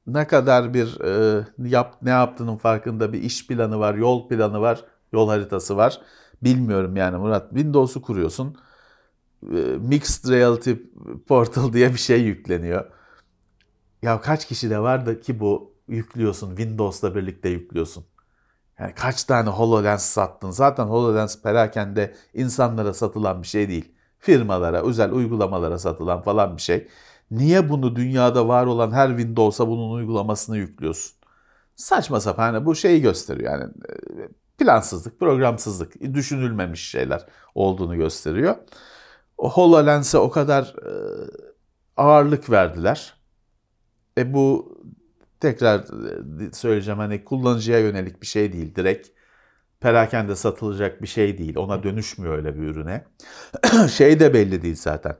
ne 0.07 0.27
kadar 0.27 0.73
bir 0.73 1.01
e, 1.01 1.45
yap 1.59 1.97
ne 2.01 2.09
yaptığının 2.09 2.57
farkında 2.57 3.13
bir 3.13 3.23
iş 3.23 3.47
planı 3.47 3.79
var, 3.79 3.95
yol 3.95 4.27
planı 4.27 4.61
var, 4.61 4.85
yol 5.13 5.29
haritası 5.29 5.77
var. 5.77 6.01
Bilmiyorum 6.43 6.95
yani 6.95 7.17
Murat. 7.17 7.49
Windows'u 7.49 8.01
kuruyorsun. 8.01 8.57
E, 9.43 9.57
Mixed 9.79 10.29
Reality 10.29 10.71
Portal 11.27 11.73
diye 11.73 11.93
bir 11.93 11.99
şey 11.99 12.21
yükleniyor. 12.21 12.85
Ya 14.01 14.21
kaç 14.21 14.47
kişi 14.47 14.69
de 14.69 14.79
vardı 14.79 15.21
ki 15.21 15.39
bu 15.39 15.73
yüklüyorsun, 15.87 16.55
Windows'la 16.55 17.15
birlikte 17.15 17.49
yüklüyorsun. 17.49 18.05
Yani 18.79 18.93
kaç 18.93 19.23
tane 19.23 19.49
HoloLens 19.49 20.05
sattın? 20.05 20.51
Zaten 20.51 20.85
HoloLens 20.85 21.41
perakende 21.41 22.13
insanlara 22.33 22.93
satılan 22.93 23.41
bir 23.41 23.47
şey 23.47 23.69
değil. 23.69 23.91
Firmalara, 24.19 24.83
özel 24.85 25.11
uygulamalara 25.11 25.79
satılan 25.79 26.21
falan 26.21 26.57
bir 26.57 26.61
şey. 26.61 26.87
Niye 27.31 27.69
bunu 27.69 27.95
dünyada 27.95 28.47
var 28.47 28.65
olan 28.65 28.91
her 28.91 29.09
Windows'a 29.09 29.67
bunun 29.67 29.91
uygulamasını 29.91 30.57
yüklüyorsun? 30.57 31.15
Saçma 31.75 32.19
sapan 32.19 32.53
hani 32.53 32.65
bu 32.65 32.75
şeyi 32.75 33.01
gösteriyor 33.01 33.51
yani 33.51 33.63
e, 33.63 34.27
plansızlık, 34.57 35.19
programsızlık, 35.19 36.01
düşünülmemiş 36.13 36.89
şeyler 36.89 37.25
olduğunu 37.55 37.95
gösteriyor. 37.95 38.55
O 39.37 39.51
HoloLens'e 39.51 40.17
o 40.17 40.29
kadar 40.31 40.63
e, 40.63 40.91
ağırlık 41.97 42.49
verdiler. 42.49 43.13
E 44.17 44.33
bu 44.33 44.77
tekrar 45.45 45.79
e, 45.79 46.51
söyleyeceğim 46.53 46.99
hani 46.99 47.23
kullanıcıya 47.23 47.79
yönelik 47.79 48.21
bir 48.21 48.27
şey 48.27 48.53
değil. 48.53 48.75
Direkt 48.75 49.07
perakende 49.79 50.35
satılacak 50.35 51.01
bir 51.01 51.07
şey 51.07 51.37
değil. 51.37 51.57
Ona 51.57 51.83
dönüşmüyor 51.83 52.37
öyle 52.37 52.55
bir 52.55 52.61
ürüne. 52.61 53.05
şey 53.89 54.19
de 54.19 54.33
belli 54.33 54.61
değil 54.61 54.75
zaten. 54.75 55.15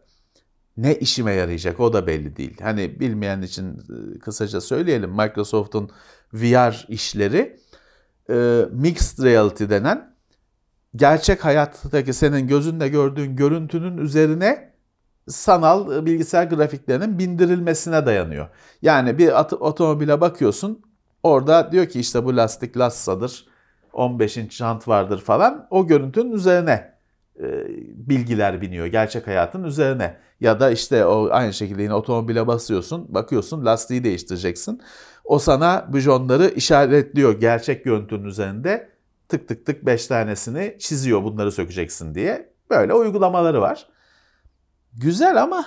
Ne 0.77 0.95
işime 0.95 1.33
yarayacak 1.33 1.79
o 1.79 1.93
da 1.93 2.07
belli 2.07 2.35
değil. 2.35 2.57
Hani 2.61 2.99
bilmeyen 2.99 3.41
için 3.41 3.77
e, 3.77 4.19
kısaca 4.19 4.61
söyleyelim. 4.61 5.09
Microsoft'un 5.09 5.89
VR 6.33 6.85
işleri 6.89 7.59
e, 8.29 8.65
Mixed 8.71 9.23
Reality 9.23 9.63
denen 9.69 10.15
gerçek 10.95 11.45
hayattaki 11.45 12.13
senin 12.13 12.47
gözünde 12.47 12.89
gördüğün 12.89 13.35
görüntünün 13.35 13.97
üzerine 13.97 14.74
sanal 15.27 16.05
bilgisayar 16.05 16.43
grafiklerinin 16.43 17.19
bindirilmesine 17.19 18.05
dayanıyor. 18.05 18.47
Yani 18.81 19.17
bir 19.17 19.31
otomobile 19.59 20.21
bakıyorsun 20.21 20.81
orada 21.23 21.71
diyor 21.71 21.85
ki 21.85 21.99
işte 21.99 22.25
bu 22.25 22.37
lastik 22.37 22.77
Lassa'dır 22.77 23.47
15 23.93 24.37
inç 24.37 24.55
jant 24.55 24.87
vardır 24.87 25.21
falan 25.21 25.67
o 25.69 25.87
görüntünün 25.87 26.31
üzerine 26.31 26.95
e, 27.39 27.67
bilgiler 28.09 28.61
biniyor 28.61 28.85
gerçek 28.85 29.27
hayatın 29.27 29.63
üzerine. 29.63 30.17
Ya 30.39 30.59
da 30.59 30.71
işte 30.71 31.05
o 31.05 31.29
aynı 31.31 31.53
şekilde 31.53 31.81
yine 31.81 31.93
otomobile 31.93 32.47
basıyorsun 32.47 33.05
bakıyorsun 33.13 33.65
lastiği 33.65 34.03
değiştireceksin. 34.03 34.81
O 35.25 35.39
sana 35.39 35.85
bujonları 35.93 36.47
işaretliyor 36.47 37.39
gerçek 37.39 37.85
görüntünün 37.85 38.25
üzerinde 38.25 38.89
tık 39.29 39.47
tık 39.47 39.65
tık 39.65 39.85
5 39.85 40.07
tanesini 40.07 40.75
çiziyor 40.79 41.23
bunları 41.23 41.51
sökeceksin 41.51 42.15
diye. 42.15 42.49
Böyle 42.69 42.93
uygulamaları 42.93 43.61
var. 43.61 43.87
Güzel 44.97 45.43
ama 45.43 45.65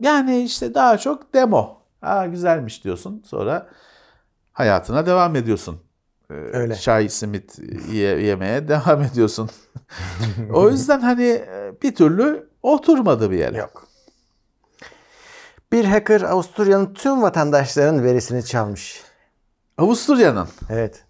yani 0.00 0.42
işte 0.42 0.74
daha 0.74 0.98
çok 0.98 1.34
demo. 1.34 1.82
Ha 2.00 2.26
güzelmiş 2.26 2.84
diyorsun. 2.84 3.22
Sonra 3.26 3.68
hayatına 4.52 5.06
devam 5.06 5.36
ediyorsun. 5.36 5.80
Ee, 6.30 6.34
Öyle. 6.34 6.76
Çay, 6.76 7.08
simit 7.08 7.58
ye, 7.92 8.20
yemeye 8.20 8.68
devam 8.68 9.02
ediyorsun. 9.02 9.50
o 10.52 10.70
yüzden 10.70 11.00
hani 11.00 11.26
e, 11.26 11.72
bir 11.82 11.94
türlü 11.94 12.50
oturmadı 12.62 13.30
bir 13.30 13.38
yere. 13.38 13.58
Yok. 13.58 13.86
Bir 15.72 15.84
hacker 15.84 16.20
Avusturya'nın 16.20 16.94
tüm 16.94 17.22
vatandaşlarının 17.22 18.04
verisini 18.04 18.44
çalmış. 18.44 19.02
Avusturya'nın. 19.78 20.48
Evet. 20.70 21.04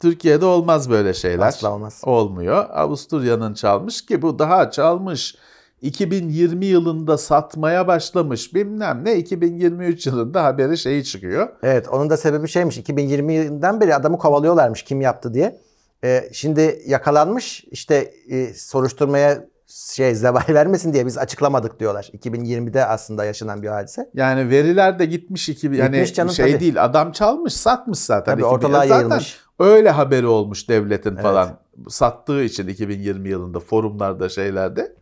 Türkiye'de 0.00 0.44
olmaz 0.44 0.90
böyle 0.90 1.14
şeyler. 1.14 1.46
Asla 1.46 1.74
olmaz. 1.74 2.00
Olmuyor. 2.04 2.70
Avusturya'nın 2.70 3.54
çalmış 3.54 4.06
ki 4.06 4.22
bu 4.22 4.38
daha 4.38 4.70
çalmış. 4.70 5.36
2020 5.82 6.66
yılında 6.66 7.18
satmaya 7.18 7.86
başlamış 7.86 8.54
bilmem 8.54 9.04
ne 9.04 9.16
2023 9.16 10.06
yılında 10.06 10.44
haberi 10.44 10.78
şeyi 10.78 11.04
çıkıyor. 11.04 11.48
Evet 11.62 11.88
onun 11.88 12.10
da 12.10 12.16
sebebi 12.16 12.48
şeymiş 12.48 12.78
2020 12.78 13.34
yılından 13.34 13.80
beri 13.80 13.94
adamı 13.94 14.18
kovalıyorlarmış 14.18 14.82
kim 14.82 15.00
yaptı 15.00 15.34
diye. 15.34 15.60
Ee, 16.04 16.28
şimdi 16.32 16.82
yakalanmış 16.86 17.64
işte 17.70 18.12
e, 18.30 18.54
soruşturmaya 18.54 19.44
şey 19.68 20.14
zeval 20.14 20.42
vermesin 20.48 20.92
diye 20.92 21.06
biz 21.06 21.18
açıklamadık 21.18 21.80
diyorlar. 21.80 22.10
2020'de 22.18 22.84
aslında 22.86 23.24
yaşanan 23.24 23.62
bir 23.62 23.68
hadise. 23.68 24.10
Yani 24.14 24.50
veriler 24.50 24.98
de 24.98 25.06
gitmiş 25.06 25.48
2000 25.48 25.78
yani 25.78 25.90
Gitmiş 25.90 26.14
canım, 26.14 26.32
şey 26.32 26.50
tabii. 26.52 26.60
değil 26.60 26.84
adam 26.84 27.12
çalmış 27.12 27.52
satmış 27.52 27.98
zaten. 27.98 28.32
Tabii 28.32 28.42
2000 28.42 28.54
ortalığa 28.54 28.80
zaten 28.80 28.94
yayılmış. 28.94 29.38
Öyle 29.58 29.90
haberi 29.90 30.26
olmuş 30.26 30.68
devletin 30.68 31.12
Evet. 31.12 31.22
falan 31.22 31.58
sattığı 31.88 32.42
için 32.42 32.68
2020 32.68 33.28
yılında 33.28 33.60
forumlarda 33.60 34.28
şeylerde. 34.28 34.92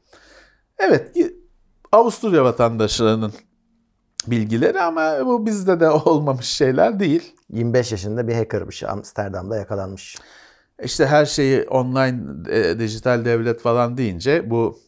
Evet 0.78 1.16
Avusturya 1.92 2.44
vatandaşlarının 2.44 3.32
bilgileri 4.26 4.80
ama 4.80 5.26
bu 5.26 5.46
bizde 5.46 5.80
de 5.80 5.90
olmamış 5.90 6.46
şeyler 6.46 7.00
değil. 7.00 7.34
25 7.50 7.92
yaşında 7.92 8.28
bir 8.28 8.34
hackermış 8.34 8.82
Amsterdam'da 8.82 9.56
yakalanmış. 9.56 10.16
İşte 10.82 11.06
her 11.06 11.26
şeyi 11.26 11.62
online 11.62 12.20
e, 12.48 12.78
dijital 12.78 13.24
devlet 13.24 13.60
falan 13.60 13.96
deyince 13.96 14.50
bu 14.50 14.78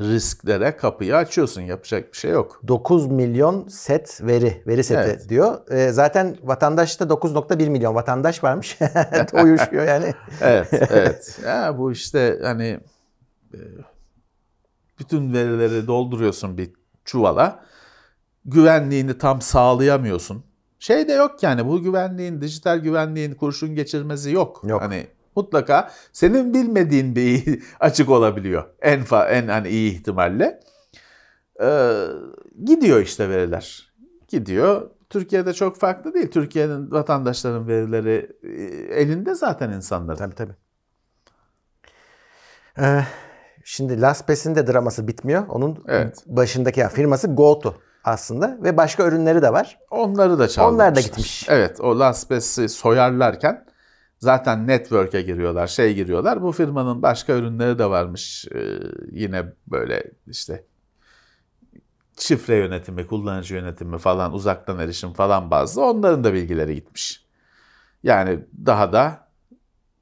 risklere 0.00 0.76
kapıyı 0.76 1.16
açıyorsun. 1.16 1.60
Yapacak 1.60 2.12
bir 2.12 2.16
şey 2.16 2.30
yok. 2.30 2.62
9 2.68 3.06
milyon 3.06 3.68
set 3.68 4.20
veri, 4.22 4.62
veri 4.66 4.84
seti 4.84 5.00
Evet. 5.00 5.28
diyor. 5.28 5.70
Ee, 5.70 5.88
zaten 5.92 6.36
vatandaşta 6.42 7.04
9.1 7.04 7.68
milyon 7.70 7.94
vatandaş 7.94 8.44
varmış. 8.44 8.78
Uyuşuyor 9.44 9.84
yani. 9.86 10.14
Evet, 10.40 10.68
evet. 10.72 11.38
Ya 11.46 11.78
bu 11.78 11.92
işte 11.92 12.38
hani 12.42 12.80
e, 13.54 13.58
bütün 15.00 15.32
verileri 15.32 15.86
dolduruyorsun 15.86 16.58
bir 16.58 16.70
çuvala. 17.04 17.64
Güvenliğini 18.44 19.18
tam 19.18 19.40
sağlayamıyorsun. 19.40 20.44
Şey 20.78 21.08
de 21.08 21.12
yok 21.12 21.42
yani 21.42 21.66
bu 21.66 21.82
güvenliğin, 21.82 22.40
dijital 22.40 22.78
güvenliğin 22.78 23.34
kurşun 23.34 23.74
geçirmesi 23.74 24.30
yok. 24.30 24.62
Yok. 24.64 24.82
Hani 24.82 25.06
mutlaka 25.36 25.90
senin 26.12 26.54
bilmediğin 26.54 27.16
bir 27.16 27.62
açık 27.80 28.10
olabiliyor. 28.10 28.64
En 28.80 29.04
fa 29.04 29.28
en 29.28 29.48
hani 29.48 29.68
iyi 29.68 29.92
ihtimalle. 29.92 30.60
Ee, 31.62 32.06
gidiyor 32.64 33.00
işte 33.00 33.28
veriler. 33.28 33.92
Gidiyor. 34.28 34.90
Türkiye'de 35.10 35.52
çok 35.52 35.76
farklı 35.76 36.14
değil. 36.14 36.30
Türkiye'nin 36.30 36.90
vatandaşların 36.90 37.68
verileri 37.68 38.30
e, 38.42 38.48
elinde 39.02 39.34
zaten 39.34 39.70
insanların. 39.70 40.16
Tabii 40.18 40.34
tabii. 40.34 40.54
Ee, 42.78 43.04
şimdi 43.64 44.00
LastPass'in 44.00 44.54
de 44.54 44.66
draması 44.66 45.08
bitmiyor. 45.08 45.48
Onun 45.48 45.84
Evet. 45.88 46.22
başındaki 46.26 46.88
firması 46.88 47.26
GoTo 47.34 47.74
aslında 48.04 48.58
ve 48.62 48.76
başka 48.76 49.06
ürünleri 49.06 49.42
de 49.42 49.52
var. 49.52 49.78
Onları 49.90 50.38
da 50.38 50.48
çalmışlar. 50.48 50.74
Onlar 50.74 50.94
da 50.94 51.00
gitmiş. 51.00 51.46
Evet 51.48 51.80
o 51.80 51.98
LastPass'i 51.98 52.68
soyarlarken 52.68 53.66
zaten 54.18 54.66
network'e 54.66 55.22
giriyorlar, 55.22 55.66
şey 55.66 55.94
giriyorlar. 55.94 56.42
Bu 56.42 56.52
firmanın 56.52 57.02
başka 57.02 57.32
ürünleri 57.32 57.78
de 57.78 57.90
varmış. 57.90 58.46
Ee, 58.54 58.58
yine 59.12 59.44
böyle 59.66 60.04
işte 60.26 60.64
şifre 62.18 62.56
yönetimi, 62.56 63.06
kullanıcı 63.06 63.54
yönetimi 63.54 63.98
falan, 63.98 64.32
uzaktan 64.32 64.78
erişim 64.78 65.12
falan 65.12 65.50
bazı. 65.50 65.82
Onların 65.82 66.24
da 66.24 66.32
bilgileri 66.32 66.74
gitmiş. 66.74 67.24
Yani 68.02 68.40
daha 68.66 68.92
da 68.92 69.28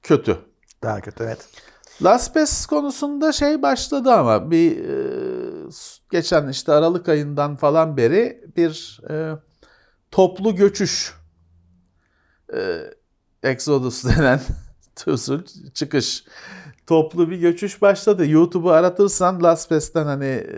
kötü. 0.03 0.38
Daha 0.83 1.01
kötü 1.01 1.25
evet. 1.25 1.49
LastPass 2.03 2.67
konusunda 2.67 3.33
şey 3.33 3.63
başladı 3.63 4.13
ama 4.13 4.51
bir 4.51 4.85
e, 4.85 5.71
geçen 6.11 6.49
işte 6.49 6.73
Aralık 6.73 7.09
ayından 7.09 7.57
falan 7.57 7.97
beri 7.97 8.45
bir 8.57 9.01
e, 9.11 9.33
toplu 10.11 10.57
göçüş 10.57 11.15
e, 12.55 12.81
Exodus 13.43 14.05
denen 14.17 14.41
usul 15.07 15.41
çıkış 15.75 16.25
toplu 16.87 17.31
bir 17.31 17.39
göçüş 17.39 17.83
başladı. 17.83 18.27
YouTube'u 18.27 18.71
aratırsan 18.71 19.43
LastPass'ten 19.43 20.05
hani 20.05 20.25
e, 20.25 20.53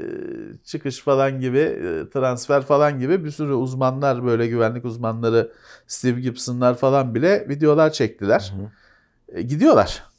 çıkış 0.64 1.00
falan 1.00 1.40
gibi 1.40 1.59
e, 1.59 2.11
transfer 2.11 2.62
falan 2.62 2.98
gibi 2.98 3.24
bir 3.24 3.31
sürü 3.31 3.53
uzmanlar 3.53 4.24
böyle 4.24 4.46
güvenlik 4.46 4.85
uzmanları 4.85 5.53
Steve 5.87 6.20
Gibson'lar 6.20 6.74
falan 6.74 7.14
bile 7.14 7.48
videolar 7.48 7.92
çektiler. 7.92 8.53
E, 9.29 9.42
gidiyorlar. 9.42 10.10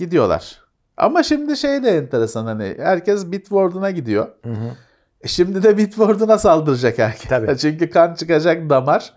Gidiyorlar. 0.00 0.58
Ama 0.96 1.22
şimdi 1.22 1.56
şey 1.56 1.82
de 1.82 1.90
enteresan 1.90 2.46
hani 2.46 2.76
herkes 2.78 3.32
Bitwarden'a 3.32 3.90
gidiyor. 3.90 4.28
E 5.20 5.28
şimdi 5.28 5.62
de 5.62 5.76
Bitwarden'a 5.76 6.38
saldıracak 6.38 6.98
herkes. 6.98 7.28
Tabii. 7.28 7.56
Çünkü 7.58 7.90
kan 7.90 8.14
çıkacak 8.14 8.70
damar. 8.70 9.14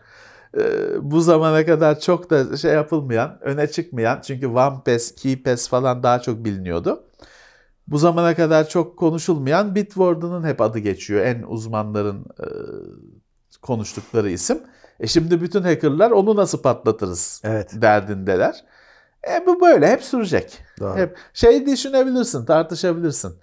Ee, 0.58 0.62
bu 1.02 1.22
zamana 1.22 1.66
kadar 1.66 2.00
çok 2.00 2.30
da 2.30 2.58
şey 2.58 2.74
yapılmayan, 2.74 3.38
öne 3.42 3.68
çıkmayan 3.68 4.22
çünkü 4.22 4.48
OnePass, 4.48 5.16
KeyPass 5.16 5.70
falan 5.70 6.04
daha 6.04 6.22
çok 6.22 6.46
biliniyordu. 6.46 7.04
Bu 7.88 7.98
zamana 7.98 8.36
kadar 8.36 8.70
çok 8.70 8.98
konuşulmayan 8.98 9.76
Bitwarden'ın 9.76 10.44
hep 10.44 10.62
adı 10.62 10.80
geçiyor. 10.80 11.26
En 11.26 11.44
uzmanların 11.44 12.26
e, 12.40 12.48
konuştukları 13.62 14.30
isim. 14.30 14.60
E 15.00 15.08
şimdi 15.08 15.42
bütün 15.42 15.62
hackerlar 15.62 16.12
onu 16.12 16.36
nasıl 16.36 16.62
patlatırız 16.62 17.42
Evet. 17.44 17.72
derdindeler. 17.74 18.64
E 19.28 19.48
bu 19.48 19.62
böyle 19.62 19.88
hep 19.88 20.04
sürecek. 20.04 20.60
Doğru. 20.80 20.98
Hep 20.98 21.18
şey 21.34 21.66
düşünebilirsin, 21.66 22.46
tartışabilirsin. 22.46 23.34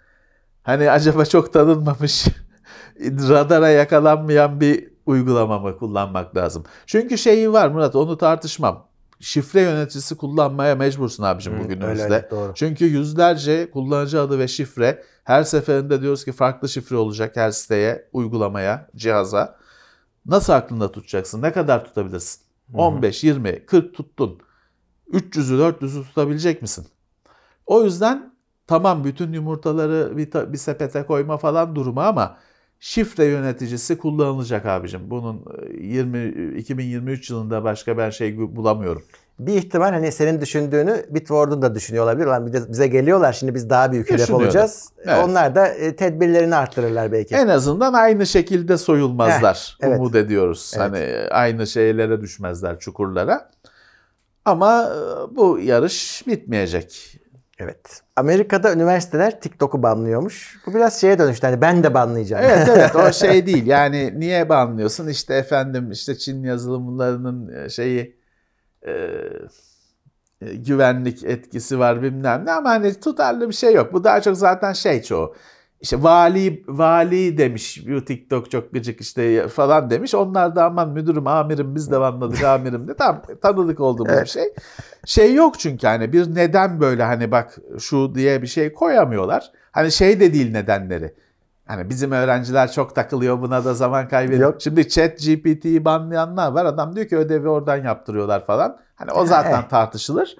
Hani 0.62 0.90
acaba 0.90 1.24
çok 1.24 1.52
tanınmamış, 1.52 2.26
radara 3.00 3.68
yakalanmayan 3.68 4.60
bir 4.60 4.90
uygulama 5.06 5.58
mı 5.58 5.78
kullanmak 5.78 6.36
lazım? 6.36 6.64
Çünkü 6.86 7.18
şeyi 7.18 7.52
var 7.52 7.68
Murat, 7.68 7.96
onu 7.96 8.18
tartışmam. 8.18 8.90
Şifre 9.20 9.60
yöneticisi 9.60 10.16
kullanmaya 10.16 10.74
mecbursun 10.74 11.22
abicim 11.24 11.58
Hı, 11.58 11.64
bugünümüzde. 11.64 12.02
öyle, 12.02 12.14
öyle, 12.14 12.30
doğru. 12.30 12.52
Çünkü 12.54 12.84
yüzlerce 12.84 13.70
kullanıcı 13.70 14.20
adı 14.20 14.38
ve 14.38 14.48
şifre 14.48 15.02
her 15.24 15.42
seferinde 15.42 16.02
diyoruz 16.02 16.24
ki 16.24 16.32
farklı 16.32 16.68
şifre 16.68 16.96
olacak 16.96 17.36
her 17.36 17.50
siteye, 17.50 18.08
uygulamaya, 18.12 18.88
cihaza. 18.96 19.56
Nasıl 20.26 20.52
aklında 20.52 20.92
tutacaksın? 20.92 21.42
Ne 21.42 21.52
kadar 21.52 21.84
tutabilirsin? 21.84 22.42
15, 22.74 23.24
20, 23.24 23.66
40 23.66 23.94
tuttun. 23.94 24.38
300'ü 25.12 25.58
400'ü 25.58 26.04
tutabilecek 26.04 26.62
misin? 26.62 26.86
O 27.66 27.84
yüzden 27.84 28.34
tamam 28.66 29.04
bütün 29.04 29.32
yumurtaları 29.32 30.16
bir, 30.16 30.52
bir 30.52 30.58
sepete 30.58 31.02
koyma 31.02 31.36
falan 31.36 31.76
durumu 31.76 32.00
ama 32.00 32.36
şifre 32.80 33.24
yöneticisi 33.24 33.98
kullanılacak 33.98 34.66
abicim. 34.66 35.00
Bunun 35.10 35.44
e, 35.68 35.86
20 35.86 36.56
2023 36.58 37.30
yılında 37.30 37.64
başka 37.64 37.98
ben 37.98 38.10
şey 38.10 38.56
bulamıyorum. 38.56 39.02
Bir 39.38 39.54
ihtimal 39.54 39.90
hani 39.90 40.12
senin 40.12 40.40
düşündüğünü 40.40 41.06
Bitwarden 41.10 41.62
da 41.62 41.74
düşünüyor 41.74 42.04
olabilir. 42.04 42.26
Lan 42.26 42.46
bir 42.46 42.52
de 42.52 42.68
bize 42.68 42.86
geliyorlar 42.86 43.32
şimdi 43.32 43.54
biz 43.54 43.70
daha 43.70 43.92
büyük 43.92 44.10
hedef 44.10 44.30
olacağız. 44.30 44.88
Evet. 45.04 45.24
Onlar 45.24 45.54
da 45.54 45.68
e, 45.68 45.96
tedbirlerini 45.96 46.56
arttırırlar 46.56 47.12
belki. 47.12 47.34
En 47.34 47.48
azından 47.48 47.92
aynı 47.92 48.26
şekilde 48.26 48.78
soyulmazlar. 48.78 49.76
Heh, 49.80 49.86
evet. 49.88 49.98
Umut 49.98 50.14
ediyoruz. 50.14 50.72
Evet. 50.76 50.82
Hani 50.82 51.28
aynı 51.30 51.66
şeylere 51.66 52.20
düşmezler 52.20 52.78
çukurlara. 52.78 53.50
Ama 54.44 54.92
e, 54.94 55.36
bu 55.36 55.58
yarış 55.58 56.22
bitmeyecek. 56.26 57.16
Evet. 57.58 58.02
Amerika'da 58.16 58.72
üniversiteler 58.72 59.40
TikTok'u 59.40 59.82
banlıyormuş. 59.82 60.58
Bu 60.66 60.74
biraz 60.74 61.00
şeye 61.00 61.18
dönüştü. 61.18 61.46
Hani 61.46 61.60
ben 61.60 61.84
de 61.84 61.94
banlayacağım. 61.94 62.44
Evet 62.44 62.68
evet 62.76 62.96
o 62.96 63.12
şey 63.12 63.46
değil. 63.46 63.66
Yani 63.66 64.20
niye 64.20 64.48
banlıyorsun? 64.48 65.08
İşte 65.08 65.34
efendim 65.34 65.90
işte 65.90 66.18
Çin 66.18 66.42
yazılımlarının 66.42 67.68
şeyi 67.68 68.16
e, 68.86 68.92
e, 70.42 70.54
güvenlik 70.54 71.24
etkisi 71.24 71.78
var 71.78 72.02
bilmem 72.02 72.44
ne 72.44 72.52
ama 72.52 72.70
hani 72.70 73.00
tutarlı 73.00 73.48
bir 73.48 73.54
şey 73.54 73.74
yok. 73.74 73.92
Bu 73.92 74.04
daha 74.04 74.20
çok 74.20 74.36
zaten 74.36 74.72
şey 74.72 75.02
çoğu. 75.02 75.34
İşte 75.80 76.02
vali 76.02 76.64
vali 76.68 77.38
demiş 77.38 77.86
bu 77.88 78.04
TikTok 78.04 78.50
çok 78.50 78.72
gıcık 78.72 79.00
işte 79.00 79.48
falan 79.48 79.90
demiş. 79.90 80.14
Onlar 80.14 80.56
da 80.56 80.64
aman 80.64 80.88
müdürüm 80.88 81.26
amirim 81.26 81.74
biz 81.74 81.90
de 81.90 82.00
banladık 82.00 82.44
amirim 82.44 82.88
de. 82.88 82.94
Tamam 82.94 83.22
tanıdık 83.42 83.80
olduğumuz 83.80 84.20
bir 84.20 84.26
şey. 84.26 84.54
Şey 85.04 85.34
yok 85.34 85.58
çünkü 85.58 85.86
hani 85.86 86.12
bir 86.12 86.34
neden 86.34 86.80
böyle 86.80 87.02
hani 87.02 87.30
bak 87.30 87.58
şu 87.78 88.14
diye 88.14 88.42
bir 88.42 88.46
şey 88.46 88.72
koyamıyorlar. 88.72 89.50
Hani 89.72 89.92
şey 89.92 90.20
de 90.20 90.32
değil 90.32 90.52
nedenleri. 90.52 91.14
Hani 91.66 91.90
bizim 91.90 92.12
öğrenciler 92.12 92.72
çok 92.72 92.94
takılıyor 92.94 93.42
buna 93.42 93.64
da 93.64 93.74
zaman 93.74 94.08
kaybediyor. 94.08 94.52
Yok. 94.52 94.62
Şimdi 94.62 94.88
chat 94.88 95.18
GPT'yi 95.18 95.84
banlayanlar 95.84 96.52
var. 96.52 96.64
Adam 96.64 96.96
diyor 96.96 97.06
ki 97.06 97.16
ödevi 97.16 97.48
oradan 97.48 97.76
yaptırıyorlar 97.76 98.46
falan. 98.46 98.76
Hani 98.94 99.12
o 99.12 99.24
zaten 99.24 99.68
tartışılır. 99.68 100.36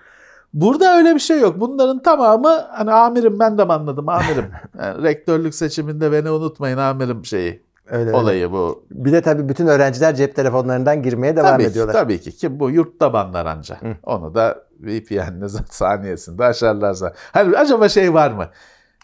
Burada 0.55 0.97
öyle 0.97 1.15
bir 1.15 1.21
şey 1.21 1.41
yok. 1.41 1.61
Bunların 1.61 2.03
tamamı 2.03 2.49
hani 2.71 2.93
amirim 2.93 3.39
ben 3.39 3.59
de 3.59 3.69
banladım 3.69 4.09
amirim. 4.09 4.47
Yani 4.79 5.03
rektörlük 5.03 5.55
seçiminde 5.55 6.13
beni 6.13 6.31
unutmayın 6.31 6.79
amirim 6.79 7.25
şeyi. 7.25 7.63
Öyle, 7.91 8.07
öyle. 8.09 8.17
Olayı 8.17 8.51
bu. 8.53 8.85
Bir 8.91 9.13
de 9.13 9.21
tabii 9.23 9.49
bütün 9.49 9.67
öğrenciler 9.67 10.15
cep 10.15 10.37
telefonlarından 10.37 11.03
girmeye 11.03 11.37
devam 11.37 11.51
tabii 11.53 11.63
ediyorlar. 11.63 11.95
Ki, 11.95 12.01
tabii 12.01 12.21
ki. 12.21 12.33
Ki 12.37 12.61
bu 12.61 12.71
yurtta 12.71 13.13
banlar 13.13 13.47
anca. 13.47 13.77
Onu 14.03 14.35
da 14.35 14.65
VPN'le 14.81 15.49
saniyesinde 15.71 16.45
aşarlarsa. 16.45 17.13
Hani 17.33 17.57
acaba 17.57 17.89
şey 17.89 18.15
var 18.15 18.31
mı? 18.31 18.47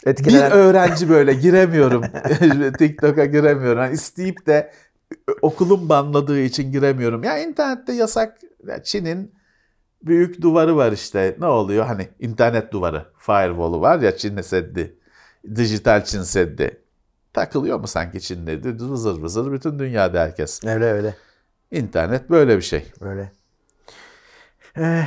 Etkilenen- 0.06 0.50
Bir 0.50 0.56
öğrenci 0.56 1.08
böyle 1.10 1.34
giremiyorum. 1.44 2.02
TikTok'a 2.78 3.24
giremiyorum. 3.24 3.78
Hani 3.78 3.94
isteyip 3.94 4.46
de 4.46 4.70
okulun 5.42 5.88
banladığı 5.88 6.40
için 6.40 6.72
giremiyorum. 6.72 7.22
Ya 7.24 7.38
internette 7.38 7.92
yasak. 7.92 8.36
Ya 8.66 8.82
Çin'in 8.82 9.35
büyük 10.06 10.42
duvarı 10.42 10.76
var 10.76 10.92
işte. 10.92 11.36
Ne 11.40 11.46
oluyor? 11.46 11.86
Hani 11.86 12.08
internet 12.20 12.72
duvarı. 12.72 13.06
Firewall'u 13.18 13.80
var 13.80 13.98
ya 13.98 14.16
Çin 14.16 14.40
Seddi. 14.40 14.96
Dijital 15.56 16.04
Çin 16.04 16.22
Seddi. 16.22 16.80
Takılıyor 17.32 17.80
mu 17.80 17.86
sanki 17.86 18.20
Çin'de? 18.20 18.78
Vızır 18.80 19.22
vızır 19.22 19.52
bütün 19.52 19.78
dünyada 19.78 20.20
herkes. 20.20 20.64
Öyle 20.64 20.84
öyle. 20.84 21.14
İnternet 21.70 22.30
böyle 22.30 22.56
bir 22.56 22.62
şey. 22.62 22.92
Öyle. 23.00 23.32
Ee, 24.78 25.04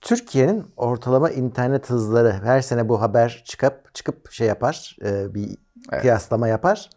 Türkiye'nin 0.00 0.66
ortalama 0.76 1.30
internet 1.30 1.90
hızları 1.90 2.32
her 2.32 2.60
sene 2.60 2.88
bu 2.88 3.00
haber 3.00 3.42
çıkıp 3.46 3.94
çıkıp 3.94 4.32
şey 4.32 4.46
yapar, 4.46 4.96
e, 5.04 5.34
bir 5.34 5.56
kıyaslama 6.00 6.48
yapar. 6.48 6.90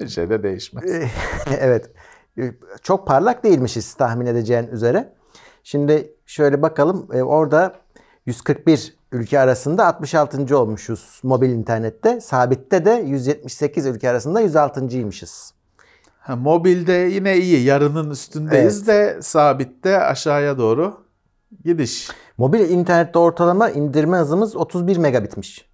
Bir 0.00 0.08
şey 0.08 0.30
de 0.30 0.42
değişmez. 0.42 0.84
evet. 1.60 1.90
Ee, 2.38 2.52
Çok 2.82 3.06
parlak 3.06 3.44
değilmişiz 3.44 3.94
tahmin 3.94 4.26
edeceğin 4.26 4.66
üzere. 4.66 5.12
Şimdi 5.64 6.14
şöyle 6.26 6.62
bakalım. 6.62 7.08
Ee, 7.12 7.22
Orada 7.22 7.74
141 8.26 8.94
ülke 9.12 9.40
arasında 9.40 9.86
66. 9.86 10.58
olmuşuz 10.58 11.20
mobil 11.22 11.50
internette. 11.50 12.20
Sabitte 12.20 12.84
de 12.84 12.90
178 13.06 13.86
ülke 13.86 14.10
arasında 14.10 14.42
106.ymışız. 14.42 15.54
Ha, 16.20 16.36
mobilde 16.36 16.92
yine 16.92 17.36
iyi. 17.38 17.64
Yarının 17.64 18.10
üstündeyiz 18.10 18.86
de 18.86 19.18
sabitte 19.22 20.00
aşağıya 20.00 20.58
doğru 20.58 21.04
gidiş. 21.64 22.10
Mobil 22.38 22.60
internette 22.60 23.18
ortalama 23.18 23.70
indirme 23.70 24.16
hızımız 24.16 24.56
31 24.56 24.96
megabitmiş. 24.96 25.70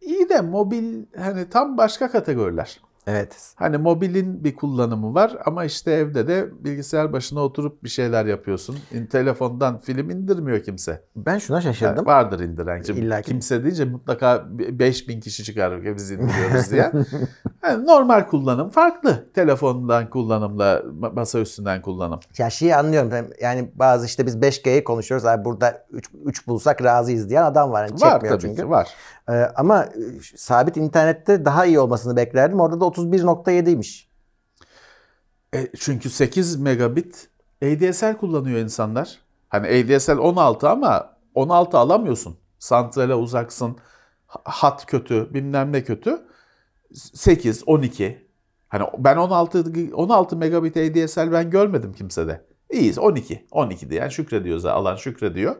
İyi 0.00 0.28
de 0.28 0.40
mobil 0.40 1.04
hani 1.18 1.50
tam 1.50 1.78
başka 1.78 2.10
kategoriler. 2.10 2.80
Evet. 3.10 3.52
Hani 3.56 3.78
mobilin 3.78 4.44
bir 4.44 4.54
kullanımı 4.54 5.14
var 5.14 5.36
ama 5.44 5.64
işte 5.64 5.90
evde 5.92 6.28
de 6.28 6.64
bilgisayar 6.64 7.12
başına 7.12 7.40
oturup 7.40 7.84
bir 7.84 7.88
şeyler 7.88 8.26
yapıyorsun. 8.26 8.76
Telefondan 9.10 9.80
film 9.80 10.10
indirmiyor 10.10 10.62
kimse. 10.62 11.02
Ben 11.16 11.38
şuna 11.38 11.56
Yani 11.56 11.64
şaşırdım. 11.64 12.06
vardır 12.06 12.40
indiren. 12.40 12.82
Şimdi 12.82 13.00
İlla 13.00 13.22
ki. 13.22 13.30
Kimse 13.30 13.62
deyince 13.64 13.84
mutlaka 13.84 14.44
5000 14.50 15.20
kişi 15.20 15.44
çıkar 15.44 15.96
biz 15.96 16.10
indiriyoruz 16.10 16.70
diye. 16.70 16.92
Yani 17.62 17.86
normal 17.86 18.26
kullanım 18.26 18.70
farklı. 18.70 19.24
Telefondan 19.34 20.10
kullanımla 20.10 20.82
ma- 21.00 21.14
masa 21.14 21.38
üstünden 21.38 21.82
kullanım. 21.82 22.20
Ya 22.38 22.50
şeyi 22.50 22.76
anlıyorum. 22.76 23.10
Yani 23.40 23.70
bazı 23.74 24.06
işte 24.06 24.26
biz 24.26 24.36
5G'yi 24.36 24.84
konuşuyoruz. 24.84 25.26
Abi 25.26 25.44
burada 25.44 25.86
3, 25.90 26.10
3 26.24 26.46
bulsak 26.46 26.82
razıyız 26.84 27.30
diyen 27.30 27.42
adam 27.42 27.70
var. 27.70 27.88
Yani 27.88 28.00
var 28.00 28.20
tabii 28.20 28.40
çünkü. 28.40 28.56
ki 28.56 28.70
var. 28.70 28.88
Ee, 29.28 29.32
ama 29.56 29.84
e, 29.84 29.88
sabit 30.36 30.76
internette 30.76 31.44
daha 31.44 31.66
iyi 31.66 31.80
olmasını 31.80 32.16
beklerdim. 32.16 32.60
Orada 32.60 32.80
da 32.80 32.84
31.7'ymiş. 32.98 34.08
E, 35.54 35.68
çünkü 35.78 36.10
8 36.10 36.56
megabit 36.56 37.28
ADSL 37.64 38.16
kullanıyor 38.16 38.58
insanlar. 38.58 39.18
Hani 39.48 39.66
ADSL 39.68 40.18
16 40.18 40.68
ama 40.68 41.16
16 41.34 41.78
alamıyorsun. 41.78 42.36
Santrale 42.58 43.14
uzaksın. 43.14 43.76
ha- 44.26 44.40
Hat 44.44 44.86
kötü, 44.86 45.34
bilmem 45.34 45.72
ne 45.72 45.84
kötü. 45.84 46.18
8, 46.94 47.62
12. 47.68 48.28
Hani 48.68 48.84
ben 48.98 49.16
16 49.16 49.64
16 49.94 50.36
megabit 50.36 50.76
ADSL 50.76 51.32
ben 51.32 51.50
görmedim 51.50 51.92
kimsede. 51.92 52.44
İyiyiz 52.70 52.98
12. 52.98 53.46
12 53.50 53.90
diyen 53.90 54.08
şükrediyor 54.08 54.58
zaten. 54.58 54.76
Alan 54.76 54.96
şükrediyor. 54.96 55.56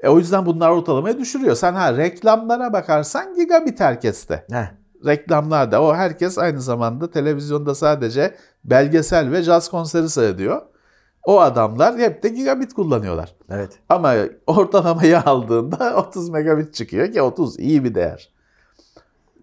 E, 0.00 0.08
o 0.08 0.18
yüzden 0.18 0.46
bunlar 0.46 0.70
ortalamayı 0.70 1.18
düşürüyor. 1.18 1.54
Sen 1.56 1.72
ha 1.74 1.96
reklamlara 1.96 2.72
bakarsan 2.72 3.34
gigabit 3.34 3.80
herkeste 3.80 4.46
Heh. 4.50 4.83
Reklamlarda 5.06 5.82
o 5.82 5.94
herkes 5.94 6.38
aynı 6.38 6.60
zamanda 6.62 7.10
televizyonda 7.10 7.74
sadece 7.74 8.34
belgesel 8.64 9.32
ve 9.32 9.42
caz 9.42 9.70
konseri 9.70 10.08
seyrediyor. 10.08 10.62
O 11.24 11.40
adamlar 11.40 11.98
hep 11.98 12.22
de 12.22 12.28
gigabit 12.28 12.72
kullanıyorlar. 12.74 13.34
Evet. 13.50 13.70
Ama 13.88 14.14
ortalamayı 14.46 15.20
aldığında 15.20 15.96
30 16.08 16.28
megabit 16.28 16.74
çıkıyor 16.74 17.12
ki 17.12 17.22
30 17.22 17.58
iyi 17.58 17.84
bir 17.84 17.94
değer. 17.94 18.28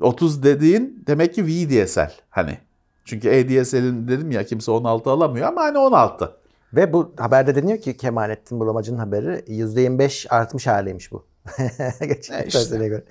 30 0.02 0.44
dediğin 0.44 1.04
demek 1.08 1.34
ki 1.36 1.46
VDSL 1.46 2.12
hani. 2.30 2.58
Çünkü 3.06 3.30
ADSL'in 3.30 4.08
dedim 4.08 4.32
ya 4.32 4.44
kimse 4.46 4.72
16 4.72 5.10
alamıyor 5.10 5.48
ama 5.48 5.62
hani 5.62 5.78
16. 5.78 6.32
Ve 6.74 6.94
bu 6.94 7.14
haberde 7.18 7.56
deniyor 7.56 7.78
ki 7.78 7.98
Kemalettin 7.98 8.60
Bulamacı'nın 8.60 8.98
haberi 8.98 9.28
%25 9.48 10.30
artmış 10.30 10.68
haliymiş 10.68 11.12
bu. 11.12 11.26
Geçen 12.02 12.42
E 12.44 12.46
işte. 12.46 12.60
seneye 12.60 12.88
göre. 12.90 13.04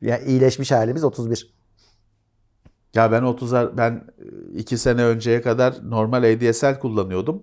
Yani 0.00 0.24
iyileşmiş 0.24 0.72
halimiz 0.72 1.04
31. 1.04 1.55
Ya 2.96 3.12
ben 3.12 3.22
30'ar 3.22 3.76
ben 3.76 4.04
2 4.54 4.78
sene 4.78 5.04
önceye 5.04 5.42
kadar 5.42 5.74
normal 5.82 6.22
ADSL 6.22 6.78
kullanıyordum. 6.80 7.42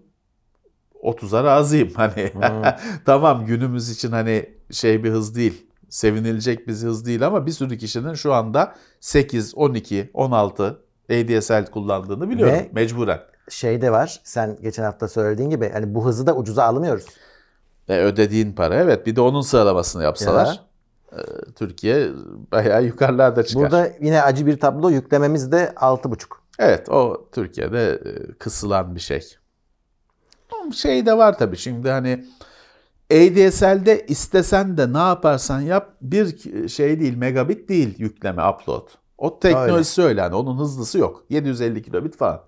30'a 1.04 1.44
razıyım 1.44 1.90
hani. 1.96 2.34
tamam 3.06 3.46
günümüz 3.46 3.90
için 3.90 4.12
hani 4.12 4.50
şey 4.72 5.04
bir 5.04 5.12
hız 5.12 5.36
değil. 5.36 5.68
Sevinilecek 5.90 6.68
bir 6.68 6.74
hız 6.74 7.06
değil 7.06 7.28
ama 7.28 7.46
bir 7.46 7.52
sürü 7.52 7.78
kişinin 7.78 8.14
şu 8.14 8.34
anda 8.34 8.76
8, 9.00 9.56
12, 9.56 10.12
16 10.14 10.80
ADSL 11.12 11.66
kullandığını 11.72 12.30
biliyorum 12.30 12.56
Ve- 12.56 12.70
mecburen. 12.72 13.20
Şey 13.50 13.82
de 13.82 13.92
var. 13.92 14.22
Sen 14.24 14.58
geçen 14.62 14.84
hafta 14.84 15.08
söylediğin 15.08 15.50
gibi 15.50 15.70
hani 15.74 15.96
bu 15.96 16.06
hızı 16.06 16.28
da 16.28 16.36
ucuza 16.36 16.64
alamıyoruz. 16.64 17.06
Ve 17.90 18.04
ödediğin 18.04 18.54
para 18.54 18.76
evet 18.76 19.06
bir 19.06 19.16
de 19.16 19.22
onun 19.22 19.42
sıralamasını 19.42 20.04
yapsalar 20.04 20.46
Ya. 20.46 20.73
E, 21.18 21.52
Türkiye 21.56 22.10
bayağı 22.52 22.84
yukarılarda 22.84 23.44
çıkar. 23.44 23.64
Burada 23.64 23.90
yine 24.02 24.22
acı 24.22 24.46
bir 24.46 24.60
tablo 24.60 24.90
yüklememiz 24.90 25.52
de 25.52 25.74
6,5. 25.76 26.26
Evet 26.60 26.90
o 26.90 27.30
Türkiye'de 27.32 28.02
e, 28.06 28.34
kısılan 28.34 28.96
bir 28.96 29.00
şey. 29.00 29.36
Şey 30.74 31.06
de 31.06 31.18
var 31.18 31.38
tabii 31.38 31.58
şimdi 31.58 31.90
hani 31.90 32.26
ADSL'de 33.12 34.06
istesen 34.08 34.78
de 34.78 34.94
ne 34.94 34.98
yaparsan 34.98 35.62
yap 35.62 35.96
bir 36.02 36.38
şey 36.70 37.00
değil 37.00 37.18
megabit 37.18 37.70
değil 37.70 37.96
yükleme 37.98 38.48
upload. 38.50 38.88
O 39.18 39.40
teknolojisi 39.40 40.02
öyle 40.02 40.22
hani 40.22 40.36
onun 40.36 40.58
hızlısı 40.58 40.98
yok. 40.98 41.24
750 41.30 41.84
kilobit 41.84 42.18
falan. 42.18 42.42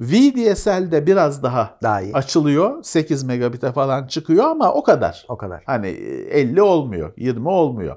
VDSL'de 0.00 1.06
biraz 1.06 1.42
daha 1.42 1.78
Daha 1.82 2.00
iyi. 2.00 2.14
açılıyor. 2.14 2.82
8 2.82 3.22
megabit'e 3.24 3.72
falan 3.72 4.06
çıkıyor 4.06 4.44
ama 4.44 4.72
o 4.72 4.82
kadar. 4.82 5.24
O 5.28 5.36
kadar. 5.36 5.62
Hani 5.66 5.86
50 5.88 6.62
olmuyor, 6.62 7.12
20 7.16 7.48
olmuyor. 7.48 7.96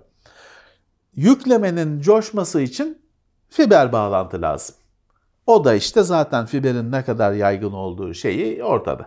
Yüklemenin 1.16 2.02
coşması 2.02 2.62
için 2.62 3.02
fiber 3.50 3.92
bağlantı 3.92 4.42
lazım. 4.42 4.76
O 5.48 5.66
da 5.66 5.74
işte 5.74 6.04
zaten 6.04 6.46
fiberin 6.46 6.92
ne 6.92 7.04
kadar 7.06 7.32
yaygın 7.34 7.72
olduğu 7.72 8.14
şeyi 8.14 8.64
ortada. 8.64 9.06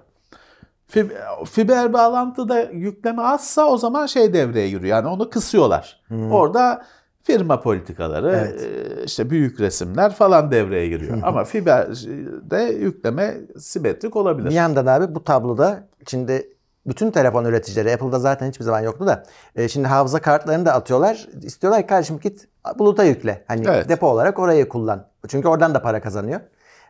Fib- 0.94 1.44
Fiber 1.46 1.92
bağlantıda 1.92 2.60
yükleme 2.60 3.22
azsa 3.22 3.64
o 3.66 3.76
zaman 3.76 4.06
şey 4.06 4.32
devreye 4.32 4.68
giriyor. 4.68 4.84
Yani 4.96 5.08
onu 5.08 5.30
kısıyorlar. 5.30 6.00
Orada 6.30 6.86
firma 7.22 7.60
politikaları, 7.60 8.30
Evet. 8.30 8.62
e, 8.62 9.04
işte 9.04 9.30
büyük 9.30 9.60
resimler 9.60 10.14
falan 10.14 10.50
devreye 10.50 10.88
giriyor. 10.88 11.18
Ama 11.22 11.44
fiberde 11.44 12.62
yükleme 12.62 13.34
simetrik 13.58 14.16
olabilir. 14.16 14.48
Bir 14.48 14.54
yandan 14.54 14.86
abi 14.86 15.14
bu 15.14 15.24
tabloda 15.24 15.88
şimdi 16.06 16.48
bütün 16.86 17.10
telefon 17.10 17.44
üreticileri 17.44 17.94
Apple'da 17.94 18.18
zaten 18.18 18.48
hiçbir 18.48 18.64
zaman 18.64 18.80
yoktu 18.80 19.06
da 19.06 19.22
e, 19.56 19.68
şimdi 19.68 19.88
hafıza 19.88 20.20
kartlarını 20.20 20.66
da 20.66 20.72
atıyorlar. 20.72 21.28
İstiyorlar 21.42 21.80
ki 21.82 21.86
kardeşim 21.86 22.18
git 22.22 22.48
buluta 22.78 23.04
yükle. 23.04 23.44
Hani 23.48 23.64
Evet. 23.68 23.88
depo 23.88 24.06
olarak 24.06 24.38
orayı 24.38 24.68
kullan. 24.68 25.06
Çünkü 25.28 25.48
oradan 25.48 25.74
da 25.74 25.82
para 25.82 26.00
kazanıyor. 26.00 26.40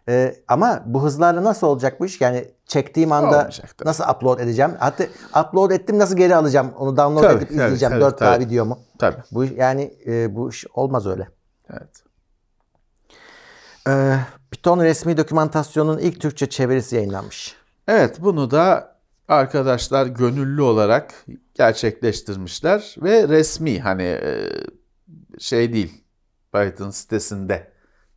E, 0.08 0.36
ama 0.48 0.82
bu 0.86 1.02
hızlarla 1.02 1.44
nasıl 1.44 1.66
olacak 1.66 2.00
bu 2.00 2.06
iş? 2.06 2.20
Yani 2.20 2.48
çektiğim 2.66 3.12
anda 3.12 3.26
Olmayacak 3.26 3.78
tabii. 3.78 3.88
nasıl 3.88 4.04
upload 4.14 4.38
edeceğim? 4.38 4.72
Hatta 4.78 5.04
upload 5.40 5.70
ettim 5.70 5.98
nasıl 5.98 6.16
geri 6.16 6.36
alacağım? 6.36 6.72
Onu 6.78 6.96
download 6.96 7.22
Tabii, 7.22 7.36
edip 7.36 7.48
tabii, 7.48 7.56
izleyeceğim 7.58 7.94
tabii, 7.94 8.04
4K 8.04 8.16
tabii. 8.16 8.44
videomu. 8.44 8.78
Tabii. 8.98 9.16
Bu 9.30 9.44
yani 9.44 9.94
e, 10.06 10.36
bu 10.36 10.50
iş 10.50 10.66
olmaz 10.74 11.06
öyle. 11.06 11.28
Evet. 11.70 12.04
E, 13.88 14.16
Python 14.50 14.80
resmi 14.80 15.16
dokümantasyonun 15.16 15.98
ilk 15.98 16.20
Türkçe 16.20 16.48
çevirisi 16.48 16.96
yayınlanmış. 16.96 17.56
Evet 17.88 18.16
bunu 18.20 18.50
da 18.50 18.96
arkadaşlar 19.28 20.06
gönüllü 20.06 20.62
olarak 20.62 21.14
gerçekleştirmişler 21.54 22.94
ve 23.02 23.28
resmi 23.28 23.80
hani 23.80 24.02
e, 24.02 24.48
şey 25.38 25.72
değil 25.72 26.04
Python 26.52 26.90
sitesinde 26.90 27.72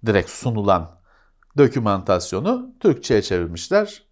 direkt 0.05 0.29
sunulan 0.29 1.02
dokümantasyonu 1.57 2.71
Türkçe'ye 2.79 3.21
çevirmişler. 3.21 4.03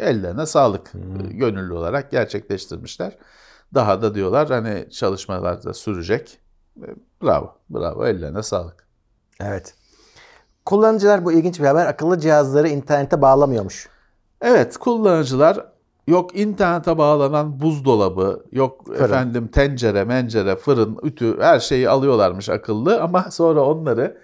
Ellerine 0.00 0.46
sağlık 0.46 0.92
e, 0.94 1.32
gönüllü 1.32 1.72
olarak 1.72 2.10
gerçekleştirmişler. 2.10 3.18
Daha 3.74 4.02
da 4.02 4.14
diyorlar 4.14 4.48
hani 4.48 4.90
çalışmalar 4.90 5.64
da 5.64 5.74
sürecek. 5.74 6.38
E, 6.82 6.86
Bravo, 7.22 7.54
bravo 7.70 8.06
ellerine 8.06 8.42
sağlık. 8.42 8.86
Evet. 9.40 9.74
Kullanıcılar 10.64 11.24
bu 11.24 11.32
ilginç 11.32 11.60
bir 11.60 11.64
haber 11.64 11.86
akıllı 11.86 12.18
cihazları 12.18 12.68
internete 12.68 13.22
bağlamıyormuş. 13.22 13.88
Evet 14.40 14.76
kullanıcılar 14.76 15.66
yok 16.06 16.36
internete 16.36 16.98
bağlanan 16.98 17.60
buzdolabı, 17.60 18.44
yok 18.52 18.84
efendim 18.98 19.48
tencere, 19.48 20.04
mencere, 20.04 20.56
fırın, 20.56 20.98
ütü 21.02 21.40
her 21.40 21.60
şeyi 21.60 21.88
alıyorlarmış 21.88 22.48
akıllı 22.48 23.02
ama 23.02 23.22
sonra 23.30 23.60
onları 23.60 24.18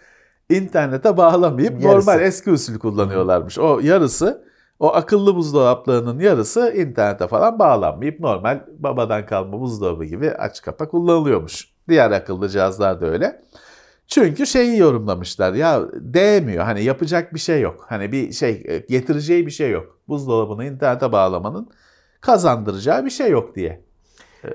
internete 0.50 1.16
bağlamayıp 1.16 1.82
Yarısı. 1.82 1.88
normal 2.11 2.20
eski 2.22 2.50
usul 2.50 2.78
kullanıyorlarmış. 2.78 3.59
O 3.59 3.80
yarısı 3.82 4.46
o 4.78 4.94
akıllı 4.94 5.35
buzdolaplarının 5.35 6.18
yarısı 6.20 6.72
internete 6.76 7.28
falan 7.28 7.59
bağlanmayıp 7.59 8.20
normal 8.20 8.61
babadan 8.78 9.26
kalma 9.26 9.61
buzdolabı 9.61 10.04
gibi 10.04 10.30
aç 10.30 10.62
kapa 10.62 10.88
kullanılıyormuş. 10.88 11.68
Diğer 11.88 12.11
akıllı 12.11 12.48
cihazlar 12.48 13.00
da 13.00 13.06
öyle. 13.06 13.42
Çünkü 14.09 14.46
şeyi 14.46 14.78
yorumlamışlar 14.78 15.52
ya 15.52 15.82
değmiyor 15.94 16.64
hani 16.64 16.85
yapacak 16.85 17.35
bir 17.35 17.38
şey 17.38 17.61
yok. 17.61 17.85
Hani 17.88 18.12
bir 18.12 18.32
şey 18.32 18.62
e, 18.68 18.78
getireceği 18.78 19.46
bir 19.46 19.50
şey 19.50 19.70
yok. 19.70 19.98
Buzdolabını 20.09 20.64
internete 20.64 21.12
bağlamanın 21.12 21.70
kazandıracağı 22.20 23.04
bir 23.04 23.11
şey 23.11 23.30
yok 23.30 23.54
diye 23.56 23.68
e, 24.44 24.48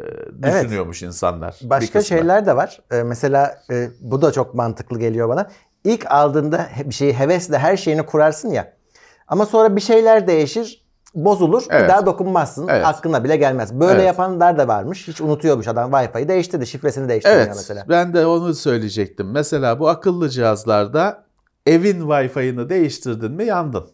Evet. 0.44 0.64
düşünüyormuş 0.64 1.04
insanlar. 1.04 1.60
bir 1.64 1.70
Başka 1.70 2.02
şeyler 2.02 2.46
de 2.46 2.56
var. 2.56 2.80
Ee, 2.92 3.04
mesela 3.04 3.56
e, 3.72 3.88
bu 4.02 4.22
da 4.22 4.32
çok 4.32 4.54
mantıklı 4.56 5.00
geliyor 5.00 5.30
bana. 5.30 5.48
İlk 5.84 6.12
aldığında 6.12 6.70
bir 6.86 6.94
şeyi 6.94 7.14
hevesle 7.14 7.58
her 7.58 7.78
şeyini 7.78 8.06
kurarsın 8.06 8.50
ya. 8.50 8.74
Ama 9.28 9.46
sonra 9.46 9.76
bir 9.76 9.82
şeyler 9.82 10.28
değişir, 10.28 10.86
bozulur. 11.16 11.64
Evet. 11.70 11.90
Daha 11.90 12.06
dokunmazsın. 12.06 12.68
Evet. 12.68 12.86
Aklına 12.86 13.24
bile 13.24 13.38
gelmez. 13.38 13.80
Böyle 13.80 13.94
Evet. 13.94 14.06
yapanlar 14.06 14.58
da 14.58 14.68
varmış. 14.68 15.08
Hiç 15.08 15.22
unutuyormuş 15.22 15.68
adam 15.68 15.92
Wi-Fi'yi 15.92 16.28
değiştirdi. 16.28 16.68
Şifresini 16.68 17.10
değiştirmiyor 17.10 17.46
Evet 17.46 17.56
mesela. 17.56 17.86
ben 17.90 18.14
de 18.14 18.26
onu 18.26 18.54
söyleyecektim. 18.54 19.32
Mesela 19.32 19.80
bu 19.80 19.90
akıllı 19.90 20.30
cihazlarda 20.30 21.24
evin 21.66 22.00
Wi-Fi'ını 22.02 22.70
değiştirdin 22.70 23.32
mi 23.32 23.46
yandın. 23.46 23.90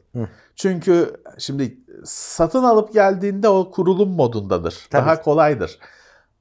Çünkü 0.56 1.14
şimdi 1.38 1.78
satın 2.06 2.64
alıp 2.64 2.94
geldiğinde 2.94 3.50
o 3.50 3.72
kurulum 3.72 4.10
modundadır. 4.10 4.88
Tabii. 4.90 5.06
Daha 5.06 5.22
kolaydır. 5.22 5.80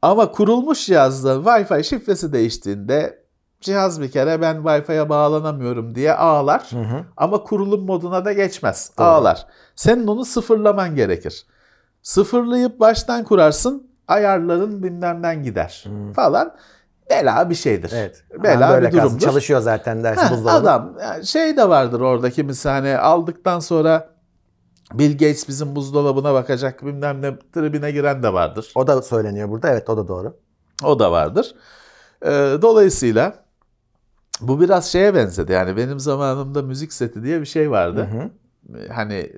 Ama 0.03 0.33
kurulmuş 0.33 0.87
cihazda 0.87 1.33
Wi-Fi 1.35 1.85
şifresi 1.85 2.33
değiştiğinde 2.33 3.26
cihaz 3.67 4.01
bir 4.01 4.11
kere 4.11 4.41
ben 4.41 4.57
Wi-Fi'ye 4.57 5.09
bağlanamıyorum 5.09 5.95
diye 5.95 6.13
ağlar. 6.15 6.71
Ama 7.17 7.43
kurulum 7.43 7.87
moduna 7.87 8.25
da 8.25 8.33
geçmez. 8.33 8.93
Ağlar. 8.99 9.47
Senin 9.77 10.07
onu 10.07 10.25
sıfırlaman 10.25 10.95
gerekir. 10.95 11.47
Sıfırlayıp 12.03 12.81
baştan 12.81 13.25
kurarsın. 13.25 13.91
Ayarların 14.09 14.83
bilmemden 14.83 15.43
gider 15.43 15.85
falan. 16.17 16.55
Bela 17.11 17.51
bir 17.51 17.55
şeydir. 17.55 17.93
Evet. 17.95 18.25
Bela 18.43 18.71
böyle 18.71 18.87
bir 18.87 18.93
kalsın. 18.93 19.07
durumdur. 19.09 19.25
Çalışıyor 19.25 19.61
zaten 19.61 20.05
dersin 20.05 20.23
Ha, 20.23 20.31
buzdolabı. 20.33 20.57
adam 20.57 20.95
şey 21.25 21.57
de 21.57 21.69
vardır 21.69 22.01
orada 22.01 22.31
kimisi 22.31 22.69
hani 22.69 22.97
aldıktan 22.99 23.59
sonra 23.61 24.09
Bill 24.93 25.13
Gates 25.13 25.49
bizim 25.49 25.77
buzdolabına 25.77 26.35
bakacak 26.35 26.87
bilmem 26.87 27.23
ne 27.23 27.39
tribine 27.55 27.91
giren 27.91 28.23
de 28.23 28.33
vardır. 28.33 28.73
O 28.75 28.87
da 28.87 29.03
söyleniyor 29.03 29.49
burada. 29.49 29.69
Evet 29.71 29.91
o 29.91 29.97
da 29.97 30.09
doğru. 30.09 30.37
O 30.85 30.99
da 30.99 31.13
vardır. 31.13 31.55
Ee, 32.23 32.29
dolayısıyla 32.63 33.46
bu 34.41 34.61
biraz 34.61 34.87
şeye 34.93 35.15
benzedi. 35.15 35.53
Yani 35.53 35.77
benim 35.77 36.01
zamanımda 36.01 36.63
müzik 36.63 36.93
seti 36.93 37.23
diye 37.23 37.41
bir 37.41 37.47
şey 37.47 37.71
vardı. 37.71 38.09
Ee, 38.13 38.89
Hani 38.93 39.15
e, 39.15 39.33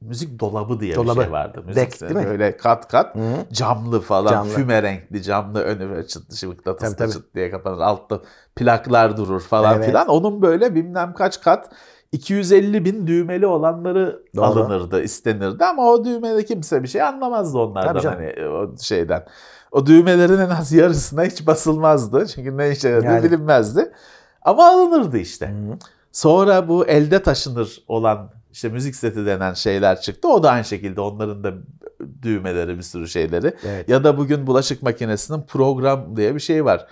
müzik 0.00 0.40
dolabı 0.40 0.80
diye 0.80 0.94
Dolabı. 0.96 1.18
bir 1.18 1.24
şey 1.24 1.32
vardı. 1.32 1.62
Müzik 1.66 1.92
seti. 1.92 2.14
değil 2.14 2.26
mi? 2.26 2.30
Böyle 2.32 2.56
kat 2.56 2.88
kat 2.88 3.14
Hı 3.14 3.18
hı. 3.18 3.46
camlı 3.52 4.00
falan 4.00 4.30
Camlı. 4.30 4.50
füme 4.52 4.82
renkli 4.82 5.22
camlı 5.22 5.60
önü 5.62 5.90
böyle 5.90 6.06
çıt 6.06 6.30
dışı 6.30 6.48
mıknatıslı 6.48 6.96
Tabii, 6.96 7.12
çıt 7.12 7.34
diye 7.34 7.50
kapanır. 7.50 7.78
Altta 7.80 8.20
plaklar 8.56 9.16
durur 9.16 9.40
falan 9.40 9.76
Evet. 9.76 9.86
filan. 9.86 10.08
Onun 10.08 10.42
böyle 10.42 10.74
bilmem 10.74 11.14
kaç 11.14 11.40
kat 11.40 11.70
250 12.12 12.84
bin 12.84 13.06
düğmeli 13.06 13.46
olanları 13.46 14.22
Doğru. 14.36 14.44
alınırdı, 14.44 15.02
istenirdi 15.02 15.64
ama 15.64 15.90
o 15.90 16.04
düğmede 16.04 16.44
kimse 16.44 16.82
bir 16.82 16.88
şey 16.88 17.02
anlamazdı 17.02 17.58
onlardan 17.58 18.00
hani 18.12 18.46
o 18.48 18.76
şeyden. 18.80 19.24
O 19.72 19.86
düğmelerin 19.86 20.38
en 20.38 20.50
az 20.50 20.72
yarısına 20.72 21.24
hiç 21.24 21.46
basılmazdı. 21.46 22.26
Çünkü 22.26 22.56
ne 22.56 22.70
işe 22.70 22.88
yaradığı 22.88 23.06
Yani. 23.06 23.24
bilinmezdi. 23.24 23.92
Ama 24.42 24.68
alınırdı 24.68 25.18
işte. 25.18 25.54
Sonra 26.12 26.68
bu 26.68 26.86
elde 26.86 27.22
taşınır 27.22 27.82
olan 27.88 28.30
işte 28.52 28.68
müzik 28.68 28.96
seti 28.96 29.26
denen 29.26 29.54
şeyler 29.54 30.00
çıktı. 30.00 30.28
O 30.28 30.42
da 30.42 30.50
aynı 30.50 30.64
şekilde 30.64 31.00
onların 31.00 31.44
da 31.44 31.54
düğmeleri 32.22 32.76
bir 32.76 32.82
sürü 32.82 33.08
şeyleri. 33.08 33.54
Evet. 33.64 33.88
Ya 33.88 34.04
da 34.04 34.18
bugün 34.18 34.46
bulaşık 34.46 34.82
makinesinin 34.82 35.42
program 35.42 36.16
diye 36.16 36.34
bir 36.34 36.40
şey 36.40 36.64
var. 36.64 36.86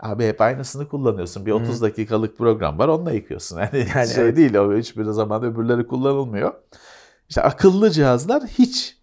Abi 0.00 0.26
hep 0.26 0.40
aynısını 0.40 0.88
kullanıyorsun. 0.88 1.46
Bir 1.46 1.52
30 1.52 1.82
dakikalık 1.82 2.38
program 2.38 2.78
var 2.78 2.88
onunla 2.88 3.12
yıkıyorsun. 3.12 3.58
Yani, 3.60 3.86
Yani 3.94 4.08
şey 4.08 4.24
evet. 4.24 4.36
değil 4.36 4.54
o 4.54 4.76
hiçbir 4.78 5.04
zaman 5.04 5.42
öbürleri 5.42 5.86
kullanılmıyor. 5.86 6.52
İşte 7.28 7.42
akıllı 7.42 7.90
cihazlar 7.90 8.42
hiç 8.42 8.96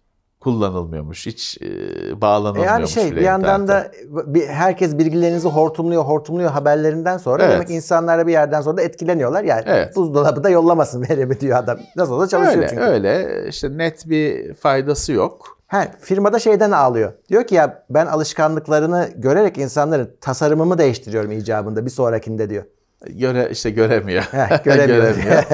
kullanılmıyormuş. 0.44 1.26
Hiç 1.26 1.58
e, 1.60 1.66
E 2.10 2.20
bağlanılmıyormuş 2.20 2.70
yani 2.70 2.88
şey 2.88 3.10
bile 3.10 3.20
bir 3.20 3.24
yandan 3.24 3.62
internete. 3.62 4.02
da 4.14 4.34
bir, 4.34 4.46
herkes 4.46 4.98
bilgilerinizi 4.98 5.48
hortumluyor 5.48 6.04
hortumluyor 6.04 6.50
haberlerinden 6.50 7.18
sonra 7.18 7.42
Evet. 7.44 7.54
demek 7.54 7.70
insanlar 7.70 8.26
bir 8.26 8.32
yerden 8.32 8.60
sonra 8.60 8.76
da 8.76 8.82
etkileniyorlar. 8.82 9.44
Yani 9.44 9.62
Evet. 9.66 9.96
buzdolabı 9.96 10.44
da 10.44 10.50
yollamasın 10.50 11.02
verimi 11.10 11.40
diyor 11.40 11.58
adam. 11.58 11.78
Nasıl 11.96 12.12
olsa 12.14 12.28
çalışıyor 12.28 12.56
öyle, 12.56 12.68
çünkü. 12.68 12.82
öyle 12.82 13.44
işte 13.48 13.78
net 13.78 14.08
bir 14.08 14.54
faydası 14.54 15.12
yok. 15.12 15.58
He, 15.66 15.88
firmada 16.00 16.38
şeyden 16.38 16.70
ağlıyor. 16.70 17.12
Diyor 17.28 17.44
ki 17.46 17.54
ya 17.54 17.84
ben 17.90 18.06
alışkanlıklarını 18.06 19.08
görerek 19.16 19.58
insanların 19.58 20.10
tasarımımı 20.20 20.78
değiştiriyorum 20.78 21.32
icabında 21.32 21.84
bir 21.86 21.90
sonrakinde 21.90 22.50
diyor. 22.50 22.64
Göre 23.10 23.48
işte 23.52 23.70
göremiyor. 23.70 24.22
Heh, 24.22 24.64
göremiyor. 24.64 25.44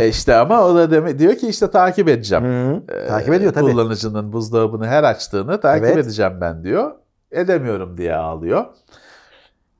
e 0.00 0.08
işte 0.08 0.36
ama 0.36 0.64
o 0.64 0.74
da 0.74 0.90
deme 0.90 1.18
diyor 1.18 1.34
ki 1.34 1.48
işte 1.48 1.70
takip 1.70 2.08
edeceğim. 2.08 2.44
Hı, 2.44 2.82
Ee, 2.94 3.06
takip 3.06 3.34
ediyor 3.34 3.52
tabii. 3.52 3.72
Kullanıcının 3.72 4.32
buzdolabını 4.32 4.86
her 4.86 5.04
açtığını 5.04 5.60
takip 5.60 5.84
Evet. 5.84 5.96
edeceğim 5.96 6.32
ben 6.40 6.64
diyor. 6.64 6.92
Edemiyorum 7.32 7.96
diye 7.98 8.14
ağlıyor. 8.14 8.64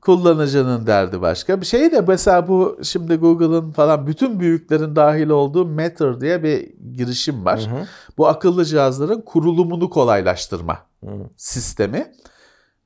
Kullanıcının 0.01 0.87
derdi 0.87 1.21
başka. 1.21 1.61
Bir 1.61 1.65
şey 1.65 1.91
de 1.91 2.01
mesela 2.01 2.47
bu 2.47 2.79
şimdi 2.83 3.15
Google'ın 3.15 3.71
falan 3.71 4.07
bütün 4.07 4.39
büyüklerin 4.39 4.95
dahil 4.95 5.29
olduğu 5.29 5.65
Matter 5.65 6.21
diye 6.21 6.43
bir 6.43 6.69
girişim 6.97 7.45
var. 7.45 7.59
Hı 7.59 7.75
hı. 7.75 7.85
Bu 8.17 8.27
akıllı 8.27 8.65
cihazların 8.65 9.21
kurulumunu 9.21 9.89
kolaylaştırma 9.89 10.77
Hı. 11.03 11.09
sistemi. 11.37 12.11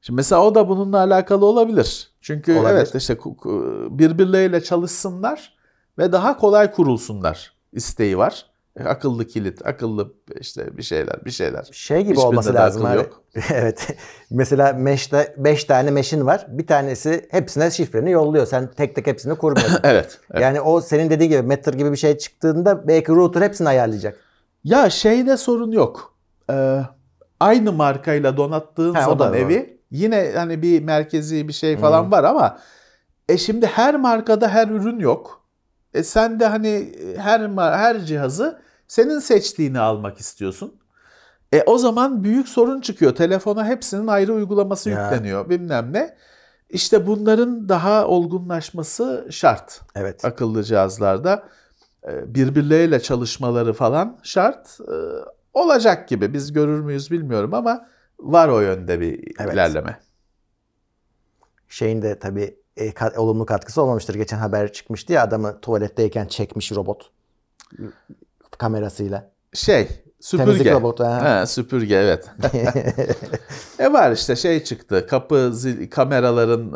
Şimdi 0.05 0.15
mesela 0.17 0.43
o 0.45 0.55
da 0.55 0.69
bununla 0.69 0.97
alakalı 0.97 1.45
olabilir. 1.45 2.09
Çünkü 2.21 2.53
Olabilir. 2.53 2.73
evet 2.75 2.95
işte 2.95 3.17
birbirleriyle 3.99 4.63
çalışsınlar 4.63 5.53
ve 5.97 6.11
daha 6.11 6.37
kolay 6.37 6.71
kurulsunlar 6.71 7.53
isteği 7.73 8.17
var. 8.17 8.45
E, 8.79 8.83
Akıllı 8.83 9.27
kilit, 9.27 9.65
akıllı 9.65 10.13
işte 10.39 10.77
bir 10.77 10.83
şeyler, 10.83 11.25
bir 11.25 11.31
şeyler. 11.31 11.69
Şey 11.71 11.97
gibi 11.97 12.09
Hiçbirinde 12.09 12.27
olması 12.27 12.53
lazım 12.53 12.85
abi. 12.85 12.97
yok. 12.97 13.23
evet. 13.53 13.87
Mesela 14.31 14.73
Mesh'te 14.73 15.35
5 15.37 15.63
tane 15.63 15.91
Mesh'in 15.91 16.25
var. 16.25 16.45
Bir 16.49 16.67
tanesi 16.67 17.27
hepsine 17.31 17.71
şifreni 17.71 18.11
yolluyor. 18.11 18.45
Sen 18.45 18.71
tek 18.71 18.95
tek 18.95 19.07
hepsini 19.07 19.35
kurmuyorsun. 19.35 19.79
Evet. 19.83 20.19
evet. 20.31 20.41
Yani 20.41 20.61
o 20.61 20.81
senin 20.81 21.09
dediğin 21.09 21.29
gibi 21.31 21.41
Matter 21.41 21.73
gibi 21.73 21.91
bir 21.91 21.97
şey 21.97 22.17
çıktığında 22.17 22.87
belki 22.87 23.11
router 23.11 23.41
hepsini 23.41 23.69
ayarlayacak. 23.69 24.17
Ya 24.63 24.89
şeyde 24.89 25.37
sorun 25.37 25.71
yok. 25.71 26.13
Ee, 26.49 26.81
aynı 27.39 27.71
markayla 27.71 28.37
donattığın 28.37 28.93
Ha, 28.93 29.01
zaman 29.01 29.33
evi 29.33 29.74
yine 29.91 30.31
hani 30.35 30.61
bir 30.61 30.83
merkezi 30.83 31.47
bir 31.47 31.53
şey 31.53 31.77
falan 31.77 32.11
var 32.11 32.23
ama 32.23 32.59
e 33.29 33.37
şimdi 33.37 33.65
her 33.67 33.95
markada 33.95 34.47
her 34.49 34.67
ürün 34.67 34.99
yok. 34.99 35.45
E 35.93 36.03
sen 36.03 36.39
de 36.39 36.45
hani 36.47 36.95
her 37.17 37.39
ma- 37.39 37.77
her 37.77 37.99
cihazı 37.99 38.61
senin 38.87 39.19
seçtiğini 39.19 39.79
almak 39.79 40.19
istiyorsun. 40.19 40.75
E 41.53 41.63
o 41.65 41.77
zaman 41.77 42.23
büyük 42.23 42.47
sorun 42.49 42.81
çıkıyor. 42.81 43.15
Telefona 43.15 43.65
hepsinin 43.65 44.07
ayrı 44.07 44.33
uygulaması 44.33 44.89
Ya. 44.89 45.03
yükleniyor 45.03 45.49
bilmem 45.49 45.93
ne. 45.93 46.15
İşte 46.69 47.07
bunların 47.07 47.69
daha 47.69 48.07
olgunlaşması 48.07 49.27
şart 49.31 49.81
Evet. 49.95 50.25
akıllı 50.25 50.63
cihazlarda 50.63 51.43
e, 52.07 52.35
birbirleriyle 52.35 52.99
çalışmaları 52.99 53.73
falan 53.73 54.19
şart 54.23 54.79
E, 54.81 54.95
olacak 55.53 56.07
gibi. 56.07 56.33
Biz 56.33 56.53
görür 56.53 56.79
müyüz 56.79 57.11
bilmiyorum 57.11 57.53
ama 57.53 57.87
var 58.19 58.47
o 58.49 58.61
yönde 58.61 58.99
bir 58.99 59.33
Evet. 59.39 59.53
ilerleme. 59.53 59.99
Şeyin 61.69 62.01
de 62.01 62.19
tabii 62.19 62.57
e, 62.77 62.89
ka- 62.89 63.17
olumlu 63.17 63.45
katkısı 63.45 63.81
olmamıştır. 63.81 64.15
Geçen 64.15 64.37
haber 64.37 64.73
çıkmıştı 64.73 65.13
ya 65.13 65.23
adamı 65.23 65.61
tuvaletteyken 65.61 66.25
çekmiş 66.27 66.71
robot 66.71 67.11
kamerasıyla. 68.57 69.31
Şey, 69.53 69.87
süpürge. 70.21 70.45
Temizlik 70.51 70.73
robotu, 70.73 71.03
ha. 71.03 71.23
Ha, 71.39 71.45
süpürge 71.45 71.95
evet. 71.95 72.29
e 73.79 73.93
var 73.93 74.11
işte 74.11 74.35
şey 74.35 74.63
çıktı. 74.63 75.07
Kapı 75.09 75.51
zil, 75.53 75.89
kameraların 75.89 76.73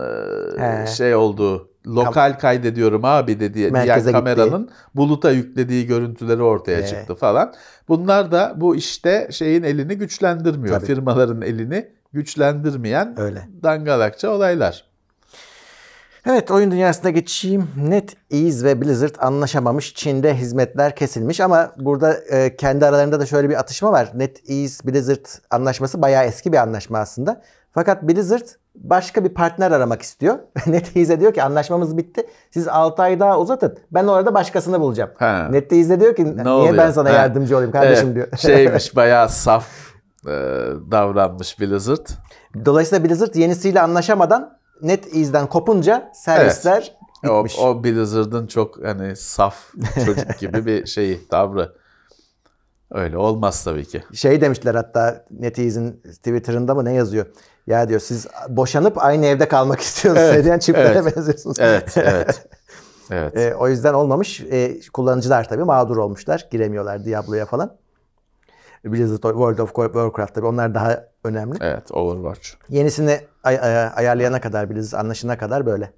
e, 0.60 0.62
He. 0.82 0.88
şey 0.88 1.16
olduğu 1.16 1.69
lokal 1.88 2.40
kaydediyorum 2.40 3.06
abi 3.06 3.40
dediği 3.40 3.72
Merkeze 3.72 4.06
diğer 4.06 4.14
kameranın 4.14 4.70
buluta 4.96 5.32
yüklediği 5.32 5.86
görüntüleri 5.88 6.42
ortaya 6.42 6.82
He. 6.82 6.88
çıktı 6.88 7.16
falan. 7.16 7.54
Bunlar 7.88 8.32
da 8.32 8.54
bu 8.58 8.76
işte 8.76 9.28
şeyin 9.32 9.64
elini 9.64 9.96
güçlendirmiyor. 9.96 10.76
Tabii. 10.76 10.86
Firmaların 10.86 11.42
elini 11.42 11.88
güçlendirmeyen 12.14 13.20
Öyle. 13.20 13.48
dangalakça 13.64 14.30
olaylar. 14.30 14.90
Evet 16.26 16.52
oyun 16.52 16.72
dünyasına 16.72 17.12
geçeyim. 17.12 17.68
NetEase 17.78 18.66
ve 18.66 18.82
Blizzard 18.82 19.16
anlaşamamış. 19.20 19.94
Çin'de 19.96 20.36
hizmetler 20.36 20.96
kesilmiş 20.96 21.40
ama 21.40 21.72
burada 21.78 22.14
e, 22.14 22.56
kendi 22.56 22.86
aralarında 22.86 23.20
da 23.20 23.26
şöyle 23.26 23.50
bir 23.50 23.60
atışma 23.60 23.92
var. 23.92 24.12
NetEase 24.14 24.88
Blizzard 24.88 25.26
anlaşması 25.50 26.02
bayağı 26.02 26.26
eski 26.26 26.52
bir 26.52 26.58
anlaşma 26.58 27.00
aslında. 27.00 27.42
Fakat 27.72 28.04
Blizzard 28.04 28.48
başka 28.84 29.24
bir 29.24 29.30
partner 29.30 29.72
aramak 29.72 30.02
istiyor. 30.02 30.40
NetEase'e 30.68 31.20
diyor 31.20 31.34
ki 31.34 31.44
anlaşmamız 31.44 31.98
bitti. 31.98 32.24
Siz 32.52 32.68
6 32.68 33.02
ay 33.02 33.20
daha 33.20 33.40
uzatın. 33.40 33.78
Ben 33.92 34.08
orada 34.08 34.34
başkasını 34.34 34.80
bulacağım. 34.82 35.12
NetEase 35.52 36.00
diyor 36.00 36.16
ki 36.16 36.36
niye 36.38 36.50
oluyor? 36.50 36.78
ben 36.78 36.92
sana 36.92 37.10
Ha. 37.10 37.14
yardımcı 37.14 37.56
olayım 37.56 37.72
kardeşim 37.72 38.06
Evet, 38.08 38.16
diyor. 38.16 38.28
Şeymiş 38.38 38.96
bayağı 38.96 39.30
saf 39.30 39.68
e, 40.26 40.30
davranmış 40.92 41.60
Blizzard. 41.60 42.08
Dolayısıyla 42.66 43.10
Blizzard 43.10 43.36
yenisiyle 43.36 43.82
anlaşamadan 43.82 44.58
NetEase'den 44.82 45.48
kopunca 45.48 46.12
servisler 46.14 46.96
O, 47.30 47.38
bitmiş. 47.38 47.60
o 47.60 47.84
Blizzard'ın 47.84 48.48
çok 48.48 48.86
hani 48.86 49.16
saf 49.16 49.56
çocuk 50.06 50.38
gibi 50.40 50.66
bir 50.66 50.86
şeyi, 50.86 51.28
tavrı. 51.28 51.74
Öyle 52.92 53.18
olmaz 53.18 53.64
tabii 53.64 53.86
ki. 53.86 54.04
Şey 54.14 54.42
demişler 54.42 54.76
hatta 54.76 55.26
NetEase'in 55.32 55.92
Twitter'ında 55.92 56.76
mı 56.76 56.86
ne 56.86 56.94
yazıyor? 56.94 57.26
Ya 57.70 57.90
diyor 57.90 58.00
siz 58.00 58.28
boşanıp 58.50 58.98
aynı 59.04 59.26
evde 59.26 59.48
kalmak 59.48 59.80
istiyorsunuz. 59.90 60.28
Evet, 60.28 60.36
Söyleyen 60.36 60.60
çiftlere 60.60 60.98
evet. 60.98 61.16
benziyorsunuz. 61.18 61.58
Evet, 61.60 61.94
evet. 61.98 62.48
Evet. 63.12 63.38
E, 63.38 63.56
o 63.56 63.68
yüzden 63.68 63.94
olmamış. 63.94 64.42
E, 64.42 64.80
kullanıcılar 64.94 65.50
tabii 65.50 65.64
mağdur 65.64 65.98
olmuşlar. 65.98 66.48
Giremiyorlar 66.52 67.06
Diablo'ya 67.06 67.46
falan. 67.46 67.78
Blizzard, 68.86 69.22
World 69.22 69.58
of 69.60 69.76
Warcraft 69.76 70.36
tabii 70.36 70.46
onlar 70.46 70.76
daha 70.76 71.04
önemli. 71.24 71.58
Evet, 71.62 71.92
Overwatch. 71.92 72.50
Yenisini 72.70 73.22
ay- 73.44 73.60
ay- 73.60 73.92
ayarlayana 73.96 74.42
kadar 74.42 74.70
Blizzard 74.70 75.02
anlaşına 75.02 75.38
kadar 75.38 75.66
böyle. 75.66 75.92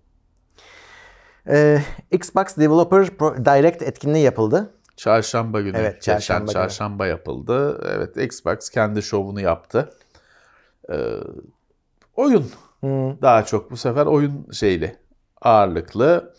E, 1.48 1.82
Xbox 2.12 2.58
Developer 2.58 3.08
Direct 3.46 3.82
etkinliği 3.82 4.24
yapıldı. 4.24 4.74
Çarşamba 4.98 5.62
günü. 5.62 5.78
Evet, 5.78 5.94
geçen 5.96 6.14
çarşamba 6.14 6.42
günü. 6.42 6.54
çarşamba 6.54 7.08
yapıldı. 7.08 7.82
Evet, 7.96 8.18
Xbox 8.18 8.70
kendi 8.70 9.02
şovunu 9.02 9.42
yaptı. 9.42 9.90
Ee, 10.92 10.96
oyun 12.22 12.46
Hmm. 12.82 13.22
daha 13.22 13.46
çok 13.46 13.72
bu 13.72 13.78
sefer 13.78 14.06
oyun 14.06 14.48
şeyli, 14.52 14.96
ağırlıklı. 15.42 16.34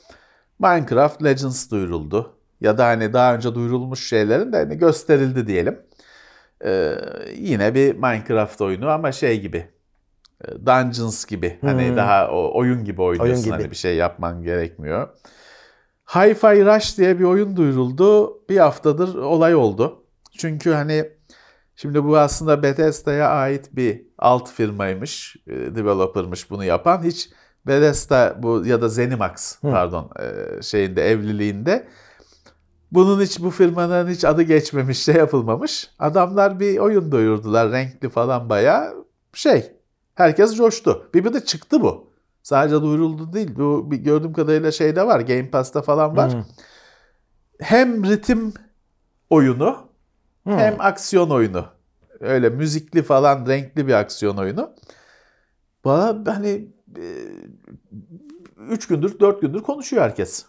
Minecraft 0.59 1.25
Legends 1.25 1.71
duyuruldu. 1.71 2.33
Ya 2.61 2.79
da 2.79 2.87
hani 2.87 3.13
daha 3.13 3.35
önce 3.35 3.55
duyurulmuş 3.55 4.09
şeylerin 4.09 4.53
de 4.53 4.57
hani 4.57 4.79
gösterildi 4.79 5.47
diyelim. 5.47 5.81
Ee, 6.65 6.95
yine 7.37 7.75
bir 7.75 7.95
Minecraft 7.95 8.61
oyunu 8.61 8.89
ama 8.91 9.13
şey 9.13 9.41
gibi. 9.41 9.71
e, 10.45 10.67
Dungeons 10.67 11.25
gibi. 11.27 11.59
Hani 11.63 11.89
Hmm. 11.89 11.97
daha 11.97 12.31
o, 12.31 12.59
oyun 12.59 12.85
gibi 12.85 13.03
oynuyorsun. 13.03 13.45
gibi. 13.45 13.53
Hani 13.53 13.71
bir 13.71 13.77
şey 13.77 13.97
yapman 13.97 14.43
gerekmiyor. 14.43 15.09
Hi-Fi 16.07 16.77
Rush 16.77 16.99
diye 16.99 17.19
bir 17.19 17.25
oyun 17.25 17.57
duyuruldu. 17.57 18.39
Bir 18.49 18.57
haftadır 18.59 19.15
olay 19.15 19.55
oldu. 19.55 20.05
Çünkü 20.39 20.73
hani 20.73 21.09
şimdi 21.77 22.05
bu 22.05 22.19
aslında 22.19 22.63
Bethesda'ya 22.63 23.29
ait 23.29 23.77
bir 23.77 24.03
alt 24.19 24.51
firmaymış, 24.51 25.37
e, 25.47 25.53
developer'mış 25.53 26.51
bunu 26.51 26.65
yapan. 26.65 27.03
Hiç 27.03 27.31
Bethesda 27.67 28.37
bu 28.39 28.67
ya 28.67 28.83
da 28.83 28.89
Zenimax 28.89 29.61
pardon 29.63 30.11
e, 30.21 30.63
şeyinde 30.63 31.11
evliliğinde 31.11 31.89
bunun 32.93 33.21
hiç 33.21 33.41
bu 33.41 33.51
firmanın 33.51 34.09
hiç 34.09 34.25
adı 34.25 34.43
geçmemiş, 34.43 34.99
şey 35.03 35.15
yapılmamış. 35.15 35.91
Adamlar 35.99 36.61
bir 36.61 36.79
oyun 36.79 37.13
duyurdular, 37.13 37.73
renkli 37.73 38.09
falan 38.09 38.49
bayağı 38.49 39.05
şey. 39.35 39.73
Herkes 40.15 40.57
coştu. 40.57 41.11
Bir 41.15 41.33
de 41.35 41.45
çıktı 41.45 41.81
bu. 41.81 42.13
Sadece 42.43 42.83
duyuruldu 42.83 43.33
değil. 43.33 43.57
Bu 43.57 43.91
gördüğüm 43.91 44.33
kadarıyla 44.33 44.73
şeyde 44.73 45.07
var. 45.07 45.21
Game 45.21 45.51
Pass'ta 45.51 45.83
falan 45.83 46.17
var. 46.17 46.33
Hmm. 46.33 46.43
Hem 47.61 48.05
ritim 48.05 48.55
oyunu 49.31 49.92
Hmm. 50.45 50.59
hem 50.59 50.77
aksiyon 50.79 51.31
oyunu. 51.31 51.67
Öyle 52.21 52.49
müzikli 52.49 53.03
falan 53.03 53.47
renkli 53.47 53.87
bir 53.87 53.93
aksiyon 53.93 54.37
oyunu. 54.37 54.75
Bana 55.85 56.35
hani 56.37 56.69
3 58.69 58.87
gündür 58.87 59.21
4 59.21 59.41
gündür 59.41 59.63
konuşuyor 59.63 60.03
herkes. 60.03 60.45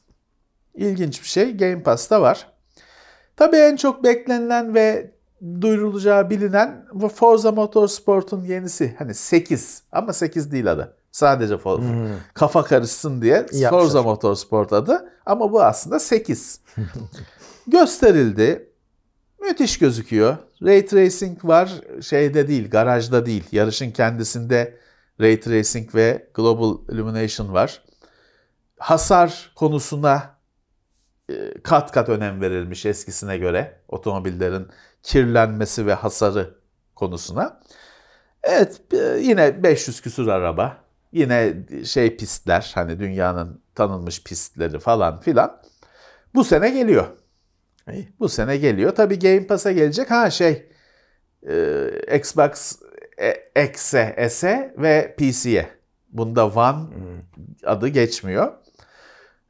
İlginç 0.76 1.22
bir 1.22 1.28
şey. 1.28 1.58
Game 1.58 1.84
Pass'ta 1.84 2.22
var. 2.22 2.48
Tabii 3.36 3.58
en 3.58 3.76
çok 3.76 4.04
beklenilen 4.04 4.76
ve 4.76 5.12
duyurulacağı 5.62 6.30
bilinen 6.30 6.86
Forza 7.16 7.52
Motorsport'un 7.52 8.44
yenisi. 8.44 8.96
Hani 9.00 9.14
8 9.14 9.84
ama 9.92 10.14
8 10.14 10.52
değil 10.52 10.72
adı. 10.72 10.98
Sadece 11.12 11.58
Forza. 11.58 11.90
Hmm. 11.90 12.08
Kafa 12.34 12.64
karışsın 12.64 13.22
diye 13.22 13.34
Yapmışlar. 13.34 13.70
Forza 13.70 14.04
Motorsport 14.04 14.74
adı. 14.74 15.10
Ama 15.26 15.52
bu 15.52 15.64
aslında 15.64 16.00
8. 16.00 16.62
Gösterildi. 17.68 18.73
Müthiş 19.44 19.80
gözüküyor. 19.80 20.38
Ray 20.64 20.86
Tracing 20.86 21.46
var. 21.46 21.72
Şeyde 22.02 22.48
değil, 22.48 22.70
garajda 22.70 23.26
değil. 23.26 23.44
Yarışın 23.52 23.92
kendisinde 23.92 24.78
Ray 25.22 25.40
Tracing 25.40 25.96
ve 25.96 26.28
Global 26.34 26.94
Illumination 26.94 27.54
var. 27.54 27.84
Hasar 28.80 29.52
konusuna 29.56 30.36
e, 31.30 31.62
kat 31.64 31.92
kat 31.92 32.10
önem 32.10 32.42
verilmiş 32.42 32.86
eskisine 32.86 33.38
göre. 33.38 33.80
Otomobillerin 33.88 34.68
kirlenmesi 35.04 35.86
ve 35.86 35.94
hasarı 35.94 36.56
konusuna. 36.96 37.62
Evet 38.44 38.82
e, 38.94 39.20
yine 39.22 39.64
500 39.64 40.02
küsur 40.02 40.28
araba. 40.28 40.78
Yine 41.12 41.54
şey 41.86 42.18
pistler 42.18 42.72
hani 42.76 43.00
dünyanın 43.00 43.62
tanınmış 43.76 44.24
pistleri 44.24 44.80
falan 44.80 45.20
filan. 45.20 45.62
Bu 46.36 46.44
sene 46.44 46.70
geliyor. 46.70 47.08
Bu 48.20 48.30
sene 48.30 48.58
geliyor. 48.58 48.96
Tabii 48.96 49.20
Game 49.20 49.48
Pass'a 49.48 49.72
gelecek. 49.72 50.12
Ha 50.12 50.30
şey 50.30 50.70
e, 51.50 52.18
Xbox 52.18 52.76
e, 53.56 53.64
X'e, 53.66 54.30
S'e 54.30 54.74
ve 54.78 55.16
PC'ye. 55.18 55.70
Bunda 56.10 56.48
One 56.48 56.80
adı 57.66 57.88
geçmiyor. 57.88 58.52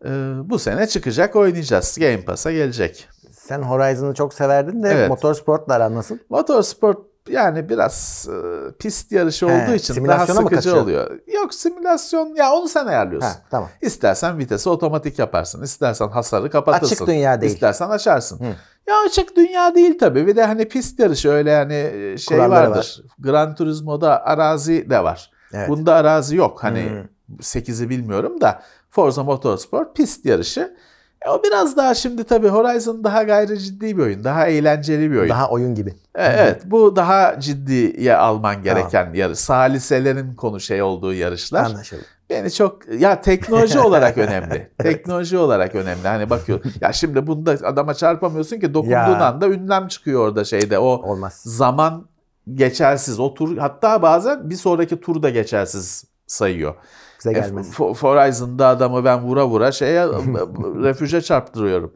E, 0.06 0.10
bu 0.50 0.60
sene 0.60 0.88
çıkacak 0.88 1.36
oynayacağız. 1.36 1.98
Game 2.00 2.22
Pass'a 2.22 2.52
gelecek. 2.52 3.10
Sen 3.32 3.62
Horizon'ı 3.62 4.14
çok 4.14 4.34
severdin 4.34 4.84
de 4.84 4.90
Evet. 4.90 5.10
motorsportla 5.10 5.74
aran 5.74 5.96
nasıl? 5.96 6.18
Motorsport 6.30 6.98
yani 7.30 7.69
biraz 7.69 8.28
e, 8.30 8.71
pist 8.80 9.11
yarışı 9.11 9.47
He, 9.49 9.51
olduğu 9.63 9.76
için 9.76 9.93
daha 9.93 9.95
simülasyona 9.95 10.41
mı 10.41 10.45
sıkıcı 10.49 10.55
kaçıyor? 10.55 10.84
oluyor. 10.84 11.19
Yok 11.34 11.53
simülasyon 11.53 12.36
ya 12.36 12.51
onu 12.53 12.67
sen 12.67 12.86
ayarlıyorsun. 12.86 13.30
Ha, 13.30 13.41
tamam. 13.51 13.69
İstersen 13.82 14.38
vitesi 14.38 14.69
otomatik 14.69 15.19
yaparsın. 15.19 15.63
istersen 15.63 16.07
hasarı 16.07 16.49
kapatırsın. 16.49 16.95
Açık 16.95 17.07
dünya 17.07 17.41
değil. 17.41 17.53
İstersen 17.53 17.89
açarsın. 17.89 18.39
Hı. 18.39 18.55
Ya 18.88 18.95
açık 19.07 19.36
dünya 19.36 19.76
değil 19.76 19.99
tabii. 19.99 20.28
Bir 20.28 20.36
de 20.36 20.43
hani 20.45 20.67
pist 20.67 20.99
yarışı 20.99 21.30
öyle 21.30 21.51
yani 21.51 21.91
şey 22.19 22.38
Kuralları 22.38 22.69
vardır. 22.69 23.03
Gran 23.19 23.55
Turismo'da 23.55 24.26
arazi 24.26 24.89
de 24.89 25.03
var. 25.03 25.32
Evet. 25.53 25.69
Bunda 25.69 25.95
arazi 25.95 26.36
yok. 26.36 26.63
Hani 26.63 26.82
Hı. 26.84 27.03
8'i 27.41 27.89
bilmiyorum 27.89 28.41
da 28.41 28.61
Forza 28.89 29.24
Motorsport 29.24 29.95
pist 29.95 30.26
yarışı. 30.26 30.78
E 31.26 31.30
o 31.30 31.43
biraz 31.43 31.78
daha 31.78 31.93
şimdi 31.95 32.24
tabii 32.24 32.47
Horizon 32.47 33.03
daha 33.03 33.24
gayri 33.24 33.59
ciddi 33.59 33.97
bir 33.97 34.03
oyun. 34.03 34.24
Daha 34.24 34.47
eğlenceli 34.47 35.11
bir 35.11 35.17
oyun. 35.17 35.30
Daha 35.30 35.49
oyun 35.49 35.76
gibi. 35.76 35.89
E, 36.15 36.24
Evet 36.26 36.61
bu 36.65 36.95
daha 36.95 37.39
ciddiye 37.39 38.15
alman 38.15 38.63
gereken 38.63 39.13
yarış. 39.13 39.39
Saliselerin 39.39 40.36
konu 40.36 40.59
şey 40.59 40.82
olduğu 40.82 41.13
yarışlar. 41.13 41.65
Anlaşıldı. 41.65 42.01
Beni 42.30 42.51
çok 42.51 42.93
ya 42.99 43.21
teknoloji 43.21 43.80
olarak 43.88 44.17
önemli. 44.17 44.69
Teknoloji 44.78 45.38
olarak 45.38 45.76
önemli. 45.76 46.07
Hani 46.07 46.30
bakıyor. 46.30 46.59
Ya 46.82 46.93
şimdi 46.93 47.28
bunda 47.28 47.51
adama 47.51 47.93
çarpamıyorsun 47.93 48.59
ki 48.59 48.74
dokunduğun 48.74 48.91
Ya. 48.91 49.26
anda 49.28 49.47
ünlem 49.47 49.88
çıkıyor 49.88 50.28
orada 50.28 50.43
şeyde. 50.43 50.80
O 50.80 50.86
Olmaz. 50.86 51.41
zaman 51.45 52.05
geçersiz. 52.53 53.19
O 53.19 53.34
tur 53.34 53.57
hatta 53.57 54.01
bazen 54.01 54.49
bir 54.49 54.55
sonraki 54.55 55.01
tur 55.01 55.24
da 55.24 55.30
geçersiz 55.30 56.05
sayıyor. 56.28 56.76
Bize 57.24 57.32
E, 57.32 57.41
gelmez. 57.41 57.69
F- 57.71 57.84
Horizon'da 57.84 58.67
adamı 58.67 59.05
ben 59.05 59.21
vura 59.24 59.47
vura 59.47 59.71
şeye 59.71 60.07
refüje 60.84 61.21
çarptırıyorum. 61.21 61.93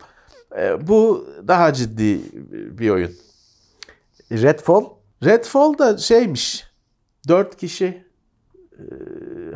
E, 0.58 0.88
bu 0.88 1.28
daha 1.48 1.74
ciddi 1.74 2.20
bir 2.80 2.90
oyun. 2.90 3.12
Redfall 4.32 4.84
Redfall 5.24 5.78
da 5.78 5.98
şeymiş. 5.98 6.68
Dört 7.28 7.56
kişi 7.58 8.04
e, 8.74 8.84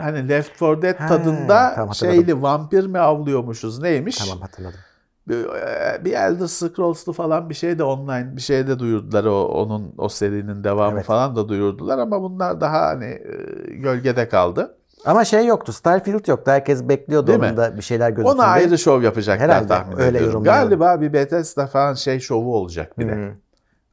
hani 0.01 0.29
Left 0.29 0.61
4 0.61 0.81
Dead 0.81 0.97
Ha, 0.99 1.07
tadında 1.07 1.73
tamam, 1.75 1.95
şeyli 1.95 2.41
vampir 2.41 2.85
mi 2.85 2.99
avlıyormuşuz 2.99 3.81
neymiş? 3.81 4.19
tamam 4.19 4.41
hatırladım. 4.41 4.79
Bir, 5.27 5.45
e, 5.45 6.05
bir 6.05 6.11
Elder 6.11 6.47
Scrolls'lu 6.47 7.13
falan 7.13 7.49
bir 7.49 7.55
şey 7.55 7.79
de 7.79 7.83
online 7.83 8.35
bir 8.35 8.41
şey 8.41 8.67
de 8.67 8.79
duyurdular 8.79 9.23
o 9.25 9.45
onun 9.45 9.93
o 9.97 10.09
serinin 10.09 10.63
devamı 10.63 10.95
Evet. 10.95 11.05
falan 11.05 11.35
da 11.35 11.49
duyurdular 11.49 11.97
ama 11.97 12.21
bunlar 12.21 12.61
daha 12.61 12.81
hani 12.87 13.05
e, 13.05 13.73
gölgede 13.75 14.29
kaldı. 14.29 14.77
Ama 15.05 15.25
şey 15.25 15.45
yoktu. 15.45 15.73
Starfield 15.73 16.27
yoktu. 16.27 16.51
Herkes 16.51 16.83
bekliyordu 16.89 17.27
Değil 17.27 17.39
mi? 17.39 17.45
onun 17.45 17.57
da 17.57 17.77
bir 17.77 17.81
şeyler 17.81 18.09
gözüksün 18.09 18.37
Ona 18.37 18.45
ayrı 18.45 18.77
şov 18.77 19.01
yapacaklar 19.03 19.49
Herhalde, 19.49 19.67
tahmin 19.67 19.99
öyle 19.99 20.17
ediyorum. 20.17 20.43
Galiba 20.43 21.01
bir 21.01 21.13
Bethesda 21.13 21.67
falan 21.67 21.93
şey 21.93 22.19
şovu 22.19 22.55
olacak 22.55 22.99
bir 22.99 23.07
de. 23.07 23.11
Hı, 23.11 23.31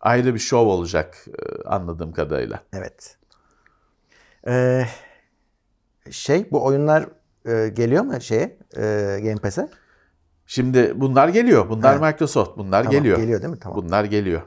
Ayrı 0.00 0.34
bir 0.34 0.38
şov 0.38 0.66
olacak 0.66 1.16
e, 1.28 1.68
anladığım 1.68 2.12
kadarıyla. 2.12 2.60
Evet. 2.72 3.16
Ee, 4.48 4.84
şey 6.10 6.50
bu 6.50 6.64
oyunlar 6.64 7.06
e, 7.46 7.68
geliyor 7.68 8.02
mu 8.04 8.20
şeye 8.20 8.58
e, 8.76 8.82
Game 9.22 9.36
Pass'e? 9.36 9.68
Şimdi 10.46 10.92
bunlar 10.96 11.28
geliyor. 11.28 11.68
Bunlar 11.68 11.98
Ha. 11.98 12.06
Microsoft. 12.06 12.58
Bunlar 12.58 12.84
Tamam, 12.84 12.98
geliyor. 12.98 13.18
Geliyor 13.18 13.42
değil 13.42 13.52
mi? 13.52 13.58
Tamam. 13.60 13.78
Bunlar 13.78 14.04
geliyor. 14.04 14.42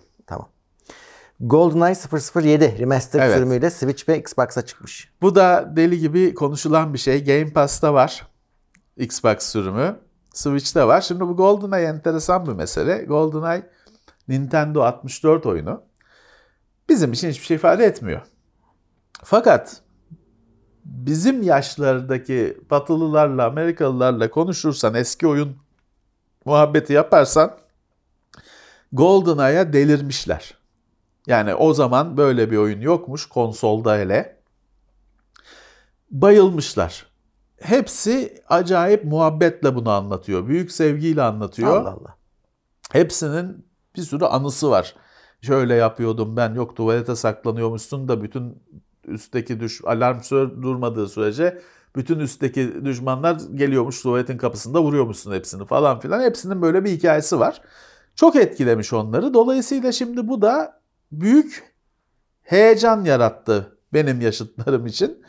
GoldenEye 1.41 1.95
007 2.43 2.79
remaster 2.79 3.19
Evet. 3.19 3.35
sürümüyle 3.35 3.69
Switch 3.69 4.09
ve 4.09 4.19
Xbox'a 4.19 4.65
çıkmış. 4.65 5.11
Bu 5.21 5.35
da 5.35 5.73
deli 5.75 5.99
gibi 5.99 6.33
konuşulan 6.33 6.93
bir 6.93 6.99
şey. 6.99 7.23
Game 7.25 7.53
Pass'ta 7.53 7.93
var. 7.93 8.27
Xbox 8.97 9.43
sürümü. 9.43 9.99
Switch'te 10.33 10.87
var. 10.87 11.01
Şimdi 11.01 11.21
bu 11.21 11.35
GoldenEye 11.35 11.87
enteresan 11.87 12.45
bir 12.45 12.51
mesele. 12.51 13.03
GoldenEye 13.03 13.69
Nintendo 14.27 14.83
64 14.83 15.45
oyunu. 15.45 15.83
Bizim 16.89 17.11
için 17.11 17.29
hiçbir 17.29 17.45
şey 17.45 17.55
ifade 17.55 17.85
etmiyor. 17.85 18.21
Fakat 19.23 19.81
bizim 20.85 21.41
yaşlardaki 21.43 22.57
Batılılarla, 22.69 23.45
Amerikalılarla 23.45 24.29
konuşursan, 24.29 24.93
eski 24.93 25.27
oyun 25.27 25.57
muhabbeti 26.45 26.93
yaparsan 26.93 27.57
GoldenEye'a 28.91 29.73
delirmişler. 29.73 30.60
Yani 31.27 31.55
o 31.55 31.73
zaman 31.73 32.17
böyle 32.17 32.51
bir 32.51 32.57
oyun 32.57 32.81
yokmuş 32.81 33.25
konsolda 33.25 33.95
hele. 33.97 34.41
Bayılmışlar. 36.11 37.05
Hepsi 37.61 38.43
acayip 38.49 39.03
muhabbetle 39.03 39.75
bunu 39.75 39.89
anlatıyor. 39.89 40.47
Büyük 40.47 40.71
sevgiyle 40.71 41.21
anlatıyor. 41.21 41.77
Allah 41.77 41.89
Allah. 41.89 42.17
Hepsinin 42.91 43.65
bir 43.95 44.01
sürü 44.01 44.25
anısı 44.25 44.69
var. 44.69 44.95
Şöyle 45.41 45.75
yapıyordum 45.75 46.37
ben 46.37 46.53
yok 46.53 46.75
tuvalete 46.75 47.15
saklanıyormuşsun 47.15 48.07
da 48.07 48.23
bütün 48.23 48.63
üstteki 49.07 49.59
düş 49.59 49.81
alarm 49.85 50.19
durmadığı 50.61 51.07
sürece 51.07 51.61
bütün 51.95 52.19
üstteki 52.19 52.85
düşmanlar 52.85 53.37
geliyormuş 53.55 54.01
tuvaletin 54.01 54.37
kapısında 54.37 54.83
vuruyormuşsun 54.83 55.31
hepsini 55.31 55.65
falan 55.65 55.99
filan. 55.99 56.21
Hepsinin 56.21 56.61
böyle 56.61 56.83
bir 56.83 56.89
hikayesi 56.89 57.39
var. 57.39 57.61
Çok 58.15 58.35
etkilemiş 58.35 58.93
onları. 58.93 59.33
Dolayısıyla 59.33 59.91
şimdi 59.91 60.27
bu 60.27 60.41
da 60.41 60.80
büyük 61.11 61.73
heyecan 62.43 63.05
yarattı 63.05 63.77
benim 63.93 64.21
yaşıtlarım 64.21 64.85
için. 64.85 65.23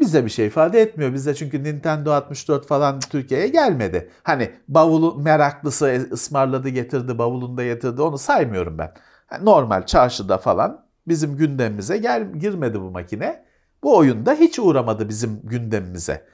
Bize 0.00 0.24
bir 0.24 0.30
şey 0.30 0.46
ifade 0.46 0.80
etmiyor. 0.80 1.12
Bize 1.12 1.34
çünkü 1.34 1.64
Nintendo 1.64 2.12
64 2.12 2.66
falan 2.66 3.00
Türkiye'ye 3.00 3.48
gelmedi. 3.48 4.10
Hani 4.22 4.50
bavulu 4.68 5.18
meraklısı 5.18 6.08
ısmarladı 6.12 6.68
getirdi, 6.68 7.18
bavulunda 7.18 7.64
getirdi 7.64 8.02
onu 8.02 8.18
saymıyorum 8.18 8.78
ben. 8.78 8.94
Normal 9.42 9.86
çarşıda 9.86 10.38
falan 10.38 10.86
bizim 11.08 11.36
gündemimize 11.36 11.98
gel 11.98 12.32
girmedi 12.32 12.80
bu 12.80 12.90
makine. 12.90 13.44
Bu 13.82 13.96
oyunda 13.96 14.34
hiç 14.34 14.58
uğramadı 14.58 15.08
bizim 15.08 15.40
gündemimize. 15.44 16.26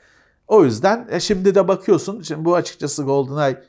O 0.46 0.64
yüzden 0.64 1.08
e, 1.10 1.20
şimdi 1.20 1.54
de 1.54 1.68
bakıyorsun, 1.68 2.22
şimdi 2.22 2.44
bu 2.44 2.54
açıkçası 2.54 3.02
GoldenEye 3.02 3.62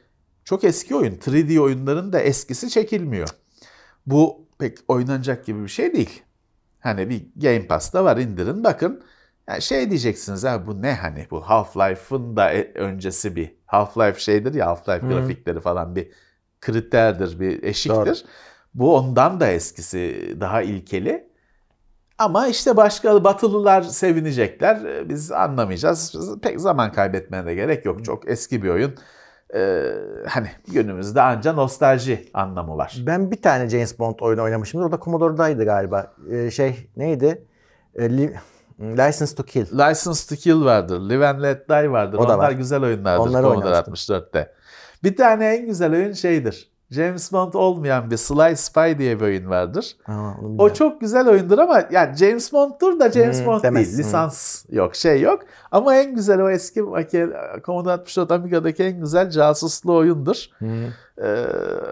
çok 0.43 0.64
eski 0.64 0.95
oyun. 0.95 1.16
3D 1.16 1.60
oyunların 1.60 2.14
da 2.14 2.20
eskisi 2.20 2.70
çekilmiyor. 2.70 3.30
Bu 4.06 4.49
pek 4.60 4.78
oynanacak 4.88 5.45
gibi 5.45 5.64
bir 5.64 5.68
şey 5.68 5.93
değil. 5.93 6.24
Hani 6.80 7.10
bir 7.10 7.26
Game 7.36 7.68
Pass'ta 7.68 8.03
var 8.05 8.18
indirin 8.18 8.64
bakın. 8.64 9.03
Yani 9.47 9.62
şey 9.62 9.89
diyeceksiniz 9.89 10.43
ha 10.43 10.68
bu 10.68 10.82
ne 10.82 10.93
hani 10.93 11.28
bu 11.32 11.39
Half-Life'ın 11.41 12.36
da 12.36 12.51
e- 12.51 12.72
öncesi 12.76 13.36
bir 13.36 13.55
Half-Life 13.68 14.20
şeydir 14.20 14.53
ya 14.53 14.66
Half-Life 14.66 15.01
Hı. 15.01 15.07
grafikleri 15.07 15.60
falan 15.60 15.95
bir 15.95 16.12
kriterdir 16.62 17.39
bir 17.39 17.64
eşiktir. 17.64 17.95
Doğru. 17.95 18.14
Bu 18.74 18.95
ondan 18.95 19.39
da 19.39 19.47
eskisi 19.47 20.36
daha 20.39 20.62
ilkeli. 20.62 21.30
Ama 22.18 22.47
işte 22.47 22.78
başka 22.78 23.24
batılılar 23.24 23.82
sevinecekler. 23.82 25.10
Biz 25.10 25.32
anlamayacağız. 25.32 26.16
Pek 26.41 26.62
zaman 26.62 26.91
kaybetmeye 26.91 27.45
de 27.45 27.55
gerek 27.55 27.86
yok. 27.86 28.05
Çok 28.05 28.30
eski 28.30 28.64
bir 28.64 28.70
oyun. 28.70 28.95
Ee, 29.56 29.91
hani 30.28 30.47
günümüzde 30.72 31.22
anca 31.22 31.54
nostalji 31.54 32.30
anlamı 32.34 32.78
var. 32.78 32.97
Ben 33.06 33.32
bir 33.32 33.41
tane 33.41 33.70
James 33.70 34.00
Bond 34.00 34.16
oyunu 34.20 34.43
oynamışımdır. 34.43 34.86
O 34.86 34.91
da 34.91 35.00
Commodore'daydı 35.00 35.66
galiba. 35.66 36.14
Ee, 36.32 36.52
şey 36.52 36.89
neydi? 36.97 37.45
Ee, 37.95 38.10
Li- 38.18 38.36
License 38.80 39.36
to 39.36 39.43
Kill. 39.43 39.66
License 39.80 40.36
to 40.36 40.41
Kill 40.41 40.66
vardır. 40.66 41.00
Live 41.10 41.28
and 41.28 41.41
Let 41.43 41.70
Die 41.70 41.91
vardır. 41.91 42.18
O 42.18 42.22
da 42.28 42.36
Onlar 42.36 42.38
var. 42.47 42.52
güzel 42.52 42.84
oyunlardır 42.84 43.30
Onları 43.30 43.43
Commodore 43.43 43.68
oynamıştım. 43.76 44.16
64'te. 44.16 44.54
Bir 45.04 45.16
tane 45.16 45.45
en 45.56 45.66
güzel 45.66 45.91
oyun 45.91 46.14
şeydir. 46.14 46.72
James 46.92 47.32
Bond 47.34 47.54
olmayan 47.54 48.12
bir 48.12 48.18
Sly 48.18 48.56
Spy 48.56 48.98
diye 48.98 49.20
bir 49.20 49.26
oyun 49.26 49.50
vardır. 49.50 49.96
Aa, 50.08 50.32
O 50.58 50.74
çok 50.74 51.02
güzel 51.02 51.28
oyundur 51.30 51.58
ama 51.58 51.84
yani 51.92 52.16
James 52.18 52.54
Bond'dur 52.54 53.00
da 53.00 53.12
James 53.12 53.40
Hmm, 53.40 53.46
Bond 53.48 53.64
demez. 53.64 53.86
değil. 53.88 53.98
Hmm. 53.98 54.04
Lisans 54.04 54.66
yok, 54.72 54.96
şey 54.96 55.22
yok. 55.22 55.40
Ama 55.72 55.96
en 55.96 56.16
güzel 56.16 56.42
o 56.42 56.50
eski 56.50 56.84
Commodore 57.66 57.94
64 57.94 58.32
Amiga'daki 58.32 58.84
en 58.84 59.00
güzel 59.00 59.30
casuslu 59.30 59.96
oyundur. 59.96 60.46
Hı. 60.60 60.66
Ee, 61.24 61.46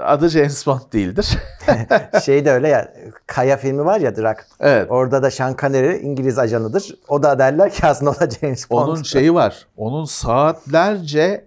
adı 0.06 0.30
James 0.30 0.68
Bond 0.68 0.80
değildir. 0.94 1.38
şey 2.24 2.46
de 2.46 2.52
öyle 2.52 2.68
ya. 2.68 2.94
Kaya 3.28 3.58
filmi 3.58 3.86
var 3.86 4.00
ya 4.00 4.16
Drak. 4.16 4.48
evet. 4.60 4.88
Orada 4.92 5.24
da 5.24 5.32
Sean 5.32 5.56
Connery 5.62 5.98
İngiliz 6.02 6.40
ajanıdır. 6.40 6.96
O 7.08 7.24
da 7.24 7.40
derler 7.40 7.70
ki 7.70 7.86
aslında 7.88 8.12
o 8.12 8.20
da 8.20 8.30
James 8.30 8.70
Bond. 8.70 8.88
Onun 8.88 9.04
şeyi 9.04 9.34
var. 9.34 9.68
Onun 9.78 10.06
saatlerce 10.06 11.47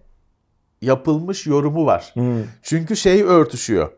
yapılmış 0.83 1.47
yorumu 1.47 1.87
var. 1.87 2.11
Hmm. 2.15 2.45
Çünkü 2.63 2.97
şey 2.97 3.23
örtüşüyor. 3.23 3.91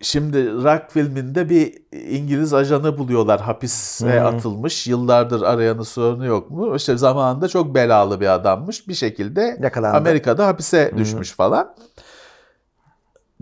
Şimdi 0.00 0.52
Rock 0.52 0.90
filminde 0.90 1.50
bir 1.50 1.82
İngiliz 2.10 2.54
ajanı 2.54 2.98
buluyorlar 2.98 3.40
hapise 3.40 4.20
Hı. 4.20 4.26
atılmış. 4.26 4.86
Yıllardır 4.86 5.42
arayanı 5.42 5.84
sorunu 5.84 6.26
yok 6.26 6.50
mu? 6.50 6.76
İşte 6.76 6.96
zamanında 6.96 7.48
çok 7.48 7.74
belalı 7.74 8.20
bir 8.20 8.34
adammış. 8.34 8.88
Bir 8.88 8.94
şekilde 8.94 9.58
Yakalandı. 9.62 9.96
Amerika'da 9.96 10.46
hapise 10.46 10.92
düşmüş 10.96 11.32
falan. 11.32 11.74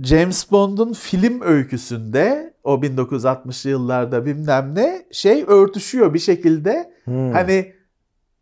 James 0.02 0.50
Bond'un 0.50 0.92
film 0.92 1.40
öyküsünde 1.40 2.54
o 2.64 2.74
1960'lı 2.74 3.70
yıllarda 3.70 4.26
bilmem 4.26 4.74
ne 4.74 5.06
şey 5.12 5.44
örtüşüyor 5.48 6.14
bir 6.14 6.18
şekilde. 6.18 6.92
Hmm. 7.04 7.32
Hani 7.32 7.72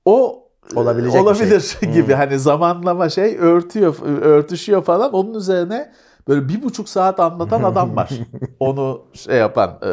o 0.04 0.47
Olabilecek 0.76 1.14
bir 1.20 1.24
olabilir 1.26 1.60
şey. 1.60 1.92
gibi 1.92 2.12
Hmm. 2.12 2.18
hani 2.18 2.38
zamanlama 2.38 3.08
şey 3.08 3.36
örtüyor 3.38 3.94
örtüşüyor 4.22 4.82
falan 4.84 5.12
onun 5.12 5.34
üzerine 5.34 5.92
böyle 6.28 6.48
bir 6.48 6.62
buçuk 6.62 6.88
saat 6.88 7.20
anlatan 7.20 7.62
adam 7.62 7.96
var 7.96 8.10
onu 8.60 9.02
şey 9.12 9.36
yapan 9.36 9.78
e, 9.86 9.90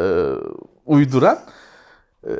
uyduran 0.86 1.38
E, 2.26 2.30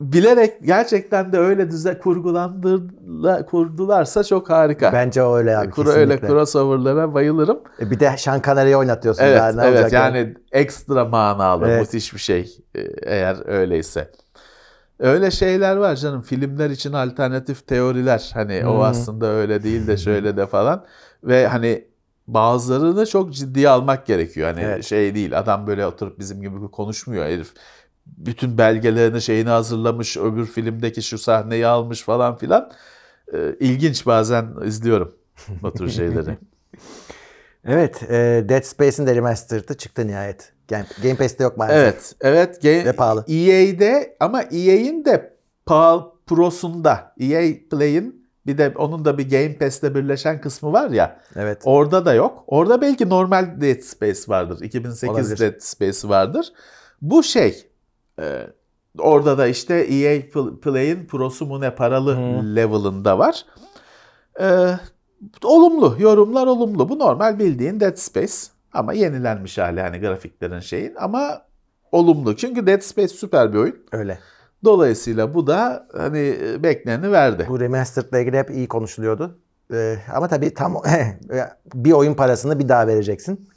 bilerek 0.00 0.52
gerçekten 0.62 1.32
de 1.32 1.38
öyle 1.38 1.70
düze 1.70 1.98
kurgulandırla 1.98 3.46
kurdularsa 3.46 4.24
çok 4.24 4.50
harika. 4.50 4.92
Bence 4.92 5.22
öyle 5.22 5.58
abi. 5.58 5.70
Kuru, 5.70 5.90
öyle 5.90 6.20
crossover'lara 6.20 7.14
bayılırım. 7.14 7.58
E, 7.80 7.90
Bir 7.90 8.00
de 8.00 8.14
Sean 8.18 8.42
Connery'i 8.42 8.76
oynatıyorsun. 8.76 9.22
Evet, 9.24 9.54
ne 9.54 9.64
evet 9.66 9.92
yani 9.92 10.34
ekstra 10.52 11.04
manalı, 11.04 11.68
Evet. 11.68 11.80
müthiş 11.80 12.14
bir 12.14 12.18
şey 12.18 12.56
e, 12.74 12.80
eğer 13.02 13.48
öyleyse. 13.48 14.10
Öyle 14.98 15.30
şeyler 15.30 15.76
var 15.76 15.96
canım. 15.96 16.22
Filmler 16.22 16.70
için 16.70 16.92
alternatif 16.92 17.66
teoriler. 17.66 18.30
Hani 18.34 18.66
o 18.66 18.74
Hmm. 18.74 18.80
aslında 18.80 19.26
öyle 19.26 19.62
değil 19.62 19.86
de 19.86 19.96
şöyle 19.96 20.36
de 20.36 20.46
falan. 20.46 20.84
Ve 21.24 21.46
hani 21.46 21.84
bazılarını 22.26 23.06
çok 23.06 23.34
ciddiye 23.34 23.68
almak 23.68 24.06
gerekiyor. 24.06 24.48
Hani 24.54 24.64
Evet. 24.64 24.84
şey 24.84 25.14
değil. 25.14 25.38
Adam 25.38 25.66
böyle 25.66 25.86
oturup 25.86 26.18
bizim 26.18 26.40
gibi 26.40 26.70
konuşmuyor 26.70 27.24
herif. 27.24 27.52
Bütün 28.06 28.58
belgelerini 28.58 29.22
şeyini 29.22 29.48
hazırlamış. 29.48 30.16
Öbür 30.16 30.46
filmdeki 30.46 31.02
şu 31.02 31.18
sahneyi 31.18 31.66
almış 31.66 32.02
falan 32.02 32.36
filan. 32.36 32.72
Ee, 33.34 33.38
ilginç 33.60 34.06
bazen 34.06 34.46
izliyorum 34.64 35.14
o 35.62 35.72
tür 35.72 35.88
şeyleri. 35.90 36.38
Evet. 37.68 38.02
e, 38.02 38.44
Dead 38.48 38.62
Space'in 38.62 39.06
de 39.06 39.14
remastered'ı 39.14 39.74
çıktı 39.76 40.06
nihayet. 40.06 40.52
Game, 40.68 40.86
Game 41.02 41.14
Pass'te 41.16 41.44
yok 41.44 41.56
maalesef. 41.56 41.82
Evet, 41.94 42.14
evet. 42.20 42.64
Ge- 42.64 42.84
Ve 42.84 42.92
pahalı. 42.92 43.24
EA'de 43.28 44.16
ama 44.20 44.42
EA'in 44.42 45.04
de 45.04 45.36
pahalı 45.66 46.12
prosunda, 46.26 47.14
EA 47.20 47.52
Play'in 47.70 48.26
bir 48.46 48.58
de 48.58 48.72
onun 48.76 49.04
da 49.04 49.18
bir 49.18 49.30
Game 49.30 49.58
Pass'te 49.58 49.94
birleşen 49.94 50.40
kısmı 50.40 50.72
var 50.72 50.90
ya. 50.90 51.20
Evet. 51.36 51.62
Orada 51.64 52.04
da 52.06 52.14
yok. 52.14 52.44
Orada 52.46 52.80
belki 52.80 53.08
normal 53.08 53.60
Dead 53.60 53.80
Space 53.80 54.20
vardır. 54.28 54.60
2008 54.62 55.08
Olabilir. 55.08 55.38
Dead 55.38 55.60
Space 55.60 56.08
vardır. 56.08 56.52
Bu 57.02 57.22
şey 57.22 57.66
e, 58.20 58.42
orada 58.98 59.38
da 59.38 59.46
işte 59.46 59.74
EA 59.74 60.20
Pl- 60.20 60.60
Play'in 60.60 61.06
prosu 61.06 61.46
mu 61.46 61.60
ne 61.60 61.74
paralı 61.74 62.16
Hı. 62.16 62.56
level'ında 62.56 63.18
var. 63.18 63.44
E, 64.40 64.46
olumlu. 65.44 65.96
Yorumlar 65.98 66.46
olumlu. 66.46 66.88
Bu 66.88 66.98
normal 66.98 67.38
bildiğin 67.38 67.80
Dead 67.80 67.96
Space 67.96 68.32
ama 68.78 68.92
yenilenmiş 68.92 69.58
hali 69.58 69.80
hani 69.80 70.00
grafiklerin 70.00 70.60
şeyin 70.60 70.94
ama 71.00 71.42
olumlu. 71.92 72.36
Çünkü 72.36 72.66
Dead 72.66 72.80
Space 72.80 73.08
süper 73.08 73.52
bir 73.52 73.58
oyun. 73.58 73.76
Öyle. 73.92 74.18
Dolayısıyla 74.64 75.34
bu 75.34 75.46
da 75.46 75.86
hani 75.96 76.18
deneni 76.62 77.12
verdi. 77.12 77.46
Bu 77.48 77.60
remastered'la 77.60 78.18
ilgili 78.18 78.38
hep 78.38 78.50
iyi 78.50 78.68
konuşuluyordu. 78.68 79.38
E, 79.72 79.96
ama 80.14 80.28
tabii 80.28 80.54
tam 80.54 80.82
bir 81.74 81.92
oyun 81.92 82.14
parasını 82.14 82.58
bir 82.58 82.68
daha 82.68 82.86
vereceksin. 82.86 83.48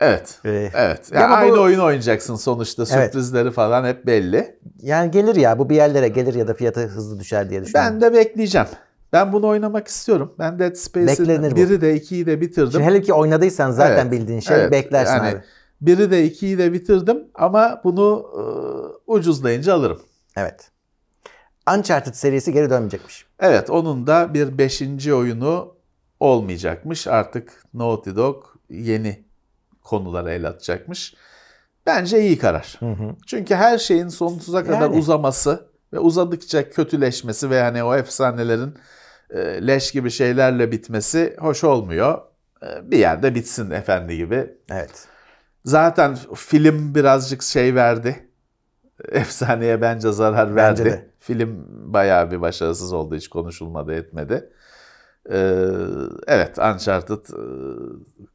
Evet. 0.00 0.38
E, 0.44 0.70
Evet. 0.74 1.12
Ya 1.12 1.20
Yani 1.20 1.24
ama 1.24 1.36
aynı 1.36 1.56
bu- 1.56 1.60
oyun 1.62 1.78
oynayacaksın 1.78 2.36
sonuçta. 2.36 2.84
Evet. 2.92 3.12
Sürprizleri 3.12 3.50
falan 3.50 3.84
hep 3.84 4.06
belli. 4.06 4.58
yani 4.82 5.10
gelir 5.10 5.36
ya 5.36 5.58
bu 5.58 5.70
bir 5.70 5.76
yerlere 5.76 6.08
gelir 6.08 6.34
ya 6.34 6.48
da 6.48 6.54
fiyatı 6.54 6.80
hızlı 6.86 7.20
düşer 7.20 7.50
diye 7.50 7.62
düşünüyorum. 7.64 7.92
Ben 7.94 8.00
de 8.00 8.12
bekleyeceğim. 8.18 8.66
Ben 9.14 9.32
bunu 9.32 9.46
oynamak 9.46 9.88
istiyorum. 9.88 10.34
Ben 10.38 10.58
Dead 10.58 10.74
Space'in 10.74 11.56
biri 11.56 11.80
de 11.80 11.94
ikiyi 11.94 12.26
de 12.26 12.40
bitirdim. 12.40 12.72
Şimdi 12.72 12.84
hele 12.84 13.02
ki 13.02 13.12
oynadıysan 13.12 13.70
zaten 13.70 14.02
Evet, 14.02 14.12
bildiğin 14.12 14.40
şey 14.40 14.56
evet. 14.56 14.72
beklersin 14.72 15.12
Yani 15.14 15.28
abi. 15.28 15.42
Biri 15.80 16.10
de 16.10 16.24
ikiyi 16.24 16.58
de 16.58 16.72
bitirdim 16.72 17.24
ama 17.34 17.80
bunu 17.84 18.26
e, 18.36 18.42
ucuzlayınca 19.12 19.74
alırım. 19.74 20.02
Evet. 20.36 20.70
Uncharted 21.76 22.14
serisi 22.14 22.52
geri 22.52 22.70
dönmeyecekmiş. 22.70 23.26
Evet 23.40 23.70
onun 23.70 24.06
da 24.06 24.34
bir 24.34 24.58
beşinci 24.58 25.14
oyunu 25.14 25.74
olmayacakmış. 26.20 27.06
Artık 27.06 27.62
Naughty 27.74 28.10
Dog 28.16 28.44
yeni 28.70 29.24
konulara 29.82 30.32
el 30.32 30.48
atacakmış. 30.48 31.14
Bence 31.86 32.20
iyi 32.20 32.38
karar. 32.38 32.76
Hı 32.80 32.86
hı. 32.86 33.16
Çünkü 33.26 33.54
her 33.54 33.78
şeyin 33.78 34.08
sonsuza 34.08 34.64
kadar 34.64 34.80
Yani. 34.80 34.98
uzaması 34.98 35.66
ve 35.92 35.98
uzadıkça 35.98 36.70
kötüleşmesi 36.70 37.50
ve 37.50 37.62
hani 37.62 37.84
o 37.84 37.94
efsanelerin 37.94 38.74
leş 39.38 39.92
gibi 39.92 40.10
şeylerle 40.10 40.72
bitmesi 40.72 41.36
hoş 41.38 41.64
olmuyor. 41.64 42.18
E, 42.62 42.90
Bir 42.90 42.98
yerde 42.98 43.34
bitsin 43.34 43.70
efendi 43.70 44.16
gibi. 44.16 44.50
Evet. 44.70 45.06
Zaten 45.64 46.16
film 46.34 46.94
birazcık 46.94 47.42
şey 47.42 47.74
verdi. 47.74 48.28
Efsaneye 49.12 49.80
bence 49.80 50.12
zarar 50.12 50.56
Bence 50.56 50.84
verdi. 50.84 50.84
de. 50.84 51.10
Film 51.20 51.64
bayağı 51.92 52.30
bir 52.30 52.40
başarısız 52.40 52.92
oldu. 52.92 53.14
Hiç 53.16 53.28
konuşulmadı 53.28 53.94
etmedi. 53.94 54.50
Ee, 55.30 55.60
evet 56.26 56.58
Uncharted 56.58 57.12
e, 57.28 57.40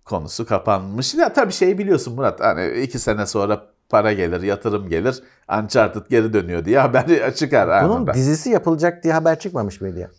konusu 0.06 0.46
kapanmış. 0.46 1.16
Ya 1.16 1.34
tabii 1.34 1.52
şey 1.52 1.78
biliyorsun 1.78 2.16
Murat 2.16 2.40
hani 2.40 2.72
iki 2.82 3.00
sene 3.00 3.26
sonra 3.26 3.62
para 3.90 4.14
gelir, 4.14 4.42
yatırım 4.42 4.90
gelir. 4.90 5.24
Uncharted 5.62 6.02
geri 6.10 6.34
dönüyor 6.34 6.66
diye 6.66 6.80
haber 6.80 7.34
çıkar 7.36 7.84
Bunun 7.84 7.96
anında. 7.96 8.14
dizisi 8.14 8.50
yapılacak 8.50 9.04
diye 9.04 9.14
haber 9.14 9.40
çıkmamış 9.40 9.82
mıydı 9.82 10.00
ya? 10.00 10.10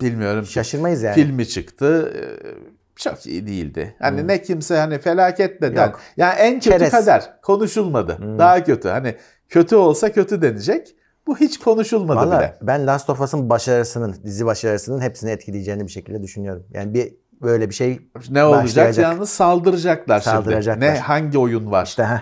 Bilmiyorum. 0.00 0.46
Şaşırmayız 0.46 1.02
yani. 1.02 1.14
Filmi 1.14 1.48
çıktı. 1.48 2.12
Ee, 2.16 2.48
Çok 2.96 3.26
iyi 3.26 3.46
değildi. 3.46 3.96
Hani 3.98 4.20
Hmm. 4.20 4.28
ne 4.28 4.42
kimse 4.42 4.76
hani 4.76 4.98
felaket 4.98 5.62
de 5.62 5.76
der. 5.76 5.86
Yok. 5.86 6.00
Yani 6.16 6.34
en 6.38 6.54
kötü 6.54 6.70
Çerez. 6.70 6.90
kader. 6.90 7.40
Konuşulmadı. 7.42 8.18
Hmm. 8.18 8.38
Daha 8.38 8.64
kötü. 8.64 8.88
Hani 8.88 9.14
kötü 9.48 9.76
olsa 9.76 10.12
kötü 10.12 10.42
denecek. 10.42 10.96
Bu 11.26 11.36
hiç 11.36 11.58
konuşulmadı 11.58 12.18
Valla 12.18 12.38
bile. 12.38 12.54
ben 12.62 12.86
Last 12.86 13.10
of 13.10 13.20
Us'ın 13.20 13.50
başarısının, 13.50 14.16
dizi 14.24 14.46
başarısının 14.46 15.00
hepsini 15.00 15.30
etkileyeceğini 15.30 15.86
bir 15.86 15.92
şekilde 15.92 16.22
düşünüyorum. 16.22 16.66
Yani 16.70 16.94
bir 16.94 17.14
böyle 17.42 17.68
bir 17.70 17.74
şey 17.74 18.00
Ne 18.30 18.44
olacak? 18.44 18.98
Yalnız 18.98 19.30
saldıracaklar, 19.30 20.20
Saldıracaklar. 20.20 20.86
şimdi. 20.86 20.94
Ne 20.96 20.98
hangi 21.00 21.38
oyun 21.38 21.70
var? 21.70 21.86
işte 21.86 22.04
heh, 22.04 22.20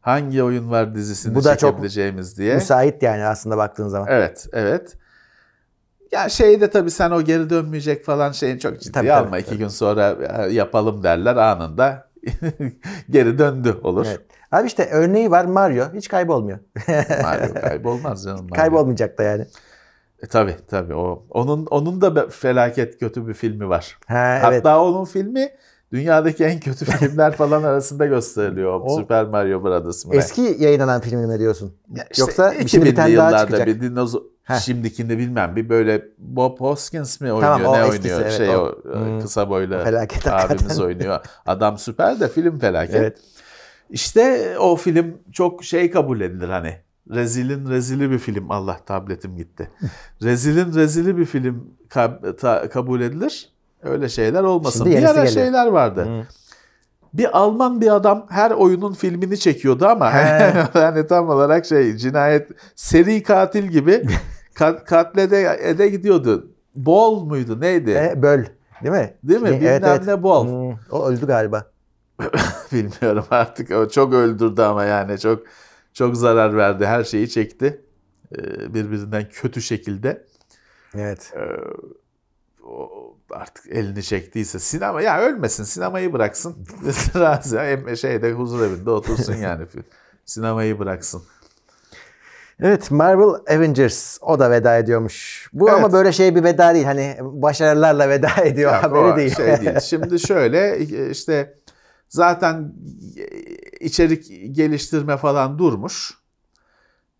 Hangi 0.00 0.42
oyun 0.42 0.70
var 0.70 0.94
dizisini 0.94 1.34
Bu 1.34 1.44
da 1.44 1.56
çok 1.56 1.70
çekebileceğimiz 1.70 2.38
diye. 2.38 2.54
müsait 2.54 3.02
yani 3.02 3.24
aslında 3.24 3.56
baktığın 3.56 3.88
zaman. 3.88 4.08
Evet, 4.10 4.46
evet. 4.52 4.96
Ya 6.14 6.28
şeyde 6.28 6.70
tabii 6.70 6.90
sen 6.90 7.10
o 7.10 7.22
geri 7.22 7.50
dönmeyecek 7.50 8.04
falan 8.04 8.32
şeyin 8.32 8.58
çok 8.58 8.80
ciddiye 8.80 8.92
Tabii, 8.92 9.12
alma. 9.12 9.30
tabii, 9.30 9.40
İki 9.40 9.48
tabii. 9.50 9.58
gün 9.58 9.68
sonra 9.68 10.16
yapalım 10.50 11.02
derler 11.02 11.36
anında. 11.36 12.08
geri 13.10 13.38
döndü 13.38 13.76
olur. 13.82 14.06
Evet. 14.08 14.20
Abi 14.52 14.66
işte 14.66 14.88
örneği 14.92 15.30
var 15.30 15.44
Mario 15.44 15.84
hiç 15.94 16.08
kaybolmuyor. 16.08 16.58
Mario 17.22 17.54
kaybolmaz 17.60 18.24
canım. 18.24 18.40
Mario. 18.50 18.54
Kaybolmayacak 18.54 19.18
da 19.18 19.22
yani. 19.22 19.46
E, 20.22 20.26
tabii 20.26 20.56
tabii 20.70 20.94
o. 20.94 21.26
Onun 21.30 21.66
onun 21.66 22.00
da 22.00 22.28
felaket 22.28 22.98
kötü 23.00 23.28
bir 23.28 23.34
filmi 23.34 23.68
var. 23.68 23.98
Ha, 24.06 24.38
Hatta 24.42 24.54
evet. 24.54 24.66
onun 24.66 25.04
filmi 25.04 25.48
dünyadaki 25.92 26.44
en 26.44 26.60
kötü 26.60 26.84
filmler 26.84 27.32
falan 27.32 27.62
arasında 27.62 28.06
gösteriliyor. 28.06 28.80
O- 28.84 28.96
Super 28.96 29.24
Mario 29.26 29.64
Brothers 29.64 30.06
mı? 30.06 30.14
Eski 30.14 30.56
yayınlanan 30.58 31.00
filmi 31.00 31.26
mi 31.26 31.38
diyorsun? 31.38 31.74
Ya 31.94 32.04
işte 32.10 32.22
Yoksa 32.22 32.54
2000'li 32.54 32.68
şimdi 32.68 32.86
bir 32.86 32.94
tane 32.96 33.16
daha 33.16 33.38
çıkacak. 33.38 33.66
bir 33.66 33.80
dinozor 33.80 34.22
Heh. 34.44 34.54
şimdikini 34.60 35.18
bilmem 35.18 35.56
bir 35.56 35.68
böyle 35.68 36.04
Bob 36.18 36.60
Hoskins 36.60 37.20
mi 37.20 37.32
oynuyor 37.32 37.56
Tamam, 37.58 37.72
ne 37.72 37.78
eskisi, 37.86 38.02
oynuyor 38.14 38.20
evet, 38.20 38.32
şey 38.32 38.56
o. 38.56 38.60
o, 38.60 38.74
Hmm. 38.94 39.20
kısa 39.20 39.50
boylu 39.50 39.78
Felaket 39.84 40.26
abimiz 40.26 40.50
hakikaten. 40.50 40.82
oynuyor. 40.84 41.20
Adam 41.46 41.78
süper 41.78 42.20
de 42.20 42.28
film 42.28 42.58
felaket. 42.58 42.94
Evet. 42.94 43.18
İşte 43.90 44.54
o 44.58 44.76
film 44.76 45.18
çok 45.32 45.64
şey 45.64 45.90
kabul 45.90 46.20
edilir 46.20 46.48
hani. 46.48 46.76
Rezilin 47.10 47.70
rezili 47.70 48.10
bir 48.10 48.18
film. 48.18 48.50
Allah 48.50 48.76
tabletim 48.86 49.36
gitti. 49.36 49.70
rezilin 50.22 50.74
rezili 50.74 51.16
bir 51.16 51.24
film 51.24 51.70
kab- 51.90 52.36
ta- 52.36 52.68
kabul 52.68 53.00
edilir. 53.00 53.48
Öyle 53.82 54.08
şeyler 54.08 54.42
olmasın. 54.42 54.84
Şimdi 54.84 54.96
Bir 54.96 55.02
ara 55.02 55.12
geliyor. 55.12 55.26
şeyler 55.26 55.66
vardı. 55.66 56.26
Bir 57.14 57.38
Alman 57.38 57.80
bir 57.80 57.94
adam 57.94 58.26
her 58.30 58.50
oyunun 58.50 58.92
filmini 58.94 59.38
çekiyordu 59.38 59.86
ama 59.86 60.10
yani 60.74 61.06
tam 61.06 61.28
olarak 61.28 61.66
şey 61.66 61.96
cinayet 61.96 62.48
seri 62.76 63.22
katil 63.22 63.64
gibi 63.64 64.02
kat, 64.54 64.84
katlede 64.84 65.58
ede 65.62 65.88
gidiyordu. 65.88 66.50
Bol 66.76 67.24
muydu 67.24 67.60
neydi? 67.60 67.90
E, 67.90 68.22
böl. 68.22 68.44
Değil 68.82 68.94
mi? 68.94 69.14
Değil 69.24 69.40
mi? 69.40 69.60
Bilmem 69.60 70.06
ne 70.06 70.22
bol. 70.22 70.46
Hmm, 70.46 70.78
o 70.90 71.06
öldü 71.06 71.26
galiba. 71.26 71.70
Bilmiyorum 72.72 73.24
artık. 73.30 73.70
O 73.70 73.88
çok 73.88 74.14
öldürdü 74.14 74.62
ama 74.62 74.84
yani 74.84 75.18
çok 75.18 75.42
çok 75.92 76.16
zarar 76.16 76.56
verdi. 76.56 76.86
Her 76.86 77.04
şeyi 77.04 77.30
çekti. 77.30 77.82
Ee, 78.38 78.74
birbirinden 78.74 79.28
kötü 79.28 79.62
şekilde. 79.62 80.26
Evet. 80.94 81.32
Ee, 81.36 81.40
o 82.66 82.90
artık 83.30 83.66
elini 83.66 84.02
çektiyse 84.02 84.58
sinema 84.58 85.02
ya 85.02 85.20
ölmesin 85.20 85.64
sinemayı 85.64 86.12
bıraksın. 86.12 86.56
Razı 87.14 87.60
hem 87.60 87.96
şeyde 87.96 88.32
huzur 88.32 88.66
evinde 88.66 88.90
otursun 88.90 89.34
yani. 89.34 89.66
Sinemayı 90.24 90.78
bıraksın. 90.78 91.22
Evet 92.60 92.90
Marvel 92.90 93.56
Avengers 93.56 94.18
o 94.20 94.38
da 94.38 94.50
veda 94.50 94.78
ediyormuş. 94.78 95.48
Bu 95.52 95.68
Evet. 95.68 95.78
ama 95.78 95.92
böyle 95.92 96.12
şey 96.12 96.34
bir 96.34 96.44
veda 96.44 96.74
değil. 96.74 96.84
Hani 96.84 97.16
başarılarla 97.20 98.08
veda 98.08 98.30
ediyor 98.44 98.74
Yok, 98.74 98.82
haberi 98.82 99.16
değil. 99.16 99.34
Şey 99.34 99.60
değil. 99.60 99.80
Şimdi 99.82 100.20
şöyle 100.20 100.78
işte 101.10 101.54
zaten 102.08 102.72
içerik 103.80 104.54
geliştirme 104.56 105.16
falan 105.16 105.58
durmuş. 105.58 106.14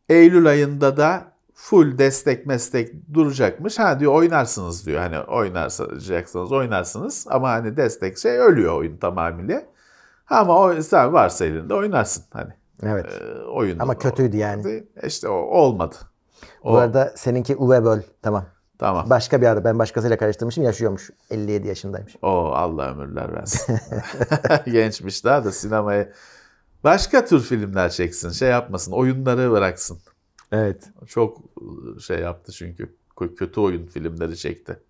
Eylül 0.08 0.46
ayında 0.46 0.96
da 0.96 1.24
full 1.54 1.98
destek 1.98 2.46
meslek 2.46 3.14
duracakmış. 3.14 3.78
Ha 3.78 4.00
diyor 4.00 4.12
oynarsınız 4.12 4.86
diyor. 4.86 5.00
Hani 5.00 5.18
oynarsınız 5.20 6.52
oynarsınız 6.52 7.26
ama 7.30 7.50
hani 7.50 7.76
destek 7.76 8.18
şey 8.18 8.38
ölüyor 8.38 8.76
oyun 8.76 8.96
tamamıyla. 8.96 9.62
Ama 10.30 10.58
o 10.60 10.82
sen 10.82 11.12
varsa 11.12 11.44
elinde 11.44 11.74
oynarsın 11.74 12.24
hani. 12.32 12.50
Evet. 12.82 13.06
Ee, 13.06 13.42
oyun. 13.42 13.78
Ama 13.78 13.98
kötüydü 13.98 14.36
yani. 14.36 14.84
İşte 15.02 15.28
o 15.28 15.34
olmadı. 15.34 15.96
O, 16.62 16.72
Bu 16.72 16.76
arada 16.76 17.12
seninki 17.16 17.56
Uwe 17.56 17.84
Boll. 17.84 18.00
Tamam. 18.22 18.46
tamam. 18.78 19.10
Başka 19.10 19.40
bir 19.40 19.46
adı. 19.46 19.64
Ben 19.64 19.78
başkasıyla 19.78 20.16
karıştırmışım. 20.16 20.64
Yaşıyormuş. 20.64 21.10
57 21.30 21.68
yaşındaymış. 21.68 22.16
O 22.22 22.28
Allah 22.28 22.90
ömürler 22.90 23.32
versin. 23.34 23.78
Gençmiş 24.72 25.24
daha 25.24 25.44
da 25.44 25.52
sinemaya 25.52 26.08
başka 26.84 27.24
tür 27.24 27.40
filmler 27.40 27.90
çeksin. 27.90 28.30
Şey 28.30 28.48
yapmasın. 28.48 28.92
Oyunları 28.92 29.50
bıraksın. 29.50 29.98
Evet. 30.52 30.84
Çok 31.06 31.38
şey 32.00 32.18
yaptı 32.18 32.52
çünkü. 32.52 32.96
Kötü 33.38 33.60
oyun 33.60 33.86
filmleri 33.86 34.36
çekti. 34.36 34.80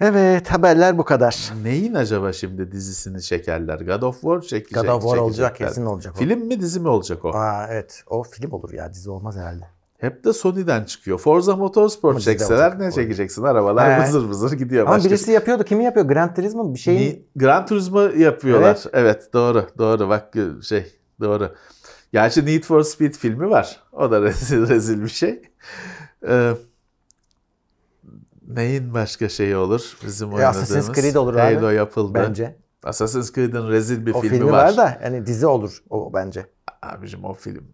Evet 0.00 0.48
haberler 0.52 0.98
bu 0.98 1.04
kadar. 1.04 1.52
Neyin 1.62 1.94
acaba 1.94 2.32
şimdi 2.32 2.72
dizisini 2.72 3.22
çekerler? 3.22 3.80
God 3.80 4.02
of 4.02 4.20
War 4.20 4.40
çekecek. 4.40 4.82
God 4.82 4.88
of 4.88 5.02
War 5.02 5.16
olacak 5.16 5.56
kesin 5.56 5.86
olacak 5.86 6.14
o. 6.16 6.18
Film 6.18 6.46
mi 6.46 6.60
dizi 6.60 6.80
mi 6.80 6.88
olacak 6.88 7.24
o? 7.24 7.28
Aa, 7.28 7.66
evet. 7.70 8.02
O 8.06 8.22
film 8.22 8.52
olur 8.52 8.72
ya. 8.72 8.92
Dizi 8.94 9.10
olmaz 9.10 9.36
herhalde. 9.36 9.64
Hep 9.98 10.24
de 10.24 10.32
Sony'den 10.32 10.84
çıkıyor. 10.84 11.18
Forza 11.18 11.56
Motorsport 11.56 12.10
Ama 12.12 12.20
çekseler 12.20 12.66
olacak. 12.66 12.80
ne 12.80 12.92
çekeceksin? 12.92 13.42
Arabalar 13.42 14.00
He. 14.00 14.04
vızır 14.06 14.28
vızır 14.28 14.52
gidiyor. 14.52 14.86
Ama 14.86 14.96
Başka 14.96 15.08
birisi 15.10 15.30
yapıyordu. 15.32 15.64
Kimi 15.64 15.84
yapıyor? 15.84 16.06
Gran 16.06 16.34
Turismo 16.34 16.74
bir 16.74 16.78
şey. 16.78 16.96
Ni- 16.96 17.22
Gran 17.36 17.66
Turismo 17.66 18.00
yapıyorlar. 18.00 18.68
Evet. 18.84 18.86
Evet. 18.92 19.30
doğru 19.32 19.66
doğru 19.78 20.08
bak 20.08 20.34
şey 20.62 20.86
doğru. 21.20 21.54
Gerçi 22.12 22.46
Need 22.46 22.62
for 22.64 22.82
Speed 22.82 23.14
filmi 23.14 23.50
var. 23.50 23.80
O 23.92 24.10
da 24.10 24.22
rezil, 24.22 24.68
rezil 24.68 25.02
bir 25.02 25.08
şey. 25.08 25.42
Ee, 26.28 26.52
neyin 28.48 28.94
başka 28.94 29.28
şeyi 29.28 29.56
olur 29.56 29.96
bizim 30.06 30.30
E, 30.30 30.34
oynadığımız? 30.34 30.56
Assassin's 30.72 30.96
Creed 30.96 31.14
olur 31.14 31.34
abi. 31.34 31.54
Halo 31.54 31.68
yapıldı. 31.70 32.14
Bence. 32.28 32.56
Assassin's 32.84 33.32
Creed'in 33.32 33.68
rezil 33.68 34.06
bir 34.06 34.14
O 34.14 34.20
filmi, 34.20 34.36
filmi 34.36 34.52
var. 34.52 34.64
var. 34.66 34.76
da 34.76 35.00
yani 35.04 35.26
dizi 35.26 35.46
olur 35.46 35.82
o 35.90 36.12
bence. 36.14 36.46
Abicim 36.82 37.24
o 37.24 37.34
film. 37.34 37.64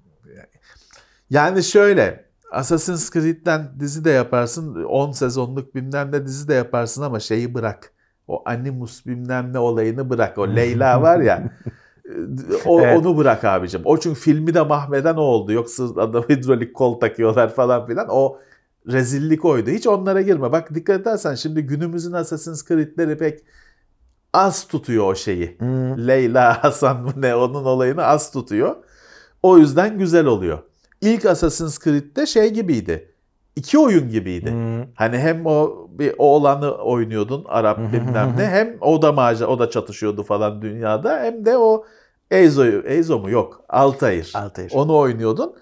Yani, 1.30 1.62
şöyle 1.64 2.24
Assassin's 2.52 3.10
Creed'den 3.10 3.72
dizi 3.80 4.04
de 4.04 4.10
yaparsın. 4.10 4.84
10 4.84 5.12
sezonluk 5.12 5.74
bilmem 5.74 6.12
ne 6.12 6.26
dizi 6.26 6.48
de 6.48 6.54
yaparsın 6.54 7.02
ama 7.02 7.20
şeyi 7.20 7.54
bırak. 7.54 7.92
O 8.28 8.42
Animus 8.46 9.06
bilmem 9.06 9.52
ne 9.52 9.58
olayını 9.58 10.10
bırak. 10.10 10.38
O 10.38 10.48
Leyla 10.48 11.02
var 11.02 11.20
ya. 11.20 11.52
o, 12.66 12.80
Evet. 12.80 12.98
Onu 12.98 13.16
bırak 13.16 13.44
abicim. 13.44 13.80
O 13.84 13.98
çünkü 14.00 14.20
filmi 14.20 14.54
de 14.54 14.62
mahveden 14.62 15.14
o 15.14 15.20
oldu. 15.20 15.52
Yoksa 15.52 15.84
adam 15.84 16.22
hidrolik 16.22 16.74
kol 16.74 17.00
takıyorlar 17.00 17.54
falan 17.54 17.86
filan. 17.86 18.06
O 18.10 18.38
rezillik 18.92 19.44
oydu. 19.44 19.70
Hiç 19.70 19.86
onlara 19.86 20.20
girme. 20.20 20.52
Bak 20.52 20.74
dikkat 20.74 21.00
edersen 21.00 21.34
şimdi 21.34 21.62
günümüzün 21.62 22.12
Assassin's 22.12 22.68
Creed'leri 22.68 23.18
pek 23.18 23.40
az 24.32 24.66
tutuyor 24.66 25.12
o 25.12 25.14
şeyi. 25.14 25.56
Hmm. 25.58 26.08
Leyla 26.08 26.64
Hasan 26.64 27.02
mı 27.02 27.12
ne 27.16 27.34
onun 27.34 27.64
olayını 27.64 28.04
az 28.04 28.32
tutuyor. 28.32 28.76
O 29.42 29.58
yüzden 29.58 29.98
güzel 29.98 30.26
oluyor. 30.26 30.58
İlk 31.00 31.26
Assassin's 31.26 31.78
Creed'de 31.78 32.26
şey 32.26 32.50
gibiydi. 32.50 33.10
İki 33.56 33.78
oyun 33.78 34.08
gibiydi. 34.08 34.50
Hmm. 34.50 34.92
Hani 34.94 35.18
hem 35.18 35.46
o 35.46 35.88
bir 35.90 36.14
oğlanı 36.18 36.72
oynuyordun 36.72 37.44
Arap 37.48 37.78
bilmem 37.92 38.34
ne 38.38 38.46
hem 38.46 38.76
o 38.80 39.02
da 39.02 39.12
maca 39.12 39.46
o 39.46 39.58
da 39.58 39.70
çatışıyordu 39.70 40.22
falan 40.22 40.62
dünyada 40.62 41.20
hem 41.20 41.44
de 41.44 41.58
o 41.58 41.84
Eizo'yu 42.30 42.82
Eizo 42.86 43.18
mu 43.18 43.30
yok 43.30 43.64
Altair. 43.68 44.32
Altair. 44.34 44.72
Onu 44.74 44.96
oynuyordun. 44.96 45.56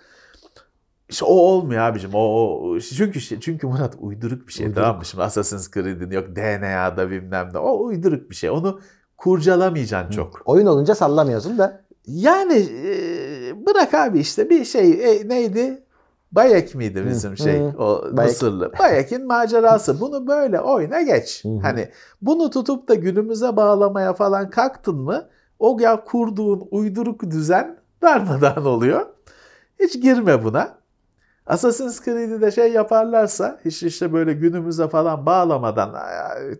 İşte 1.12 1.24
o 1.24 1.34
olmuyor 1.34 1.82
abicim. 1.82 2.10
O, 2.14 2.18
o 2.18 2.80
çünkü 2.80 3.40
çünkü 3.40 3.66
Murat 3.66 3.94
uyduruk 4.00 4.48
bir 4.48 4.52
şey 4.52 4.66
Uyduruk. 4.66 4.82
tamam 4.84 4.98
mı? 4.98 5.04
Şimdi 5.04 5.22
Assassin's 5.22 5.70
Creed'in 5.70 6.10
yok 6.10 6.36
DNA'da 6.36 7.10
bilmem 7.10 7.50
ne. 7.54 7.58
O 7.58 7.84
uyduruk 7.84 8.30
bir 8.30 8.34
şey. 8.34 8.50
Onu 8.50 8.80
kurcalamayacaksın 9.16 10.10
çok. 10.10 10.42
Oyun 10.44 10.66
olunca 10.66 10.94
sallamıyorsun 10.94 11.58
da. 11.58 11.82
Yani 12.06 12.66
e, 12.86 13.66
bırak 13.66 13.94
abi 13.94 14.18
işte 14.18 14.50
bir 14.50 14.64
şey 14.64 14.90
e, 14.90 15.28
neydi? 15.28 15.82
Bayek 16.32 16.74
miydi 16.74 17.04
bizim 17.10 17.32
Hı, 17.32 17.36
şey 17.36 17.60
hı. 17.60 17.78
o 17.78 18.02
Bayek. 18.16 18.30
Mısırlı? 18.30 18.72
Bayek'in 18.78 19.26
macerası. 19.26 20.00
Bunu 20.00 20.26
böyle 20.26 20.60
oyna 20.60 21.02
geç. 21.02 21.44
Hı 21.44 21.48
hı. 21.48 21.58
Hani 21.62 21.88
bunu 22.22 22.50
tutup 22.50 22.88
da 22.88 22.94
günümüze 22.94 23.56
bağlamaya 23.56 24.14
falan 24.14 24.50
kalktın 24.50 24.96
mı 24.96 25.28
o 25.58 25.78
ya 25.80 26.04
kurduğun 26.04 26.68
uyduruk 26.70 27.30
düzen 27.30 27.78
darmadağın 28.02 28.64
oluyor. 28.64 29.06
Hiç 29.80 30.02
girme 30.02 30.44
buna. 30.44 30.81
Assassin's 31.46 32.04
Creed'i 32.04 32.40
de 32.40 32.50
şey 32.50 32.72
yaparlarsa 32.72 33.60
hiç 33.64 33.82
işte 33.82 34.12
böyle 34.12 34.32
günümüze 34.32 34.88
falan 34.88 35.26
bağlamadan 35.26 35.94
ay, 35.94 36.58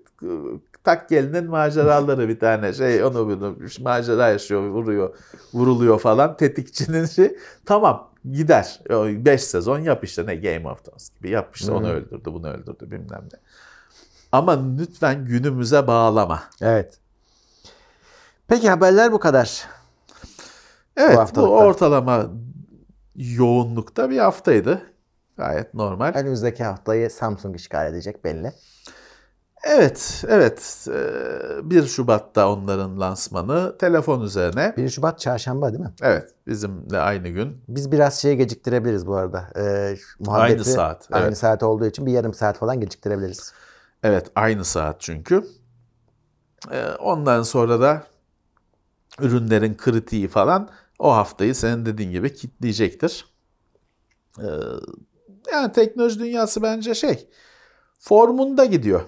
tak 0.85 1.09
gelinin 1.09 1.51
maceraları 1.51 2.29
bir 2.29 2.39
tane 2.39 2.73
şey 2.73 3.05
onu 3.05 3.29
bunu 3.29 3.57
macera 3.81 4.29
yaşıyor 4.29 4.63
vuruyor 4.63 5.19
vuruluyor 5.55 5.99
falan 5.99 6.37
tetikçinin 6.37 7.07
şey 7.07 7.37
tamam 7.65 8.11
gider 8.33 8.81
5 8.91 9.45
sezon 9.45 9.79
yap 9.79 10.05
işte 10.05 10.27
ne 10.27 10.35
Game 10.37 10.69
of 10.69 10.85
Thrones 10.85 11.11
gibi 11.11 11.31
yap 11.31 11.57
işte 11.57 11.73
onu 11.73 11.89
Hı. 11.89 11.93
öldürdü 11.93 12.33
bunu 12.33 12.49
öldürdü 12.49 12.91
bilmem 12.91 13.23
ne. 13.33 13.39
Ama 14.33 14.65
lütfen 14.79 15.25
günümüze 15.25 15.87
bağlama. 15.87 16.43
Evet. 16.61 16.99
Peki 18.49 18.71
haberler 18.71 19.13
bu 19.13 19.19
kadar. 19.19 19.67
Evet 20.97 21.17
bu, 21.17 21.21
haftalıkta. 21.21 21.53
ortalama 21.53 22.27
yoğunlukta 23.17 24.11
bir 24.11 24.19
haftaydı. 24.19 24.83
Gayet 25.37 25.75
normal. 25.75 26.13
Önümüzdeki 26.15 26.65
haftayı 26.65 27.11
Samsung 27.11 27.57
işgal 27.57 27.87
edecek 27.87 28.25
belli. 28.25 28.53
Evet, 29.65 30.25
evet. 30.29 30.89
Ee, 30.91 31.71
1 31.71 31.87
Şubat'ta 31.87 32.53
onların 32.53 33.01
lansmanı 33.01 33.79
telefon 33.79 34.21
üzerine. 34.21 34.75
1 34.77 34.89
Şubat 34.89 35.21
çarşamba 35.21 35.73
değil 35.73 35.85
mi? 35.85 35.93
Evet, 36.03 36.31
bizimle 36.47 36.99
aynı 36.99 37.29
gün. 37.29 37.63
Biz 37.69 37.93
biraz 37.93 38.21
şeyi 38.21 38.37
geciktirebiliriz 38.37 39.07
bu 39.07 39.17
arada. 39.17 39.49
Ee, 39.57 39.97
muhabbeti 40.19 40.53
Aynı 40.53 40.65
saat, 40.65 41.09
Aynı 41.13 41.27
evet. 41.27 41.39
saat 41.39 41.63
olduğu 41.63 41.87
için 41.87 42.07
bir 42.07 42.13
yarım 42.13 42.35
saat 42.35 42.59
falan 42.59 42.81
geciktirebiliriz. 42.81 43.53
Evet, 44.03 44.27
aynı 44.35 44.65
saat 44.65 45.01
çünkü. 45.01 45.45
Ee, 46.73 46.87
ondan 46.99 47.43
sonra 47.43 47.81
da 47.81 48.03
ürünlerin 49.21 49.77
kritiği 49.77 50.29
falan 50.29 50.69
o 51.03 51.13
haftayı 51.13 51.55
senin 51.55 51.87
dediğin 51.87 52.11
gibi 52.11 52.35
kitleyecektir. 52.35 53.27
Ee, 54.39 54.45
yani 55.53 55.73
teknoloji 55.73 56.19
dünyası 56.19 56.63
bence 56.63 56.95
şey 56.95 57.29
formunda 57.99 58.65
gidiyor. 58.65 59.01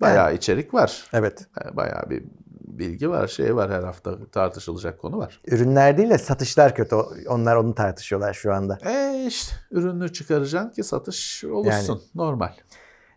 Bayağı 0.00 0.34
içerik 0.34 0.74
var. 0.74 1.04
Evet. 1.12 1.46
Yani 1.64 1.76
Bayağı 1.76 2.10
bir 2.10 2.24
bilgi 2.50 3.10
var, 3.10 3.28
şey 3.28 3.56
var 3.56 3.70
her 3.70 3.82
hafta 3.82 4.30
tartışılacak 4.32 4.98
konu 4.98 5.18
var. 5.18 5.40
Ürünler 5.46 5.98
değil 5.98 6.10
de 6.10 6.18
satışlar 6.18 6.74
kötü. 6.74 6.96
Onlar 7.28 7.56
onu 7.56 7.74
tartışıyorlar 7.74 8.34
şu 8.34 8.54
anda. 8.54 8.78
E 8.84 9.24
işte 9.28 9.56
ürünü 9.70 10.12
çıkaracaksın 10.12 10.70
ki 10.70 10.84
satış 10.84 11.44
olursun. 11.44 12.02
Normal. 12.14 12.52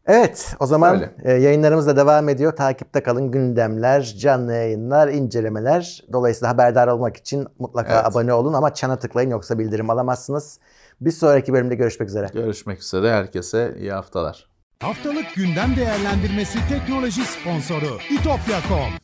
Evet 0.07 0.55
o 0.59 0.65
zaman 0.65 0.95
Öyle. 0.95 1.13
E, 1.23 1.31
yayınlarımız 1.31 1.87
da 1.87 1.95
devam 1.95 2.29
ediyor. 2.29 2.55
Takipte 2.55 3.03
kalın 3.03 3.31
gündemler, 3.31 4.15
canlı 4.19 4.53
yayınlar, 4.53 5.07
incelemeler. 5.07 6.03
Dolayısıyla 6.13 6.49
haberdar 6.49 6.87
olmak 6.87 7.17
için 7.17 7.47
mutlaka 7.59 7.93
evet. 7.93 8.05
abone 8.05 8.33
olun 8.33 8.53
ama 8.53 8.73
çana 8.73 8.95
tıklayın 8.95 9.29
yoksa 9.29 9.59
bildirim 9.59 9.89
alamazsınız. 9.89 10.59
Bir 11.01 11.11
sonraki 11.11 11.53
bölümde 11.53 11.75
görüşmek 11.75 12.09
üzere. 12.09 12.27
Görüşmek 12.33 12.81
üzere 12.81 13.13
herkese 13.13 13.75
iyi 13.79 13.91
haftalar. 13.91 14.47
Haftalık 14.79 15.35
gündem 15.35 15.75
değerlendirmesi 15.75 16.59
teknoloji 16.69 17.21
sponsoru 17.25 17.97
itopya.com 18.09 19.01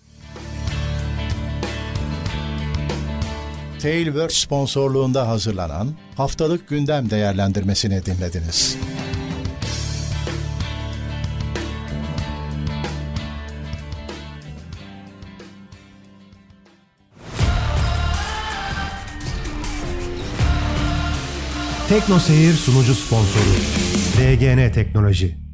Tailwork 3.81 4.31
sponsorluğunda 4.31 5.27
hazırlanan 5.27 5.87
haftalık 6.15 6.67
gündem 6.67 7.09
değerlendirmesini 7.09 8.05
dinlediniz. 8.05 8.77
Tekno 21.89 22.19
Seyir 22.19 22.53
sunucu 22.53 22.95
sponsoru 22.95 23.55
DGN 24.17 24.71
Teknoloji. 24.71 25.46